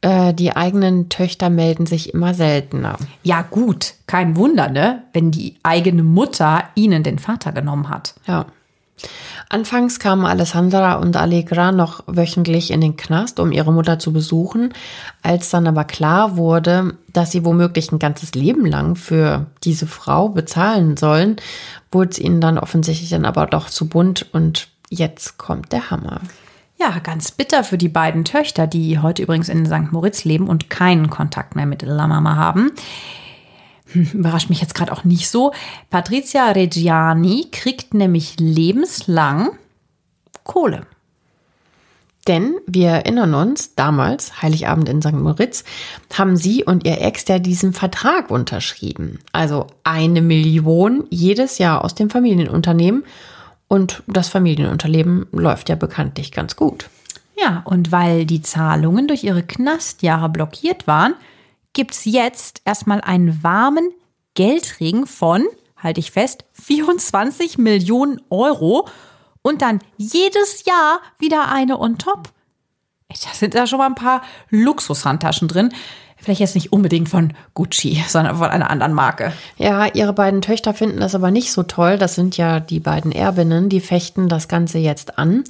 Äh, 0.03 0.34
die 0.34 0.55
eigenen 0.55 1.09
Töchter 1.09 1.49
melden 1.49 1.86
sich 1.86 2.12
immer 2.12 2.34
seltener. 2.34 2.99
Ja, 3.22 3.40
gut, 3.40 3.95
kein 4.07 4.36
Wunder, 4.36 4.68
ne? 4.68 5.05
Wenn 5.14 5.30
die 5.30 5.55
eigene 5.62 6.03
Mutter 6.03 6.64
ihnen 6.74 7.03
den 7.03 7.18
Vater 7.18 7.53
genommen 7.53 7.88
hat. 7.88 8.14
Ja. 8.26 8.45
Anfangs 9.49 9.99
kamen 9.99 10.24
Alessandra 10.24 10.95
und 10.95 11.16
Allegra 11.16 11.72
noch 11.72 12.03
wöchentlich 12.07 12.70
in 12.70 12.80
den 12.80 12.97
Knast, 12.97 13.38
um 13.40 13.53
ihre 13.53 13.72
Mutter 13.72 13.99
zu 13.99 14.12
besuchen. 14.12 14.72
Als 15.22 15.51
dann 15.51 15.66
aber 15.66 15.84
klar 15.84 16.36
wurde, 16.36 16.97
dass 17.12 17.30
sie 17.30 17.45
womöglich 17.45 17.92
ein 17.92 17.99
ganzes 17.99 18.34
Leben 18.34 18.64
lang 18.64 18.97
für 18.97 19.47
diese 19.62 19.86
Frau 19.86 20.28
bezahlen 20.28 20.97
sollen, 20.97 21.36
wurde 21.92 22.11
es 22.11 22.18
ihnen 22.18 22.40
dann 22.40 22.59
offensichtlich 22.59 23.11
dann 23.11 23.24
aber 23.24 23.47
doch 23.47 23.68
zu 23.68 23.88
bunt 23.88 24.26
und 24.32 24.68
jetzt 24.90 25.38
kommt 25.38 25.72
der 25.72 25.90
Hammer. 25.90 26.20
Ja, 26.78 26.99
ganz 26.99 27.30
bitter 27.30 27.62
für 27.62 27.78
die 27.78 27.88
beiden 27.88 28.24
Töchter, 28.24 28.66
die 28.66 28.99
heute 28.99 29.22
übrigens 29.22 29.49
in 29.49 29.66
St. 29.66 29.92
Moritz 29.92 30.24
leben 30.24 30.49
und 30.49 30.70
keinen 30.70 31.09
Kontakt 31.09 31.55
mehr 31.55 31.66
mit 31.66 31.82
La 31.82 32.07
Mama 32.09 32.36
haben. 32.36 32.72
Überrascht 33.95 34.51
mich 34.51 34.61
jetzt 34.61 34.74
gerade 34.74 34.92
auch 34.92 35.05
nicht 35.05 35.28
so. 35.28 35.53
Patricia 35.90 36.51
Reggiani 36.51 37.49
kriegt 37.51 37.95
nämlich 37.95 38.36
lebenslang 38.38 39.51
Kohle. 40.42 40.86
Denn 42.26 42.55
wir 42.66 42.88
erinnern 42.88 43.34
uns, 43.34 43.74
damals, 43.74 44.40
Heiligabend 44.40 44.88
in 44.88 45.03
St. 45.03 45.12
Moritz, 45.12 45.64
haben 46.14 46.36
sie 46.36 46.64
und 46.64 46.86
ihr 46.86 47.01
Ex 47.01 47.28
ja 47.28 47.38
diesen 47.38 47.74
Vertrag 47.74 48.30
unterschrieben. 48.30 49.18
Also 49.32 49.66
eine 49.84 50.22
Million 50.22 51.05
jedes 51.11 51.59
Jahr 51.59 51.84
aus 51.84 51.95
dem 51.95 52.09
Familienunternehmen. 52.09 53.05
Und 53.68 54.03
das 54.07 54.28
Familienunternehmen 54.28 55.26
läuft 55.32 55.68
ja 55.68 55.74
bekanntlich 55.74 56.32
ganz 56.32 56.57
gut. 56.57 56.88
Ja, 57.36 57.62
und 57.66 57.92
weil 57.92 58.24
die 58.24 58.42
Zahlungen 58.42 59.07
durch 59.07 59.24
ihre 59.24 59.42
Knastjahre 59.42 60.28
blockiert 60.28 60.86
waren, 60.86 61.14
gibt 61.75 61.93
es 61.93 62.07
jetzt 62.07 62.62
erstmal 62.64 63.03
einen 63.03 63.43
warmen 63.43 63.91
Geldregen 64.35 65.07
von, 65.07 65.45
halte 65.77 66.01
ich 66.01 66.11
fest, 66.11 66.45
24 66.55 67.59
Millionen 67.59 68.20
Euro 68.31 68.89
und 69.43 69.61
dann 69.61 69.81
jedes 69.97 70.64
Jahr 70.64 71.01
wieder 71.18 71.53
eine 71.53 71.79
on 71.79 71.99
top. 71.99 72.31
Da 73.09 73.31
sind 73.33 73.55
da 73.55 73.66
schon 73.66 73.79
mal 73.79 73.87
ein 73.87 73.95
paar 73.95 74.22
Luxushandtaschen 74.51 75.47
drin. 75.47 75.72
Vielleicht 76.16 76.41
jetzt 76.41 76.55
nicht 76.55 76.72
unbedingt 76.72 77.09
von 77.11 77.35
Gucci, 77.53 78.03
sondern 78.09 78.39
von 78.39 78.49
einer 78.49 78.70
anderen 78.70 78.95
Marke. 78.95 79.33
Ja, 79.59 79.87
ihre 79.87 80.14
beiden 80.14 80.41
Töchter 80.41 80.72
finden 80.72 81.01
das 81.01 81.14
aber 81.14 81.31
nicht 81.31 81.53
so 81.53 81.62
toll. 81.62 81.99
Das 81.99 82.14
sind 82.14 82.39
ja 82.39 82.61
die 82.61 82.81
beiden 82.81 83.12
Erbinnen, 83.12 83.68
die 83.68 83.81
fechten 83.81 84.29
das 84.29 84.49
Ganze 84.49 84.79
jetzt 84.79 85.18
an. 85.18 85.45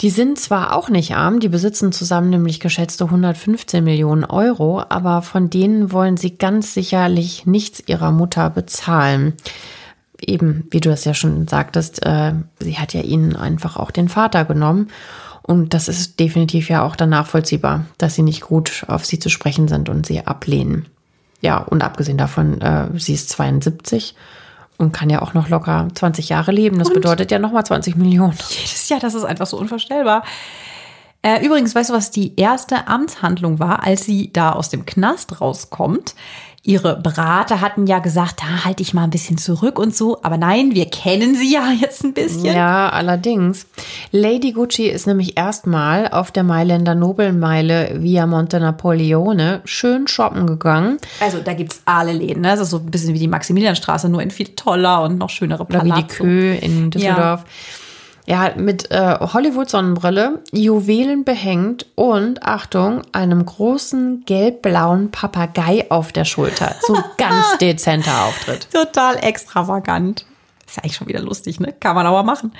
Die 0.00 0.10
sind 0.10 0.38
zwar 0.38 0.76
auch 0.76 0.90
nicht 0.90 1.16
arm, 1.16 1.40
die 1.40 1.48
besitzen 1.48 1.90
zusammen 1.90 2.30
nämlich 2.30 2.60
geschätzte 2.60 3.04
115 3.04 3.82
Millionen 3.82 4.24
Euro, 4.24 4.80
aber 4.88 5.22
von 5.22 5.50
denen 5.50 5.90
wollen 5.90 6.16
sie 6.16 6.38
ganz 6.38 6.72
sicherlich 6.72 7.46
nichts 7.46 7.82
ihrer 7.86 8.12
Mutter 8.12 8.48
bezahlen. 8.48 9.32
Eben, 10.20 10.68
wie 10.70 10.78
du 10.78 10.90
es 10.90 11.04
ja 11.04 11.14
schon 11.14 11.48
sagtest, 11.48 12.06
äh, 12.06 12.32
sie 12.60 12.78
hat 12.78 12.94
ja 12.94 13.00
ihnen 13.00 13.34
einfach 13.34 13.76
auch 13.76 13.90
den 13.90 14.08
Vater 14.08 14.44
genommen. 14.44 14.88
Und 15.42 15.74
das 15.74 15.88
ist 15.88 16.20
definitiv 16.20 16.68
ja 16.68 16.84
auch 16.84 16.94
dann 16.94 17.10
nachvollziehbar, 17.10 17.86
dass 17.96 18.14
sie 18.14 18.22
nicht 18.22 18.42
gut 18.42 18.84
auf 18.86 19.04
sie 19.04 19.18
zu 19.18 19.30
sprechen 19.30 19.66
sind 19.66 19.88
und 19.88 20.06
sie 20.06 20.24
ablehnen. 20.24 20.86
Ja, 21.40 21.58
und 21.58 21.82
abgesehen 21.82 22.18
davon, 22.18 22.60
äh, 22.60 22.86
sie 22.96 23.14
ist 23.14 23.30
72 23.30 24.14
und 24.78 24.92
kann 24.92 25.10
ja 25.10 25.20
auch 25.20 25.34
noch 25.34 25.48
locker 25.48 25.88
20 25.92 26.30
Jahre 26.30 26.52
leben. 26.52 26.78
Das 26.78 26.88
und? 26.88 26.94
bedeutet 26.94 27.30
ja 27.30 27.38
nochmal 27.38 27.66
20 27.66 27.96
Millionen. 27.96 28.36
Jedes 28.48 28.88
Jahr, 28.88 29.00
das 29.00 29.14
ist 29.14 29.24
einfach 29.24 29.46
so 29.46 29.58
unvorstellbar. 29.58 30.24
Äh, 31.20 31.44
übrigens, 31.44 31.74
weißt 31.74 31.90
du, 31.90 31.94
was 31.94 32.10
die 32.10 32.36
erste 32.36 32.86
Amtshandlung 32.86 33.58
war, 33.58 33.82
als 33.84 34.04
sie 34.04 34.32
da 34.32 34.52
aus 34.52 34.70
dem 34.70 34.86
Knast 34.86 35.40
rauskommt? 35.40 36.14
Ihre 36.64 36.96
Berater 36.96 37.60
hatten 37.60 37.86
ja 37.86 38.00
gesagt, 38.00 38.40
da 38.40 38.64
halte 38.64 38.82
ich 38.82 38.92
mal 38.92 39.04
ein 39.04 39.10
bisschen 39.10 39.38
zurück 39.38 39.78
und 39.78 39.94
so. 39.94 40.18
Aber 40.22 40.36
nein, 40.36 40.74
wir 40.74 40.86
kennen 40.86 41.36
sie 41.36 41.52
ja 41.52 41.70
jetzt 41.80 42.04
ein 42.04 42.14
bisschen. 42.14 42.44
Ja, 42.44 42.88
allerdings. 42.88 43.66
Lady 44.10 44.52
Gucci 44.52 44.88
ist 44.88 45.06
nämlich 45.06 45.38
erstmal 45.38 46.08
auf 46.08 46.30
der 46.32 46.42
Mailänder 46.42 46.94
Nobelmeile 46.94 48.02
via 48.02 48.26
Monte 48.26 48.58
Napoleone 48.60 49.60
schön 49.64 50.08
shoppen 50.08 50.46
gegangen. 50.46 50.98
Also 51.20 51.38
da 51.38 51.54
gibt 51.54 51.72
es 51.72 51.82
alle 51.84 52.12
Läden. 52.12 52.42
Ne? 52.42 52.48
Das 52.48 52.60
ist 52.60 52.70
so 52.70 52.78
ein 52.78 52.86
bisschen 52.86 53.14
wie 53.14 53.20
die 53.20 53.28
Maximilianstraße, 53.28 54.08
nur 54.08 54.20
in 54.20 54.30
viel 54.30 54.48
toller 54.48 55.02
und 55.02 55.18
noch 55.18 55.30
schönere 55.30 55.64
Palazzo. 55.64 55.86
Oder 55.86 55.96
wie 55.96 56.02
die 56.02 56.08
Kö 56.08 56.52
in 56.54 56.90
Düsseldorf. 56.90 57.40
Ja. 57.40 57.46
Ja, 58.28 58.52
mit 58.58 58.90
äh, 58.90 59.16
Hollywood-Sonnenbrille, 59.20 60.42
Juwelen 60.52 61.24
behängt 61.24 61.86
und, 61.94 62.42
Achtung, 62.42 63.00
einem 63.12 63.46
großen 63.46 64.24
gelb-blauen 64.26 65.10
Papagei 65.10 65.90
auf 65.90 66.12
der 66.12 66.26
Schulter. 66.26 66.74
So 66.82 67.02
ganz 67.16 67.56
dezenter 67.62 68.26
Auftritt. 68.26 68.68
Total 68.70 69.16
extravagant. 69.24 70.26
Ist 70.66 70.78
eigentlich 70.78 70.96
schon 70.96 71.08
wieder 71.08 71.22
lustig, 71.22 71.58
ne? 71.58 71.72
Kann 71.80 71.94
man 71.94 72.04
aber 72.04 72.22
machen. 72.22 72.52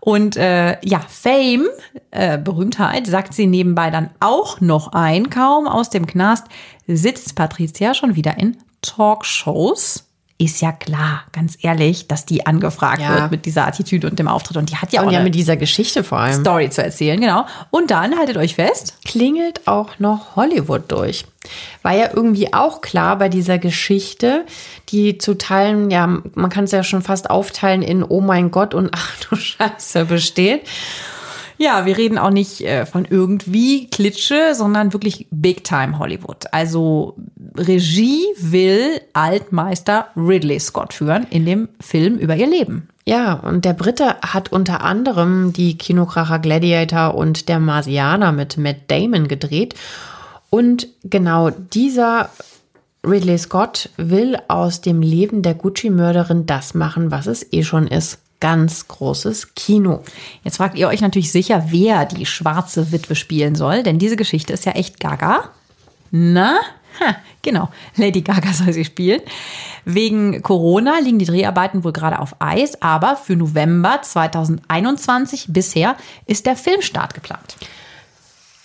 Und 0.00 0.36
äh, 0.36 0.84
ja, 0.84 1.00
Fame, 1.06 1.68
äh, 2.10 2.36
Berühmtheit, 2.36 3.06
sagt 3.06 3.34
sie 3.34 3.46
nebenbei 3.46 3.90
dann 3.90 4.10
auch 4.18 4.60
noch 4.60 4.94
ein. 4.94 5.30
Kaum 5.30 5.68
aus 5.68 5.90
dem 5.90 6.06
Knast 6.06 6.48
sitzt 6.88 7.36
Patricia 7.36 7.94
schon 7.94 8.16
wieder 8.16 8.36
in 8.36 8.56
Talkshows 8.82 10.03
ist 10.36 10.60
ja 10.60 10.72
klar, 10.72 11.22
ganz 11.32 11.56
ehrlich, 11.62 12.08
dass 12.08 12.26
die 12.26 12.44
angefragt 12.44 13.02
ja. 13.02 13.14
wird 13.14 13.30
mit 13.30 13.46
dieser 13.46 13.66
Attitüde 13.66 14.08
und 14.08 14.18
dem 14.18 14.26
Auftritt. 14.26 14.56
Und 14.56 14.70
die 14.70 14.76
hat 14.76 14.92
ja 14.92 15.02
und 15.02 15.08
auch 15.08 15.12
ja 15.12 15.20
mit 15.20 15.34
dieser 15.34 15.56
Geschichte 15.56 16.02
vor 16.02 16.18
allem. 16.18 16.40
Story 16.40 16.70
zu 16.70 16.82
erzählen, 16.82 17.20
genau. 17.20 17.46
Und 17.70 17.92
dann, 17.92 18.18
haltet 18.18 18.36
euch 18.36 18.56
fest, 18.56 18.98
klingelt 19.04 19.66
auch 19.68 20.00
noch 20.00 20.34
Hollywood 20.34 20.90
durch. 20.90 21.24
War 21.82 21.94
ja 21.94 22.08
irgendwie 22.12 22.52
auch 22.52 22.80
klar 22.80 23.16
bei 23.18 23.28
dieser 23.28 23.58
Geschichte, 23.58 24.44
die 24.88 25.18
zu 25.18 25.34
teilen, 25.34 25.90
ja, 25.90 26.06
man 26.06 26.50
kann 26.50 26.64
es 26.64 26.72
ja 26.72 26.82
schon 26.82 27.02
fast 27.02 27.30
aufteilen 27.30 27.82
in 27.82 28.02
Oh 28.02 28.20
mein 28.20 28.50
Gott 28.50 28.74
und 28.74 28.90
Ach 28.94 29.12
du 29.28 29.36
Scheiße 29.36 30.06
besteht. 30.06 30.62
Ja, 31.56 31.86
wir 31.86 31.96
reden 31.96 32.18
auch 32.18 32.30
nicht 32.30 32.62
äh, 32.62 32.84
von 32.84 33.04
irgendwie 33.08 33.88
Klitsche, 33.88 34.54
sondern 34.54 34.92
wirklich 34.92 35.26
Big 35.30 35.64
Time 35.64 35.98
Hollywood. 35.98 36.46
Also 36.52 37.16
Regie 37.56 38.24
will 38.40 39.00
Altmeister 39.12 40.08
Ridley 40.16 40.58
Scott 40.58 40.92
führen 40.92 41.26
in 41.30 41.46
dem 41.46 41.68
Film 41.80 42.18
über 42.18 42.34
ihr 42.34 42.48
Leben. 42.48 42.88
Ja, 43.06 43.34
und 43.34 43.64
der 43.64 43.74
Brite 43.74 44.16
hat 44.22 44.50
unter 44.50 44.80
anderem 44.80 45.52
die 45.52 45.76
Kinokracher 45.76 46.38
Gladiator 46.38 47.14
und 47.14 47.48
der 47.48 47.60
Marsianer 47.60 48.32
mit 48.32 48.56
Matt 48.56 48.88
Damon 48.88 49.28
gedreht. 49.28 49.74
Und 50.50 50.88
genau 51.04 51.50
dieser 51.50 52.30
Ridley 53.06 53.38
Scott 53.38 53.90
will 53.96 54.38
aus 54.48 54.80
dem 54.80 55.02
Leben 55.02 55.42
der 55.42 55.54
Gucci-Mörderin 55.54 56.46
das 56.46 56.74
machen, 56.74 57.10
was 57.10 57.26
es 57.26 57.52
eh 57.52 57.62
schon 57.62 57.86
ist. 57.86 58.18
Ganz 58.44 58.88
großes 58.88 59.54
Kino. 59.54 60.02
Jetzt 60.42 60.58
fragt 60.58 60.76
ihr 60.76 60.88
euch 60.88 61.00
natürlich 61.00 61.32
sicher, 61.32 61.64
wer 61.70 62.04
die 62.04 62.26
schwarze 62.26 62.92
Witwe 62.92 63.14
spielen 63.14 63.54
soll, 63.54 63.82
denn 63.82 63.98
diese 63.98 64.16
Geschichte 64.16 64.52
ist 64.52 64.66
ja 64.66 64.72
echt 64.72 65.00
gaga. 65.00 65.48
Na? 66.10 66.58
Ha, 67.00 67.16
genau, 67.40 67.70
Lady 67.96 68.20
Gaga 68.20 68.52
soll 68.52 68.74
sie 68.74 68.84
spielen. 68.84 69.22
Wegen 69.86 70.42
Corona 70.42 70.98
liegen 70.98 71.18
die 71.18 71.24
Dreharbeiten 71.24 71.84
wohl 71.84 71.94
gerade 71.94 72.18
auf 72.18 72.36
Eis, 72.38 72.82
aber 72.82 73.16
für 73.16 73.34
November 73.34 74.00
2021 74.02 75.46
bisher 75.48 75.96
ist 76.26 76.44
der 76.44 76.56
Filmstart 76.56 77.14
geplant. 77.14 77.56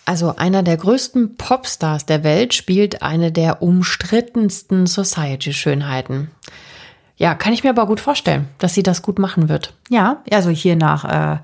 Also 0.03 0.35
einer 0.35 0.61
der 0.61 0.75
größten 0.75 1.37
Popstars 1.37 2.05
der 2.05 2.25
Welt 2.25 2.53
spielt 2.53 3.01
eine 3.01 3.31
der 3.31 3.61
umstrittensten 3.61 4.87
Society-Schönheiten. 4.87 6.31
Ja, 7.19 7.35
kann 7.35 7.51
ich 7.51 7.63
mir 7.63 7.69
aber 7.69 7.85
gut 7.85 7.99
vorstellen, 7.99 8.47
dass 8.59 8.73
sie 8.73 8.81
das 8.81 9.01
gut 9.01 9.19
machen 9.19 9.49
wird. 9.49 9.73
Ja, 9.89 10.23
also 10.31 10.49
hier 10.49 10.77
nach 10.77 11.03
äh, 11.03 11.37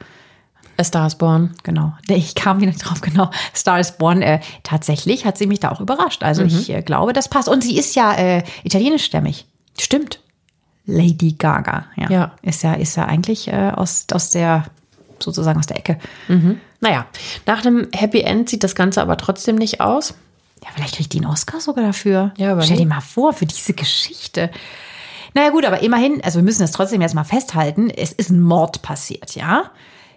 A 0.77 0.83
Star 0.83 1.05
is 1.05 1.15
Born. 1.15 1.53
Genau. 1.63 1.93
Ich 2.07 2.33
kam 2.33 2.61
wieder 2.61 2.71
drauf, 2.71 3.01
genau. 3.01 3.29
Star 3.53 3.79
is 3.79 3.91
Born. 3.91 4.21
Äh, 4.21 4.39
tatsächlich 4.63 5.25
hat 5.25 5.37
sie 5.37 5.47
mich 5.47 5.59
da 5.59 5.71
auch 5.71 5.81
überrascht. 5.81 6.23
Also 6.23 6.43
mhm. 6.43 6.47
ich 6.47 6.69
äh, 6.69 6.81
glaube, 6.81 7.11
das 7.11 7.29
passt. 7.29 7.49
Und 7.49 7.61
sie 7.61 7.77
ist 7.77 7.93
ja 7.93 8.13
äh, 8.13 8.43
italienischstämmig. 8.63 9.45
Stimmt. 9.77 10.21
Lady 10.85 11.33
Gaga. 11.33 11.87
Ja. 11.97 12.09
ja. 12.09 12.31
Ist 12.41 12.63
ja, 12.63 12.73
ist 12.73 12.95
ja 12.95 13.05
eigentlich 13.05 13.49
äh, 13.49 13.71
aus, 13.75 14.05
aus 14.13 14.31
der, 14.31 14.65
sozusagen 15.19 15.59
aus 15.59 15.67
der 15.67 15.77
Ecke. 15.77 15.99
Mhm. 16.29 16.61
Naja, 16.79 17.05
nach 17.45 17.65
einem 17.65 17.89
Happy 17.93 18.21
End 18.21 18.49
sieht 18.49 18.63
das 18.63 18.75
Ganze 18.75 19.01
aber 19.01 19.17
trotzdem 19.17 19.57
nicht 19.57 19.81
aus. 19.81 20.13
Ja, 20.63 20.69
vielleicht 20.73 20.95
kriegt 20.95 21.11
die 21.11 21.17
einen 21.17 21.29
Oscar 21.29 21.59
sogar 21.59 21.83
dafür. 21.83 22.33
Ja, 22.37 22.59
Stell 22.61 22.77
dir 22.77 22.85
mal 22.85 23.01
vor, 23.01 23.33
für 23.33 23.45
diese 23.45 23.73
Geschichte. 23.73 24.51
Naja, 25.35 25.51
gut, 25.51 25.65
aber 25.65 25.81
immerhin, 25.81 26.23
also 26.23 26.39
wir 26.39 26.43
müssen 26.43 26.61
das 26.61 26.71
trotzdem 26.71 27.01
jetzt 27.01 27.13
mal 27.13 27.23
festhalten, 27.23 27.91
es 27.91 28.11
ist 28.11 28.31
ein 28.31 28.41
Mord 28.41 28.81
passiert, 28.81 29.35
ja? 29.35 29.71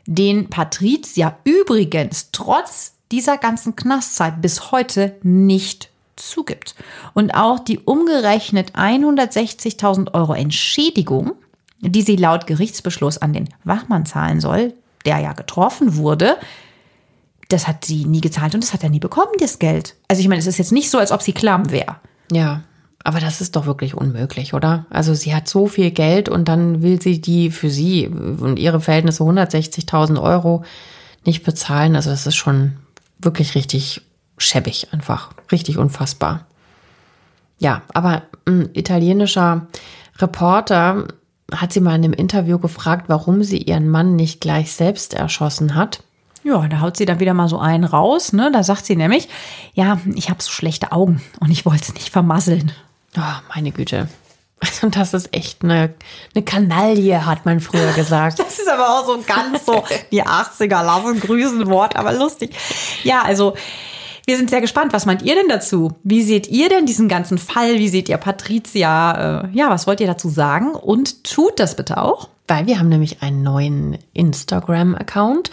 den 0.08 0.48
Patricia 0.48 1.36
übrigens 1.44 2.30
trotz 2.32 2.94
dieser 3.12 3.36
ganzen 3.36 3.76
Knastzeit 3.76 4.40
bis 4.40 4.72
heute 4.72 5.16
nicht 5.22 5.90
zugibt. 6.16 6.74
Und 7.12 7.32
auch 7.32 7.58
die 7.58 7.78
umgerechnet 7.78 8.72
160.000 8.72 10.14
Euro 10.14 10.32
Entschädigung, 10.32 11.32
die 11.80 12.02
sie 12.02 12.16
laut 12.16 12.46
Gerichtsbeschluss 12.46 13.18
an 13.18 13.34
den 13.34 13.50
Wachmann 13.64 14.06
zahlen 14.06 14.40
soll, 14.40 14.72
der 15.04 15.18
ja 15.18 15.34
getroffen 15.34 15.96
wurde, 15.96 16.38
das 17.50 17.68
hat 17.68 17.84
sie 17.84 18.06
nie 18.06 18.22
gezahlt 18.22 18.54
und 18.54 18.64
das 18.64 18.72
hat 18.72 18.82
er 18.82 18.90
nie 18.90 19.00
bekommen, 19.00 19.32
das 19.38 19.58
Geld. 19.58 19.94
Also 20.08 20.20
ich 20.20 20.28
meine, 20.28 20.40
es 20.40 20.46
ist 20.46 20.58
jetzt 20.58 20.72
nicht 20.72 20.90
so, 20.90 20.98
als 20.98 21.12
ob 21.12 21.22
sie 21.22 21.32
klamm 21.32 21.70
wäre. 21.70 21.96
Ja. 22.32 22.62
Aber 23.08 23.20
das 23.20 23.40
ist 23.40 23.56
doch 23.56 23.64
wirklich 23.64 23.94
unmöglich, 23.94 24.52
oder? 24.52 24.84
Also 24.90 25.14
sie 25.14 25.34
hat 25.34 25.48
so 25.48 25.66
viel 25.66 25.92
Geld 25.92 26.28
und 26.28 26.46
dann 26.46 26.82
will 26.82 27.00
sie 27.00 27.22
die 27.22 27.50
für 27.50 27.70
sie 27.70 28.06
und 28.06 28.58
ihre 28.58 28.82
Verhältnisse 28.82 29.22
160.000 29.22 30.20
Euro 30.20 30.62
nicht 31.24 31.42
bezahlen. 31.42 31.96
Also 31.96 32.10
das 32.10 32.26
ist 32.26 32.36
schon 32.36 32.76
wirklich 33.18 33.54
richtig 33.54 34.02
schäbig 34.36 34.88
einfach. 34.92 35.30
Richtig 35.50 35.78
unfassbar. 35.78 36.44
Ja, 37.58 37.80
aber 37.94 38.24
ein 38.44 38.68
italienischer 38.74 39.68
Reporter 40.18 41.08
hat 41.50 41.72
sie 41.72 41.80
mal 41.80 41.94
in 41.94 42.04
einem 42.04 42.12
Interview 42.12 42.58
gefragt, 42.58 43.04
warum 43.08 43.42
sie 43.42 43.62
ihren 43.62 43.88
Mann 43.88 44.16
nicht 44.16 44.42
gleich 44.42 44.74
selbst 44.74 45.14
erschossen 45.14 45.74
hat. 45.74 46.02
Ja, 46.44 46.68
da 46.68 46.82
haut 46.82 46.98
sie 46.98 47.06
dann 47.06 47.20
wieder 47.20 47.32
mal 47.32 47.48
so 47.48 47.58
einen 47.58 47.84
raus. 47.84 48.34
Ne? 48.34 48.50
Da 48.52 48.62
sagt 48.62 48.84
sie 48.84 48.96
nämlich, 48.96 49.30
ja, 49.72 49.98
ich 50.14 50.28
habe 50.28 50.42
so 50.42 50.50
schlechte 50.50 50.92
Augen 50.92 51.22
und 51.40 51.50
ich 51.50 51.64
wollte 51.64 51.84
es 51.84 51.94
nicht 51.94 52.10
vermasseln. 52.10 52.70
Oh, 53.16 53.54
meine 53.54 53.70
Güte. 53.70 54.08
Und 54.82 54.96
das 54.96 55.14
ist 55.14 55.34
echt 55.34 55.62
eine, 55.62 55.94
eine 56.34 56.44
Kanaille, 56.44 57.26
hat 57.26 57.44
man 57.44 57.60
früher 57.60 57.92
gesagt. 57.92 58.38
Das 58.48 58.58
ist 58.58 58.68
aber 58.68 58.88
auch 58.88 59.06
so 59.06 59.22
ganz 59.26 59.64
so 59.64 59.84
die 60.12 60.24
80er 60.24 60.82
lassen 60.82 61.20
grüßen 61.20 61.66
Wort, 61.68 61.96
aber 61.96 62.12
lustig. 62.12 62.54
Ja, 63.04 63.22
also 63.22 63.54
wir 64.26 64.36
sind 64.36 64.50
sehr 64.50 64.60
gespannt. 64.60 64.92
Was 64.92 65.06
meint 65.06 65.22
ihr 65.22 65.34
denn 65.34 65.48
dazu? 65.48 65.92
Wie 66.02 66.22
seht 66.22 66.48
ihr 66.48 66.68
denn 66.68 66.84
diesen 66.84 67.08
ganzen 67.08 67.38
Fall? 67.38 67.78
Wie 67.78 67.88
seht 67.88 68.08
ihr 68.08 68.18
Patricia? 68.18 69.44
Äh, 69.44 69.48
ja, 69.52 69.70
was 69.70 69.86
wollt 69.86 70.00
ihr 70.00 70.06
dazu 70.06 70.28
sagen? 70.28 70.72
Und 70.72 71.24
tut 71.24 71.58
das 71.58 71.76
bitte 71.76 72.02
auch. 72.02 72.28
Weil 72.46 72.66
wir 72.66 72.78
haben 72.78 72.88
nämlich 72.88 73.22
einen 73.22 73.42
neuen 73.42 73.98
Instagram-Account. 74.12 75.50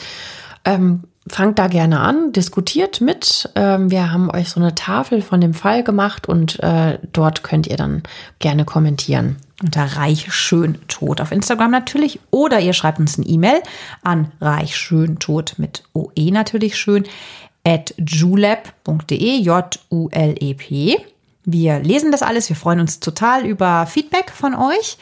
Ähm, 0.66 1.04
fangt 1.28 1.58
da 1.58 1.68
gerne 1.68 2.00
an, 2.00 2.32
diskutiert 2.32 3.02
mit. 3.02 3.50
Ähm, 3.56 3.90
wir 3.90 4.12
haben 4.12 4.30
euch 4.30 4.50
so 4.50 4.60
eine 4.60 4.76
Tafel 4.76 5.22
von 5.22 5.42
dem 5.42 5.54
Fall 5.54 5.84
gemacht 5.84 6.28
und 6.28 6.60
äh, 6.62 7.00
dort 7.14 7.44
könnt 7.44 7.68
ihr 7.68 7.78
dann 7.78 8.04
gerne 8.40 8.66
kommentieren. 8.66 9.38
Unter 9.64 9.84
Reich 9.84 10.34
Schön 10.34 10.78
Tot 10.88 11.22
auf 11.22 11.32
Instagram 11.32 11.72
natürlich. 11.72 12.20
Oder 12.30 12.60
ihr 12.60 12.74
schreibt 12.74 13.00
uns 13.00 13.18
eine 13.18 13.28
E-Mail 13.28 13.62
an 14.04 14.32
Reich 14.42 14.76
Schön 14.76 15.18
Tot 15.18 15.56
mit 15.58 15.84
OE 15.94 16.32
natürlich 16.32 16.78
schön 16.78 17.06
at 17.64 17.96
julep.de, 17.98 19.40
J-U-L-E-P. 19.42 20.98
Wir 21.46 21.80
lesen 21.80 22.12
das 22.12 22.22
alles. 22.22 22.50
Wir 22.50 22.56
freuen 22.56 22.80
uns 22.80 23.00
total 23.00 23.46
über 23.46 23.88
Feedback 23.88 24.32
von 24.32 24.54
euch. 24.54 24.98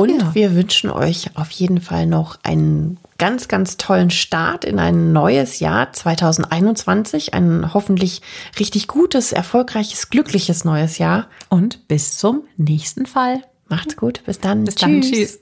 Und 0.00 0.18
ja. 0.18 0.34
wir 0.34 0.54
wünschen 0.54 0.88
euch 0.88 1.36
auf 1.36 1.50
jeden 1.50 1.82
Fall 1.82 2.06
noch 2.06 2.38
einen 2.42 2.98
ganz, 3.18 3.48
ganz 3.48 3.76
tollen 3.76 4.08
Start 4.08 4.64
in 4.64 4.78
ein 4.78 5.12
neues 5.12 5.60
Jahr 5.60 5.92
2021. 5.92 7.34
Ein 7.34 7.74
hoffentlich 7.74 8.22
richtig 8.58 8.88
gutes, 8.88 9.32
erfolgreiches, 9.32 10.08
glückliches 10.08 10.64
neues 10.64 10.96
Jahr. 10.96 11.28
Und 11.50 11.86
bis 11.86 12.16
zum 12.16 12.44
nächsten 12.56 13.04
Fall. 13.04 13.42
Macht's 13.68 13.94
gut. 13.98 14.22
Bis 14.24 14.40
dann. 14.40 14.64
Bis 14.64 14.76
dann. 14.76 15.02
Tschüss. 15.02 15.38